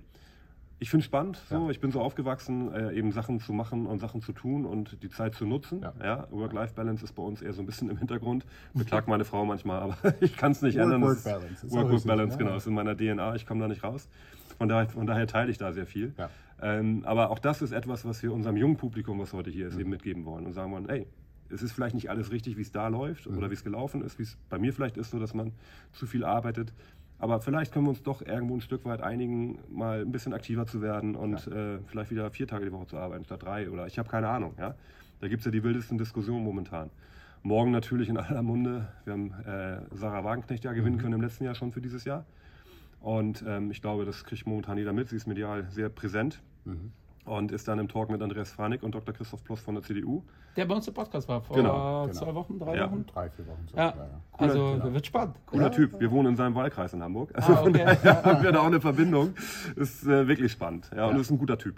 Ich 0.84 0.90
finde 0.90 1.02
es 1.02 1.06
spannend, 1.06 1.40
so. 1.48 1.70
ich 1.70 1.80
bin 1.80 1.92
so 1.92 2.02
aufgewachsen, 2.02 2.74
äh, 2.74 2.92
eben 2.94 3.12
Sachen 3.12 3.40
zu 3.40 3.54
machen 3.54 3.86
und 3.86 4.00
Sachen 4.00 4.20
zu 4.24 4.34
tun 4.34 4.66
und 4.66 5.04
die 5.04 5.10
Zeit 5.10 5.36
zu 5.36 5.46
nutzen. 5.46 5.82
Ja. 5.84 5.94
Ja. 6.04 6.28
Work-Life-Balance 6.32 7.04
ist 7.06 7.14
bei 7.14 7.22
uns 7.22 7.44
eher 7.44 7.54
so 7.54 7.62
ein 7.62 7.68
bisschen 7.68 7.88
im 7.92 7.98
Hintergrund. 7.98 8.48
Beklagt 8.74 9.08
meine 9.08 9.24
Frau 9.24 9.46
manchmal, 9.46 9.80
aber 9.80 9.96
ich 10.22 10.36
kann 10.36 10.54
es 10.54 10.64
nicht 10.64 10.76
Work- 10.78 10.86
ändern. 10.86 11.02
Work-Work-Balance, 11.04 12.24
wichtig, 12.32 12.38
genau, 12.40 12.50
ja. 12.52 12.58
ist 12.58 12.66
in 12.66 12.74
meiner 12.74 12.98
DNA, 12.98 13.36
ich 13.36 13.46
komme 13.46 13.62
da 13.62 13.68
nicht 13.68 13.84
raus. 13.84 14.10
Von 14.58 14.70
daher, 14.70 14.90
von 14.90 15.06
daher 15.06 15.28
teile 15.28 15.52
ich 15.52 15.60
da 15.60 15.72
sehr 15.72 15.86
viel. 15.86 16.16
Ja. 16.18 16.32
Ähm, 16.64 17.04
aber 17.06 17.30
auch 17.30 17.38
das 17.38 17.62
ist 17.62 17.74
etwas, 17.74 18.04
was 18.04 18.24
wir 18.24 18.34
unserem 18.34 18.58
jungen 18.58 18.78
Publikum, 18.78 19.20
was 19.20 19.34
heute 19.34 19.52
hier 19.52 19.68
ist, 19.68 19.76
Mhm. 19.76 19.82
eben 19.82 19.90
mitgeben 19.92 20.26
wollen 20.26 20.48
und 20.48 20.54
sagen 20.54 20.72
wollen, 20.72 20.90
ey, 20.90 21.06
es 21.50 21.62
ist 21.62 21.74
vielleicht 21.74 21.94
nicht 21.94 22.10
alles 22.10 22.32
richtig, 22.32 22.58
wie 22.58 22.62
es 22.62 22.72
da 22.72 22.88
läuft 22.88 23.28
oder 23.28 23.52
wie 23.52 23.54
es 23.54 23.64
gelaufen 23.64 24.02
ist, 24.02 24.18
wie 24.18 24.24
es 24.24 24.36
bei 24.50 24.58
mir 24.58 24.74
vielleicht 24.74 24.98
ist, 24.98 25.12
so 25.12 25.20
dass 25.20 25.36
man 25.36 25.52
zu 25.92 26.08
viel 26.08 26.24
arbeitet. 26.24 26.74
Aber 27.22 27.40
vielleicht 27.40 27.72
können 27.72 27.86
wir 27.86 27.92
uns 27.92 28.02
doch 28.02 28.24
irgendwo 28.24 28.56
ein 28.56 28.62
Stück 28.62 28.84
weit 28.84 29.02
einigen, 29.02 29.60
mal 29.70 30.02
ein 30.02 30.12
bisschen 30.12 30.34
aktiver 30.34 30.66
zu 30.66 30.82
werden 30.82 31.16
und 31.16 31.46
äh, 31.48 31.78
vielleicht 31.86 32.10
wieder 32.10 32.32
vier 32.32 32.48
Tage 32.48 32.66
die 32.66 32.72
Woche 32.72 32.88
zu 32.88 32.98
arbeiten 32.98 33.24
statt 33.26 33.44
drei 33.44 33.70
oder 33.70 33.86
ich 33.86 34.00
habe 34.00 34.10
keine 34.10 34.28
Ahnung. 34.28 34.56
Ja? 34.58 34.74
Da 35.20 35.28
gibt 35.28 35.42
es 35.42 35.46
ja 35.46 35.52
die 35.52 35.64
wildesten 35.64 36.00
Diskussionen 36.00 36.44
momentan. 36.44 36.90
Morgen 37.44 37.70
natürlich 37.70 38.10
in 38.10 38.18
aller 38.18 38.42
Munde. 38.42 38.88
Wir 39.04 39.14
haben 39.14 39.34
äh, 39.46 39.96
Sarah 39.96 40.24
Wagenknecht 40.24 40.64
ja 40.64 40.74
gewinnen 40.74 40.98
können 40.98 41.14
im 41.14 41.22
letzten 41.22 41.44
Jahr 41.44 41.54
schon 41.54 41.72
für 41.72 41.80
dieses 41.80 42.06
Jahr. 42.06 42.26
Und 43.02 43.44
ähm, 43.48 43.70
ich 43.70 43.84
glaube, 43.84 44.04
das 44.06 44.24
kriegt 44.24 44.48
momentan 44.48 44.80
jeder 44.80 44.92
mit. 44.92 45.10
Sie 45.10 45.16
ist 45.16 45.28
medial 45.28 45.68
sehr 45.70 45.90
präsent 45.90 46.42
und 47.26 47.52
ist 47.52 47.68
dann 47.68 47.80
im 47.80 47.88
Talk 47.88 48.10
mit 48.10 48.22
Andreas 48.22 48.52
Franik 48.52 48.84
und 48.84 48.94
Dr. 48.96 49.14
Christoph 49.14 49.44
Ploss 49.44 49.62
von 49.62 49.76
der 49.76 49.84
CDU. 49.84 50.24
Der 50.56 50.66
bei 50.66 50.76
uns 50.76 50.88
im 50.88 50.94
Podcast 50.94 51.28
war 51.30 51.42
vor 51.42 51.56
Genau, 51.56 52.02
genau. 52.08 52.14
zwei 52.14 52.34
Wochen, 52.36 52.60
drei 52.60 52.76
Ja. 52.76 52.92
Wochen. 52.92 53.06
Drei, 53.06 53.30
vier 53.30 53.48
Wochen 53.48 53.66
so. 53.70 53.78
Ja, 53.78 53.90
ja. 53.96 54.10
also 54.34 54.74
genau. 54.80 54.94
wird 54.94 55.06
spannend. 55.06 55.36
Cooler 55.46 55.64
ja. 55.64 55.70
Typ. 55.70 56.00
Wir 56.00 56.12
wohnen 56.12 56.30
in 56.30 56.36
seinem 56.36 56.56
Wahlkreis 56.56 56.94
in 56.94 57.02
Hamburg. 57.04 57.32
Also 57.34 57.54
Ah, 57.54 57.62
okay. 57.62 57.86
haben 58.24 58.44
wir 58.44 58.52
da 58.52 58.60
auch 58.60 58.66
eine 58.66 58.82
Verbindung. 58.82 59.34
Ist 59.76 60.04
äh, 60.06 60.28
wirklich 60.28 60.52
spannend. 60.52 60.90
Ja, 60.96 61.06
und 61.08 61.16
Ja. 61.16 61.22
ist 61.22 61.32
ein 61.32 61.38
guter 61.38 61.58
Typ. 61.58 61.76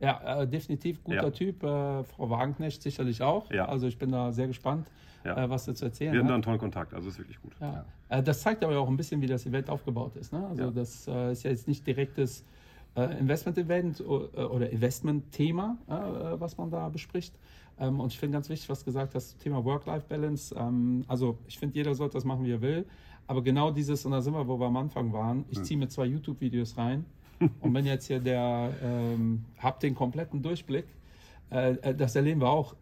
Ja, 0.00 0.42
äh, 0.42 0.46
definitiv 0.48 1.02
guter 1.04 1.24
Ja. 1.24 1.30
Typ. 1.30 1.62
Äh, 1.62 2.04
Frau 2.04 2.30
Wagenknecht 2.30 2.82
sicherlich 2.82 3.22
auch. 3.22 3.50
Ja. 3.50 3.66
Also 3.66 3.86
ich 3.86 3.98
bin 3.98 4.10
da 4.12 4.32
sehr 4.32 4.46
gespannt, 4.46 4.90
Ja. 5.24 5.44
äh, 5.44 5.48
was 5.50 5.64
sie 5.66 5.74
zu 5.74 5.84
erzählen 5.86 6.12
Wir 6.12 6.18
hatten 6.20 6.28
da 6.28 6.34
einen 6.34 6.42
tollen 6.42 6.58
Kontakt, 6.58 6.92
also 6.94 7.08
ist 7.08 7.18
wirklich 7.18 7.40
gut. 7.40 7.52
Ja. 7.60 7.84
Äh, 8.08 8.22
das 8.22 8.42
zeigt 8.42 8.62
aber 8.64 8.78
auch 8.78 8.88
ein 8.88 8.96
bisschen, 8.96 9.20
wie 9.22 9.26
das 9.26 9.46
Event 9.46 9.70
aufgebaut 9.70 10.16
ist. 10.16 10.32
Ne? 10.32 10.46
Also 10.48 10.64
Ja. 10.64 10.70
das 10.70 11.06
äh, 11.08 11.32
ist 11.32 11.44
ja 11.44 11.50
jetzt 11.50 11.66
nicht 11.68 11.86
direktes 11.86 12.44
äh, 12.96 13.18
Investment-Event 13.18 14.00
äh, 14.00 14.04
oder 14.04 14.70
Investment-Thema, 14.70 15.78
äh, 15.86 16.40
was 16.40 16.56
man 16.56 16.70
da 16.70 16.88
bespricht. 16.88 17.34
Ähm, 17.78 18.00
und 18.00 18.12
ich 18.12 18.18
finde 18.18 18.34
ganz 18.34 18.48
wichtig, 18.48 18.68
was 18.68 18.80
du 18.80 18.86
gesagt 18.86 19.14
hast, 19.14 19.38
Thema 19.38 19.64
Work-Life-Balance. 19.64 20.54
Ähm, 20.58 21.04
also 21.06 21.38
ich 21.46 21.58
finde, 21.58 21.76
jeder 21.76 21.94
sollte 21.94 22.14
das 22.14 22.24
machen, 22.24 22.44
wie 22.44 22.52
er 22.52 22.62
will. 22.62 22.86
Aber 23.26 23.42
genau 23.42 23.70
dieses, 23.70 24.04
und 24.06 24.12
da 24.12 24.22
sind 24.22 24.34
wir, 24.34 24.46
wo 24.46 24.58
wir 24.58 24.66
am 24.66 24.76
Anfang 24.76 25.12
waren, 25.12 25.44
ich 25.50 25.62
ziehe 25.62 25.78
mir 25.78 25.88
zwei 25.88 26.06
YouTube-Videos 26.06 26.76
rein. 26.76 27.04
und 27.60 27.74
wenn 27.74 27.84
jetzt 27.84 28.06
hier 28.06 28.20
der, 28.20 28.72
ähm, 28.82 29.44
habt 29.58 29.82
den 29.82 29.94
kompletten 29.94 30.42
Durchblick, 30.42 30.86
äh, 31.50 31.72
äh, 31.72 31.94
das 31.94 32.16
erleben 32.16 32.40
wir 32.40 32.48
auch 32.48 32.74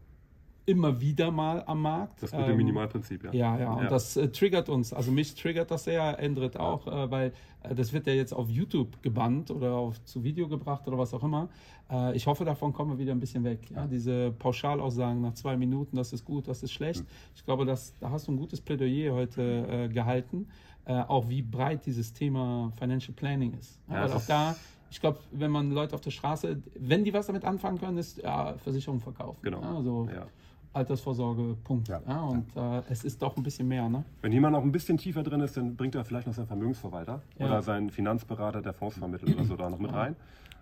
immer 0.67 1.01
wieder 1.01 1.31
mal 1.31 1.63
am 1.67 1.83
Markt. 1.83 2.23
Das 2.23 2.33
mit 2.33 2.43
dem 2.47 2.51
Ähm, 2.53 2.57
Minimalprinzip, 2.57 3.25
ja. 3.25 3.33
ja, 3.33 3.59
ja, 3.59 3.73
und 3.75 3.85
Ja. 3.85 3.89
das 3.91 4.17
äh, 4.17 4.29
triggert 4.29 4.69
uns. 4.69 4.93
Also 4.93 5.13
mich 5.13 5.35
triggert 5.35 5.71
das 5.71 5.85
sehr, 5.85 6.19
Endrit 6.19 6.57
auch, 6.57 6.87
äh, 6.87 7.11
weil 7.11 7.33
äh, 7.63 7.75
das 7.75 7.93
wird 7.93 8.07
ja 8.07 8.13
jetzt 8.15 8.33
auf 8.33 8.49
YouTube 8.49 9.03
gebannt 9.03 9.51
oder 9.51 9.73
auf, 9.75 10.03
zu 10.05 10.25
Video 10.25 10.49
gebracht 10.49 10.87
oder 10.89 10.97
was 10.97 11.13
auch 11.13 11.23
immer. 11.23 11.49
Äh, 11.91 12.17
ich 12.17 12.27
hoffe, 12.27 12.45
davon 12.45 12.73
kommen 12.73 12.93
wir 12.93 12.99
wieder 12.99 13.13
ein 13.13 13.21
bisschen 13.21 13.45
weg. 13.45 13.71
Ja? 13.71 13.87
Diese 13.87 14.33
Pauschalaussagen 14.39 15.21
nach 15.21 15.35
zwei 15.35 15.57
Minuten, 15.57 15.97
das 15.97 16.13
ist 16.13 16.25
gut, 16.25 16.49
das 16.49 16.63
ist 16.63 16.73
schlecht. 16.73 17.05
Ich 17.35 17.45
glaube, 17.45 17.67
dass, 17.67 17.95
da 18.01 18.11
hast 18.11 18.27
du 18.29 18.33
ein 18.33 18.39
gutes 18.39 18.61
Plädoyer 18.61 19.13
heute 19.15 19.43
äh, 19.43 19.89
gehalten, 19.89 20.49
äh, 20.87 20.95
auch 20.95 21.29
wie 21.29 21.43
breit 21.43 21.85
dieses 21.85 22.13
Thema 22.15 22.73
Financial 22.79 23.15
Planning 23.15 23.53
ist. 23.59 23.81
Ja, 23.89 24.03
weil 24.05 24.13
auch 24.13 24.27
da, 24.27 24.57
ich 24.91 25.01
glaube, 25.01 25.19
wenn 25.33 25.51
man 25.51 25.73
Leute 25.73 25.95
auf 25.95 26.01
der 26.01 26.11
Straße, 26.11 26.63
wenn 26.79 27.05
die 27.05 27.13
was 27.13 27.27
damit 27.27 27.45
anfangen 27.45 27.79
können, 27.79 27.99
ist 27.99 28.19
ja, 28.23 28.55
Versicherung 28.59 29.01
verkaufen. 29.01 29.41
Genau. 29.43 29.61
Also 29.61 30.09
Ja. 30.15 30.27
Altersvorsorge, 30.75 31.57
Punkt. 31.65 31.89
Ja. 31.89 32.01
Ja. 32.07 32.21
und 32.23 32.45
äh, 32.57 32.83
es 32.91 33.05
ist 33.05 33.23
doch 33.23 33.37
ein 33.37 33.43
bisschen 33.43 33.69
mehr, 33.69 33.89
ne? 33.89 34.05
Wenn 34.23 34.33
jemand 34.33 34.53
noch 34.55 34.63
ein 34.63 34.73
bisschen 34.73 34.99
tiefer 34.99 35.23
drin 35.23 35.41
ist, 35.41 35.57
dann 35.57 35.77
bringt 35.77 35.95
er 35.95 36.05
vielleicht 36.05 36.27
noch 36.27 36.35
seinen 36.35 36.47
Vermögensverwalter 36.49 37.23
Ja. 37.39 37.47
oder 37.47 37.63
seinen 37.63 37.91
Finanzberater, 37.91 38.61
der 38.61 38.73
Fonds 38.73 38.99
vermittelt 38.99 39.35
oder 39.37 39.45
so 39.45 39.57
da 39.57 39.71
noch 39.71 39.79
mit 39.79 39.93
rein. 39.93 40.17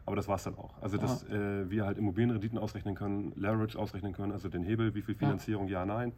Aber 0.04 0.16
das 0.16 0.26
war 0.26 0.36
es 0.36 0.42
dann 0.42 0.56
auch. 0.56 0.74
Also, 0.80 0.96
dass 0.96 1.28
äh, 1.28 1.70
wir 1.70 1.86
halt 1.86 1.96
Immobilienrenditen 1.96 2.58
ausrechnen 2.58 2.94
können, 2.94 3.32
Leverage 3.36 3.78
ausrechnen 3.78 4.12
können, 4.12 4.32
also 4.32 4.48
den 4.48 4.64
Hebel, 4.64 4.94
wie 4.94 5.02
viel 5.02 5.14
Finanzierung, 5.14 5.68
ja, 5.68 5.84
nein. 5.84 6.12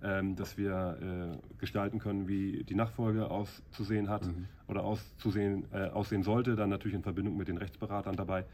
Ähm, 0.00 0.36
dass 0.36 0.56
wir 0.56 1.32
äh, 1.34 1.58
gestalten 1.58 1.98
können, 1.98 2.28
wie 2.28 2.62
die 2.62 2.76
Nachfolge 2.76 3.30
auszusehen 3.30 4.08
hat 4.08 4.22
oder 4.68 4.84
auszusehen, 4.84 5.64
äh, 5.72 5.88
aussehen 5.88 6.22
sollte, 6.22 6.54
dann 6.54 6.70
natürlich 6.70 6.94
in 6.94 7.02
Verbindung 7.02 7.36
mit 7.36 7.48
den 7.48 7.58
Rechtsberatern 7.58 8.14
dabei. 8.14 8.44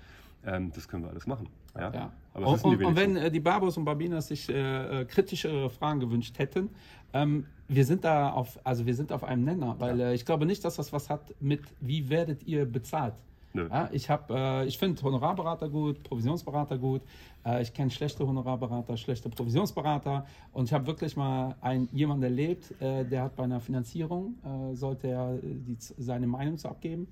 Ähm, 0.47 0.73
das 0.75 0.89
können 0.89 1.05
wir 1.05 1.11
alles 1.11 1.27
machen. 1.27 1.49
Ja? 1.75 1.93
Ja. 1.93 2.13
Aber 2.33 2.47
und, 2.47 2.65
und, 2.65 2.85
und 2.85 2.97
wenn 2.97 3.17
äh, 3.17 3.31
die 3.31 3.41
Barbos 3.41 3.77
und 3.77 3.85
Barbinas 3.85 4.29
sich 4.29 4.49
äh, 4.49 5.03
äh, 5.03 5.05
kritischere 5.05 5.71
Fragen 5.71 6.01
gewünscht 6.01 6.39
hätten, 6.39 6.71
ähm, 7.13 7.47
wir 7.69 7.85
sind 7.85 8.05
da 8.05 8.31
auf, 8.31 8.59
also 8.65 8.85
wir 8.87 8.95
sind 8.95 9.13
auf 9.13 9.25
einem 9.25 9.45
Nenner, 9.45 9.77
weil 9.79 10.01
äh, 10.01 10.15
ich 10.15 10.25
glaube 10.25 10.47
nicht, 10.47 10.65
dass 10.65 10.77
das 10.77 10.93
was 10.93 11.09
hat 11.09 11.35
mit, 11.41 11.63
wie 11.81 12.09
werdet 12.11 12.43
ihr 12.47 12.67
bezahlt. 12.67 13.15
Ja, 13.55 13.89
ich 13.93 14.09
äh, 14.11 14.67
ich 14.67 14.77
finde 14.77 15.01
Honorarberater 15.01 15.69
gut, 15.69 16.03
Provisionsberater 16.03 16.77
gut. 16.77 17.03
Äh, 17.47 17.63
ich 17.63 17.73
kenne 17.73 17.89
schlechte 17.89 18.27
Honorarberater, 18.27 18.97
schlechte 18.97 19.29
Provisionsberater. 19.29 20.27
Und 20.53 20.65
ich 20.65 20.73
habe 20.73 20.87
wirklich 20.89 21.17
mal 21.17 21.55
einen, 21.61 21.89
jemanden 21.93 22.25
erlebt, 22.25 22.73
äh, 22.83 23.05
der 23.05 23.23
hat 23.23 23.37
bei 23.37 23.45
einer 23.45 23.61
Finanzierung, 23.61 24.35
äh, 24.45 24.75
sollte 24.75 25.07
er 25.07 25.35
äh, 25.35 25.39
die, 25.43 25.77
seine 25.79 26.27
Meinung 26.27 26.59
zu 26.59 26.69
abgeben. 26.69 27.07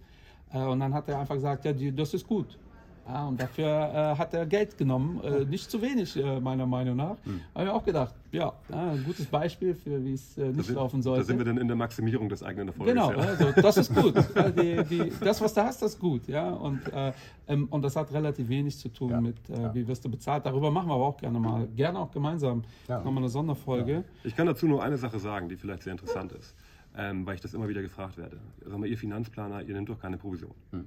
Äh, 0.53 0.65
und 0.65 0.81
dann 0.81 0.93
hat 0.93 1.09
er 1.09 1.21
einfach 1.21 1.37
gesagt, 1.37 1.65
ja, 1.65 1.73
die, 1.73 1.95
das 1.95 2.13
ist 2.13 2.27
gut. 2.27 2.59
Ja, 3.07 3.27
und 3.27 3.41
dafür 3.41 3.67
äh, 3.67 4.17
hat 4.19 4.33
er 4.33 4.47
Geld 4.47 4.79
genommen, 4.79 5.21
äh, 5.25 5.45
nicht 5.45 5.71
zu 5.71 5.83
wenig 5.83 6.17
äh, 6.17 6.41
meiner 6.41 6.67
Meinung 6.67 6.97
nach. 6.97 7.17
Habe 7.55 7.65
ich 7.65 7.71
auch 7.71 7.85
gedacht, 7.85 8.15
ja, 8.31 8.53
ein 8.71 9.03
gutes 9.05 9.27
Beispiel 9.27 9.75
für 9.75 10.05
wie 10.05 10.15
es 10.15 10.39
äh, 10.39 10.43
da 10.43 10.47
nicht 10.53 10.67
sind, 10.67 10.77
laufen 10.77 10.99
da 11.01 11.03
sollte. 11.03 11.25
sind 11.25 11.39
wir 11.39 11.45
dann 11.45 11.59
in 11.59 11.67
der 11.67 11.77
Maximierung 11.77 12.29
des 12.29 12.43
eigenen 12.43 12.69
Erfolgs. 12.69 12.93
Genau, 12.93 13.11
ja. 13.11 13.19
also 13.19 13.53
das 13.61 13.77
ist 13.77 13.95
gut. 13.95 14.15
Die, 14.57 14.85
die, 14.85 15.13
das, 15.21 15.41
was 15.41 15.53
du 15.53 15.63
hast, 15.65 15.83
das 15.83 15.95
ist 15.95 16.01
gut. 16.01 16.29
Ja? 16.29 16.51
Und, 16.51 16.81
äh, 16.93 17.13
ähm, 17.49 17.67
und 17.71 17.83
das 17.83 17.97
hat 17.97 18.13
relativ 18.13 18.49
wenig 18.49 18.79
zu 18.79 18.89
tun 18.89 19.11
Ja, 19.11 19.21
mit, 19.21 19.37
äh, 19.51 19.61
ja. 19.63 19.75
wie 19.75 19.87
wirst 19.87 20.05
du 20.05 20.09
bezahlt. 20.11 20.47
Darüber 20.47 20.71
machen 20.71 20.89
wir 20.89 20.95
aber 20.95 21.07
auch 21.07 21.17
gerne 21.17 21.39
mal. 21.41 21.67
Gerne 21.75 21.99
auch 21.99 22.11
gemeinsam 22.11 22.63
Ja. 22.89 22.99
nochmal 22.99 23.19
eine 23.19 23.29
Sonderfolge. 23.29 24.05
Ich 24.25 24.37
kann 24.37 24.47
dazu 24.47 24.67
nur 24.67 24.83
eine 24.83 24.97
Sache 24.97 25.19
sagen, 25.19 25.49
die 25.49 25.57
vielleicht 25.57 25.83
sehr 25.83 25.93
interessant 25.93 26.33
ist, 26.33 26.55
ähm, 26.97 27.27
weil 27.27 27.35
ich 27.35 27.41
das 27.41 27.53
immer 27.55 27.69
wieder 27.69 27.83
gefragt 27.83 28.17
werde. 28.17 28.39
Sag 28.65 28.79
mal, 28.79 28.87
ihr 28.87 28.97
Finanzplaner, 28.99 29.63
ihr 29.63 29.75
nehmt 29.75 29.89
doch 29.89 30.01
keine 30.01 30.17
Provision. 30.17 30.53
Hm. 30.71 30.87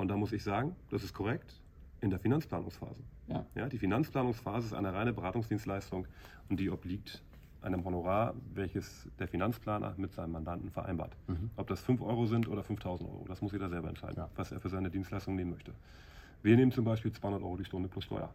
Und 0.00 0.08
da 0.08 0.16
muss 0.16 0.32
ich 0.32 0.42
sagen, 0.42 0.74
das 0.88 1.04
ist 1.04 1.12
korrekt 1.12 1.60
in 2.00 2.08
der 2.08 2.18
Finanzplanungsphase. 2.18 3.02
Ja. 3.26 3.44
Ja, 3.54 3.68
die 3.68 3.76
Finanzplanungsphase 3.76 4.68
ist 4.68 4.72
eine 4.72 4.94
reine 4.94 5.12
Beratungsdienstleistung 5.12 6.06
und 6.48 6.58
die 6.58 6.70
obliegt 6.70 7.22
einem 7.60 7.84
Honorar, 7.84 8.32
welches 8.54 9.06
der 9.18 9.28
Finanzplaner 9.28 9.92
mit 9.98 10.14
seinem 10.14 10.32
Mandanten 10.32 10.70
vereinbart. 10.70 11.14
Ob 11.56 11.66
das 11.66 11.82
5 11.82 12.00
Euro 12.00 12.24
sind 12.24 12.48
oder 12.48 12.62
5000 12.62 13.10
Euro, 13.10 13.26
das 13.28 13.42
muss 13.42 13.52
jeder 13.52 13.68
selber 13.68 13.90
entscheiden, 13.90 14.16
Ja. 14.16 14.30
was 14.36 14.50
er 14.52 14.60
für 14.60 14.70
seine 14.70 14.88
Dienstleistung 14.90 15.36
nehmen 15.36 15.50
möchte. 15.50 15.74
Wir 16.42 16.56
nehmen 16.56 16.72
zum 16.72 16.86
Beispiel 16.86 17.12
200 17.12 17.42
Euro 17.42 17.58
die 17.58 17.66
Stunde 17.66 17.90
plus 17.90 18.04
Steuer, 18.04 18.32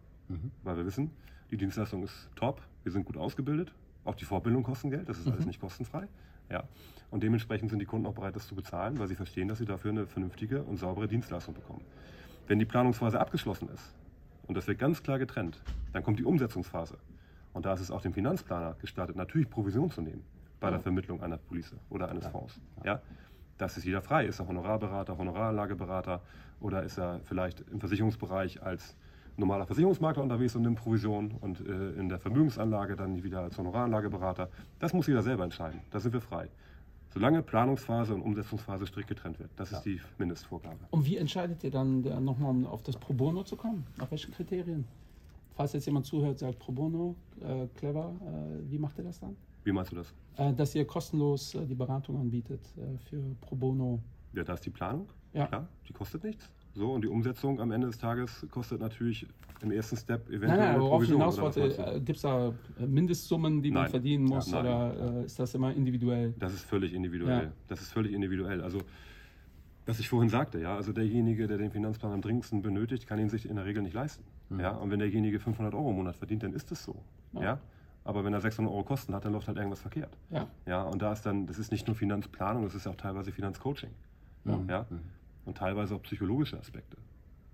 weil 0.62 0.78
wir 0.78 0.86
wissen, 0.86 1.10
die 1.50 1.58
Dienstleistung 1.58 2.04
ist 2.04 2.30
top, 2.36 2.62
wir 2.84 2.92
sind 2.92 3.06
gut 3.06 3.18
ausgebildet, 3.18 3.74
auch 4.04 4.14
die 4.14 4.26
Fortbildung 4.26 4.62
kostet 4.62 4.92
Geld, 4.92 5.10
das 5.10 5.18
ist 5.18 5.28
alles 5.28 5.48
nicht 5.48 5.60
kostenfrei. 5.60 6.08
Ja. 6.50 6.64
Und 7.12 7.24
dementsprechend 7.24 7.70
sind 7.70 7.80
die 7.80 7.86
Kunden 7.86 8.08
auch 8.08 8.14
bereit, 8.14 8.36
das 8.36 8.48
zu 8.48 8.56
bezahlen, 8.56 9.00
weil 9.00 9.08
sie 9.08 9.16
verstehen, 9.16 9.48
dass 9.48 9.60
sie 9.60 9.66
dafür 9.66 9.92
eine 9.92 10.08
vernünftige 10.08 10.64
und 10.64 10.78
saubere 10.78 11.08
Dienstleistung 11.08 11.54
bekommen. 11.54 11.82
Wenn 12.48 12.60
die 12.60 12.66
Planungsphase 12.66 13.20
abgeschlossen 13.20 13.70
ist, 13.70 13.94
und 14.48 14.56
das 14.56 14.68
wird 14.68 14.80
ganz 14.80 15.02
klar 15.02 15.18
getrennt, 15.18 15.62
dann 15.94 16.04
kommt 16.04 16.20
die 16.20 16.24
Umsetzungsphase. 16.24 16.98
Und 17.54 17.66
da 17.66 17.74
ist 17.74 17.80
es 17.80 17.90
auch 17.90 18.02
dem 18.02 18.14
Finanzplaner 18.14 18.76
gestattet, 18.80 19.16
natürlich 19.16 19.50
Provision 19.50 19.90
zu 19.90 20.02
nehmen 20.02 20.24
bei 20.60 20.70
der 20.70 20.80
Vermittlung 20.80 21.22
einer 21.22 21.38
Police 21.38 21.76
oder 21.90 22.10
eines 22.10 22.28
Fonds. 22.28 22.60
Ja? 22.84 23.02
Das 23.58 23.78
ist 23.78 23.86
jeder 23.86 24.02
frei. 24.02 24.26
Ist 24.26 24.40
er 24.40 24.48
Honorarberater, 24.48 25.18
Honoraranlageberater 25.18 26.22
oder 26.60 26.84
ist 26.84 26.98
er 26.98 27.22
vielleicht 27.24 27.62
im 27.72 27.80
Versicherungsbereich 27.80 28.62
als 28.62 28.96
normaler 29.38 29.66
Versicherungsmakler 29.66 30.24
unterwegs 30.24 30.56
und 30.56 30.64
nimmt 30.64 30.80
Provision 30.80 31.32
und 31.42 31.60
äh, 31.60 31.92
in 31.92 32.10
der 32.10 32.20
Vermögensanlage 32.20 32.96
dann 32.96 33.24
wieder 33.24 33.42
als 33.42 33.58
Honoraranlageberater. 33.58 34.50
Das 34.80 34.94
muss 34.94 35.08
jeder 35.08 35.22
selber 35.22 35.44
entscheiden. 35.44 35.82
Da 35.92 36.00
sind 36.00 36.14
wir 36.14 36.22
frei. 36.22 36.50
Solange 37.10 37.42
Planungsphase 37.42 38.14
und 38.14 38.22
Umsetzungsphase 38.22 38.86
strikt 38.88 39.08
getrennt 39.08 39.40
wird. 39.40 39.50
Das 39.56 39.72
ist 39.72 39.84
die 39.84 40.02
Mindestvorgabe. 40.18 40.80
Und 40.92 41.06
wie 41.06 41.16
entscheidet 41.16 41.64
ihr 41.64 41.72
dann 41.72 42.02
nochmal, 42.24 42.52
um 42.52 42.66
auf 42.66 42.84
das 42.84 42.98
Pro 42.98 43.14
Bono 43.14 43.44
zu 43.44 43.56
kommen? 43.56 43.86
Nach 43.98 44.12
welchen 44.12 44.34
Kriterien? 44.34 44.86
Falls 45.56 45.72
jetzt 45.72 45.86
jemand 45.86 46.06
zuhört, 46.06 46.40
sagt 46.40 46.60
Pro 46.60 46.74
Bono, 46.74 47.16
äh, 47.40 47.68
clever, 47.76 48.14
äh, 48.22 48.70
wie 48.70 48.78
macht 48.78 48.98
ihr 48.98 49.06
das 49.06 49.22
dann? 49.22 49.38
Wie 49.64 49.72
meinst 49.72 49.94
du 49.94 49.96
das? 49.96 50.14
Äh, 50.36 50.54
dass 50.54 50.76
ihr 50.76 50.86
kostenlos 50.86 51.56
äh, 51.56 51.66
die 51.66 51.76
Beratung 51.76 52.20
anbietet 52.20 52.62
äh, 52.78 52.98
für 53.10 53.22
Pro 53.40 53.56
Bono. 53.56 54.00
Ja, 54.34 54.44
da 54.44 54.56
ist 54.56 54.66
die 54.66 54.70
Planung. 54.70 55.08
Ja. 55.34 55.48
Klar, 55.48 55.68
die 55.88 55.94
kostet 55.94 56.26
nichts. 56.26 56.50
So, 56.76 56.92
und 56.92 57.04
die 57.04 57.08
Umsetzung 57.08 57.62
am 57.62 57.72
Ende 57.72 57.88
des 57.88 57.98
Tages 57.98 58.46
kostet 58.52 58.82
natürlich 58.82 59.26
im 59.62 59.72
ersten 59.72 59.96
Step 59.96 60.28
eventuell 60.28 60.58
Nein, 60.58 60.72
nein, 60.74 60.82
worauf 60.82 61.04
ich 61.04 61.10
Provision. 61.10 61.20
hinaus 61.22 61.38
oder 61.38 61.48
was 61.48 61.58
wollte, 61.58 61.96
äh, 61.96 62.00
gibt 62.02 62.18
es 62.18 62.22
da 62.24 62.54
Mindestsummen, 62.86 63.62
die 63.62 63.72
man 63.72 63.84
Nein. 63.84 63.92
verdienen 63.92 64.26
muss 64.26 64.52
Ja, 64.52 64.60
oder 64.60 65.22
äh, 65.22 65.26
ist 65.26 65.40
das 65.40 65.56
immer 65.56 65.74
individuell? 65.74 66.34
Das 66.38 66.54
ist 66.54 66.66
völlig 66.66 66.94
individuell. 66.94 67.44
Ja. 67.46 67.52
Das 67.70 67.82
ist 67.82 67.94
völlig 67.94 68.12
individuell. 68.12 68.62
Also, 68.62 68.80
was 69.86 70.00
ich 70.00 70.10
vorhin 70.10 70.30
sagte, 70.30 70.60
ja, 70.60 70.76
also 70.76 70.92
derjenige, 70.92 71.48
der 71.48 71.58
den 71.58 71.72
Finanzplan 71.72 72.12
am 72.12 72.22
dringendsten 72.22 72.62
benötigt, 72.62 73.08
kann 73.08 73.20
ihn 73.20 73.30
sich 73.30 73.48
in 73.50 73.56
der 73.56 73.66
Regel 73.66 73.82
nicht 73.82 73.94
leisten. 73.94 74.26
Ja, 74.60 74.72
und 74.72 74.92
wenn 74.92 75.00
derjenige 75.00 75.40
500 75.40 75.74
Euro 75.74 75.92
im 75.92 75.96
Monat 75.96 76.18
verdient, 76.18 76.44
dann 76.44 76.54
ist 76.54 76.72
es 76.72 76.84
so. 76.84 76.96
Ja. 77.34 77.42
Ja. 77.42 77.60
Aber 78.04 78.24
wenn 78.26 78.34
er 78.34 78.42
600 78.42 78.72
Euro 78.72 78.84
Kosten 78.84 79.16
hat, 79.16 79.24
dann 79.26 79.32
läuft 79.32 79.48
halt 79.48 79.58
irgendwas 79.58 79.80
verkehrt. 79.82 80.16
Ja. 80.30 80.48
Ja, 80.68 80.84
und 80.84 81.02
da 81.02 81.14
ist 81.14 81.26
dann, 81.26 81.48
das 81.48 81.58
ist 81.58 81.72
nicht 81.72 81.88
nur 81.88 81.96
Finanzplanung, 81.96 82.64
das 82.64 82.76
ist 82.76 82.86
auch 82.86 82.96
teilweise 82.96 83.32
Finanzcoaching. 83.32 83.90
Ja. 84.68 84.86
Und 85.46 85.58
teilweise 85.58 85.96
auch 85.96 86.02
psychologische 86.04 86.58
Aspekte. 86.60 86.98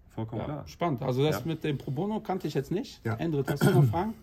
Vollkommen 0.09 0.41
Ja, 0.41 0.45
klar. 0.45 0.67
spannend. 0.67 1.01
Also 1.03 1.23
das 1.23 1.39
Ja. 1.39 1.45
mit 1.45 1.63
dem 1.63 1.77
Pro 1.77 1.89
Bono 1.91 2.19
kannte 2.19 2.45
ich 2.45 2.53
jetzt 2.53 2.69
nicht. 2.71 2.99
Ja. 3.05 3.15
Endrit, 3.15 3.49
hast 3.49 3.63
du 3.65 3.71
noch 3.71 3.85
Fragen? 3.85 4.13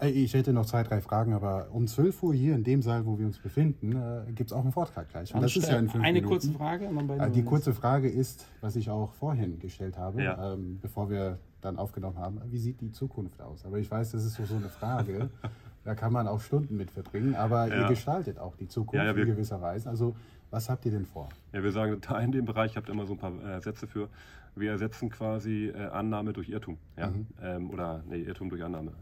Äh, 0.00 0.08
Ich 0.10 0.32
hätte 0.32 0.54
noch 0.54 0.64
zwei, 0.64 0.82
drei 0.84 1.02
Fragen, 1.02 1.34
aber 1.34 1.68
um 1.70 1.86
12 1.86 2.22
Uhr 2.22 2.32
hier 2.34 2.54
in 2.54 2.64
dem 2.64 2.80
Saal, 2.80 3.04
wo 3.04 3.18
wir 3.18 3.26
uns 3.26 3.38
befinden, 3.38 3.92
äh, 3.94 4.32
gibt 4.32 4.50
es 4.50 4.56
auch 4.56 4.62
einen 4.62 4.72
Vortrag 4.72 5.10
gleich. 5.10 5.34
Und 5.34 5.42
das 5.42 5.54
ist 5.54 5.68
ja 5.68 5.76
in 5.78 5.90
fünf 5.90 6.02
Eine 6.02 6.14
Minuten. 6.14 6.32
kurze 6.32 6.52
Frage. 6.52 6.86
Und 6.88 6.96
dann 6.96 7.06
beenden 7.08 7.24
Äh, 7.26 7.30
Die 7.30 7.42
kurze 7.42 7.74
Frage 7.74 8.08
ist, 8.08 8.46
was 8.62 8.74
ich 8.76 8.88
auch 8.88 9.12
vorhin 9.12 9.58
gestellt 9.58 9.98
habe, 9.98 10.22
Ja. 10.22 10.54
ähm, 10.54 10.78
bevor 10.80 11.10
wir 11.10 11.38
dann 11.60 11.76
aufgenommen 11.78 12.18
haben, 12.18 12.40
wie 12.50 12.58
sieht 12.58 12.80
die 12.80 12.90
Zukunft 12.92 13.42
aus? 13.42 13.66
Aber 13.66 13.78
ich 13.78 13.90
weiß, 13.90 14.12
das 14.12 14.24
ist 14.24 14.34
so, 14.34 14.44
so 14.46 14.56
eine 14.56 14.68
Frage, 14.70 15.28
da 15.84 15.94
kann 15.94 16.12
man 16.12 16.26
auch 16.26 16.40
Stunden 16.40 16.76
mit 16.78 16.90
verbringen, 16.90 17.34
aber 17.34 17.68
ihr 17.68 17.86
gestaltet 17.88 18.38
auch 18.38 18.56
die 18.56 18.68
Zukunft 18.68 18.94
Ja, 18.94 19.04
ja, 19.04 19.14
wir- 19.16 19.24
in 19.24 19.30
gewisser 19.30 19.60
Weise. 19.60 19.90
Also 19.90 20.14
was 20.54 20.70
habt 20.70 20.86
ihr 20.86 20.92
denn 20.92 21.04
vor? 21.04 21.28
Ja, 21.52 21.64
wir 21.64 21.72
sagen 21.72 22.00
da 22.00 22.20
in 22.20 22.30
dem 22.30 22.44
Bereich, 22.44 22.70
ich 22.70 22.76
habe 22.76 22.90
immer 22.90 23.06
so 23.06 23.14
ein 23.14 23.18
paar 23.18 23.32
äh, 23.44 23.60
Sätze 23.60 23.88
für, 23.88 24.08
wir 24.54 24.70
ersetzen 24.70 25.10
quasi 25.10 25.66
äh, 25.66 25.86
Annahme 25.86 26.32
durch 26.32 26.48
Irrtum. 26.48 26.78
Ja? 26.96 27.12
Ähm, 27.42 27.70
oder 27.70 28.04
nee, 28.08 28.20
Irrtum 28.22 28.50
durch 28.50 28.62
Annahme, 28.62 28.92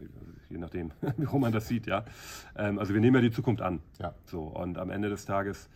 je 0.49 0.57
nachdem, 0.57 0.93
wie 1.19 1.25
rum 1.25 1.43
man 1.43 1.53
das 1.53 1.69
sieht. 1.69 1.87
Ja? 1.87 2.05
Ähm, 2.57 2.79
also 2.79 2.95
wir 2.95 3.03
nehmen 3.03 3.17
ja 3.17 3.21
die 3.21 3.31
Zukunft 3.31 3.61
an. 3.61 3.81
Ja. 4.01 4.15
So, 4.25 4.45
und 4.45 4.79
am 4.79 4.89
Ende 4.89 5.11
des 5.11 5.27
Tages 5.27 5.69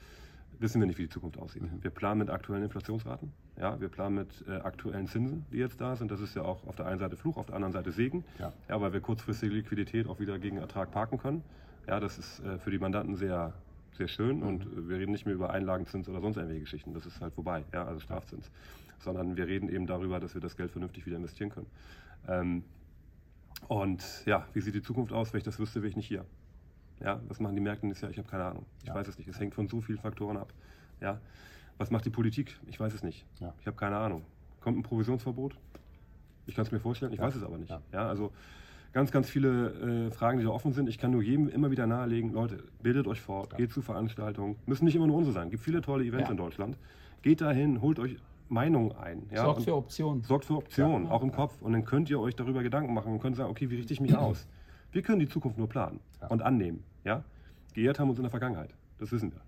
wissen 0.59 0.81
wir 0.81 0.87
nicht, 0.87 0.97
wie 0.97 1.03
die 1.03 1.11
Zukunft 1.11 1.39
aussieht. 1.39 1.63
Mhm. 1.63 1.83
Wir 1.83 1.91
planen 1.91 2.21
mit 2.21 2.31
aktuellen 2.31 2.63
Inflationsraten, 2.63 3.31
ja? 3.61 3.79
wir 3.79 3.91
planen 3.91 4.15
mit 4.15 4.45
äh, 4.49 4.53
aktuellen 4.53 5.07
Zinsen, 5.07 5.45
die 5.53 5.59
jetzt 5.59 5.79
da 5.79 5.95
sind. 5.95 6.11
Das 6.11 6.21
ist 6.21 6.35
ja 6.35 6.43
auch 6.43 6.67
auf 6.67 6.77
der 6.77 6.87
einen 6.87 7.01
Seite 7.01 7.19
Fluch, 7.19 7.37
auf 7.37 7.47
der 7.47 7.55
anderen 7.55 7.75
Seite 7.75 7.93
Segen, 7.93 8.25
Ja. 8.39 8.55
Ja, 8.71 8.81
weil 8.81 8.95
wir 8.95 9.01
kurzfristige 9.01 9.55
Liquidität 9.55 10.09
auch 10.09 10.21
wieder 10.21 10.39
gegen 10.39 10.57
Ertrag 10.57 10.91
parken 10.91 11.19
können. 11.19 11.43
Ja, 11.87 12.01
das 12.01 12.17
ist 12.19 12.41
äh, 12.41 12.59
für 12.59 12.71
die 12.71 12.79
Mandanten 12.79 13.15
sehr, 13.15 13.53
sehr 13.97 14.09
schön 14.09 14.43
und 14.43 14.63
äh, 14.65 14.89
wir 14.89 14.99
reden 14.99 15.13
nicht 15.13 15.27
mehr 15.27 15.35
über 15.35 15.51
Einlagenzins 15.51 16.09
oder 16.09 16.21
sonst 16.21 16.37
irgendwelche 16.37 16.63
Geschichten. 16.63 16.95
Das 16.95 17.07
ist 17.07 17.21
halt 17.21 17.35
vorbei, 17.35 17.65
ja, 17.73 17.85
also 17.85 18.01
Strafzins. 18.01 18.51
Sondern 18.99 19.37
wir 19.37 19.47
reden 19.47 19.69
eben 19.69 19.87
darüber, 19.87 20.21
dass 20.21 20.35
wir 20.35 20.41
das 20.41 20.57
Geld 20.57 20.71
vernünftig 20.71 21.07
wieder 21.07 21.17
investieren 21.17 21.51
können. 21.51 21.67
Ähm, 22.29 22.65
und 23.69 24.03
ja, 24.27 24.47
wie 24.53 24.61
sieht 24.61 24.75
die 24.75 24.83
Zukunft 24.83 25.13
aus? 25.13 25.33
Wenn 25.33 25.39
ich 25.39 25.45
das 25.45 25.59
wüsste, 25.59 25.81
wäre 25.83 25.89
ich 25.89 25.97
nicht 25.97 26.07
hier. 26.09 26.25
Ja, 27.01 27.21
was 27.29 27.41
machen 27.41 27.55
die 27.55 27.61
Märkte 27.61 27.87
nächstes 27.87 28.03
Jahr? 28.03 28.11
Ich 28.11 28.19
habe 28.19 28.29
keine 28.29 28.45
Ahnung. 28.45 28.65
Ich 28.83 28.89
Ja. 28.89 28.95
weiß 28.95 29.09
es 29.09 29.19
nicht. 29.19 29.29
Es 29.29 29.39
hängt 29.39 29.55
von 29.55 29.69
so 29.69 29.81
vielen 29.81 29.99
Faktoren 29.99 30.37
ab. 30.37 30.53
Ja, 31.01 31.21
was 31.79 31.91
macht 31.91 32.05
die 32.07 32.11
Politik? 32.11 32.59
Ich 32.67 32.81
weiß 32.81 32.95
es 32.95 33.03
nicht. 33.03 33.27
Ja. 33.41 33.53
Ich 33.61 33.67
habe 33.67 33.77
keine 33.77 33.97
Ahnung. 33.97 34.25
Kommt 34.61 34.79
ein 34.79 34.83
Provisionsverbot? 34.83 35.57
Ich 36.47 36.55
kann 36.55 36.65
es 36.65 36.73
mir 36.73 36.81
vorstellen, 36.81 37.13
ich 37.13 37.19
Ja. 37.19 37.25
weiß 37.25 37.35
es 37.37 37.43
aber 37.43 37.59
nicht. 37.59 37.71
Ja. 37.93 38.09
also 38.09 38.33
ganz, 38.97 39.13
ganz 39.13 39.29
viele 39.29 40.07
äh, 40.07 40.11
Fragen, 40.11 40.39
die 40.39 40.45
da 40.45 40.51
offen 40.51 40.73
sind. 40.73 40.89
Ich 40.89 40.97
kann 40.97 41.11
nur 41.11 41.23
jedem 41.23 41.49
immer 41.51 41.71
wieder 41.71 41.87
nahelegen, 41.87 42.33
Leute, 42.33 42.65
bildet 42.83 43.07
euch 43.07 43.21
fort, 43.21 43.53
Ja. 43.53 43.59
geht 43.59 43.71
zu 43.71 43.83
Veranstaltungen. 43.83 44.57
Müssen 44.65 44.87
nicht 44.87 44.97
immer 44.97 45.07
nur 45.07 45.17
unsere 45.19 45.35
sein. 45.35 45.49
Es 45.49 45.51
gibt 45.51 45.63
viele 45.63 45.83
tolle 45.83 46.03
Events 46.03 46.29
Ja. 46.29 46.31
in 46.31 46.39
Deutschland. 46.39 46.79
Geht 47.21 47.43
dahin, 47.43 47.83
holt 47.83 47.99
euch 47.99 48.17
Meinungen 48.49 48.93
ein. 48.93 49.25
Ja, 49.31 49.43
Sorgt 49.45 49.59
und 49.59 49.65
für 49.65 49.77
Optionen. 49.77 50.23
sorgt 50.23 50.47
für 50.47 50.55
Optionen, 50.57 51.09
auch 51.09 51.23
im 51.23 51.31
Kopf. 51.31 51.61
Und 51.61 51.73
dann 51.75 51.85
könnt 51.85 52.09
ihr 52.09 52.19
euch 52.19 52.35
darüber 52.37 52.63
Gedanken 52.63 52.95
machen 52.95 53.13
und 53.13 53.21
könnt 53.21 53.37
sagen, 53.37 53.51
okay, 53.51 53.69
wie 53.69 53.77
richte 53.77 53.93
ich 53.93 54.01
mich 54.01 54.17
aus? 54.17 54.47
Wir 54.93 55.03
können 55.03 55.19
die 55.21 55.29
Zukunft 55.29 55.59
nur 55.59 55.69
planen 55.69 56.01
Ja. 56.23 56.29
und 56.29 56.41
annehmen. 56.41 56.83
Ja? 57.05 57.23
Geehrt 57.75 57.99
haben 58.01 58.07
wir 58.07 58.11
uns 58.13 58.19
in 58.19 58.23
der 58.25 58.31
Vergangenheit. 58.31 58.71
Das 58.99 59.13
wissen 59.13 59.31
wir. 59.31 59.43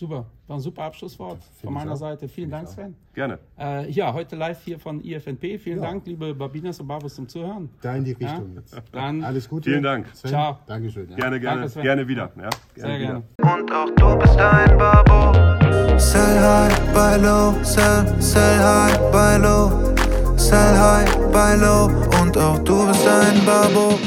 Ja. 0.00 0.06
Super. 0.06 0.26
War 0.46 0.56
ein 0.56 0.60
super 0.60 0.82
Abschlusswort 0.84 1.38
von 1.60 1.72
meiner. 1.74 1.96
Seite. 1.96 2.28
Vielen 2.28 2.50
Dank, 2.50 2.68
Sven. 2.68 2.94
Gerne. 3.14 3.38
Äh, 3.58 3.90
ja, 3.90 4.12
heute 4.12 4.36
live 4.36 4.62
hier 4.64 4.78
von 4.78 5.02
IFNP. 5.02 5.58
Vielen 5.58 5.78
Ja. 5.78 5.84
Dank, 5.90 6.06
liebe 6.06 6.32
Babinas 6.34 6.78
und 6.80 6.86
Babus, 6.86 7.16
zum 7.16 7.26
Zuhören. 7.28 7.68
Da 7.82 7.96
in 7.96 8.04
die 8.04 8.12
Ja. 8.18 8.30
Richtung 8.30 8.54
jetzt. 8.54 8.80
Dann 8.92 9.24
Alles 9.24 9.48
Gute. 9.48 9.70
Vielen 9.70 9.82
Dank. 9.82 10.06
Sven, 10.14 10.30
Ciao. 10.30 10.58
Dankeschön. 10.66 11.10
Ja. 11.10 11.16
Gerne, 11.16 11.40
gerne, 11.40 11.60
Danke, 11.62 11.80
gerne 11.82 12.06
wieder. 12.08 12.30
Ja? 12.36 12.50
sehr 12.76 12.98
wieder. 12.98 13.22
gerne. 13.38 13.58
Und 13.60 13.72
auch 13.72 13.90
du 13.96 14.18
bist 14.18 14.38
ein 14.38 14.78
Babo. 14.78 15.32
Sell 15.98 16.40
high, 16.40 16.92
buy 16.92 17.16
low, 17.20 17.52
sell, 17.64 18.06
sell 18.22 18.58
high, 18.60 18.96
buy 19.10 19.36
low. 19.42 19.94
Sell 20.36 20.56
high, 20.78 21.16
buy 21.32 21.56
low. 21.60 21.86
Und 22.22 22.38
auch 22.38 22.58
du 22.60 22.86
bist 22.86 23.06
ein 23.08 23.44
Babo. 23.44 23.98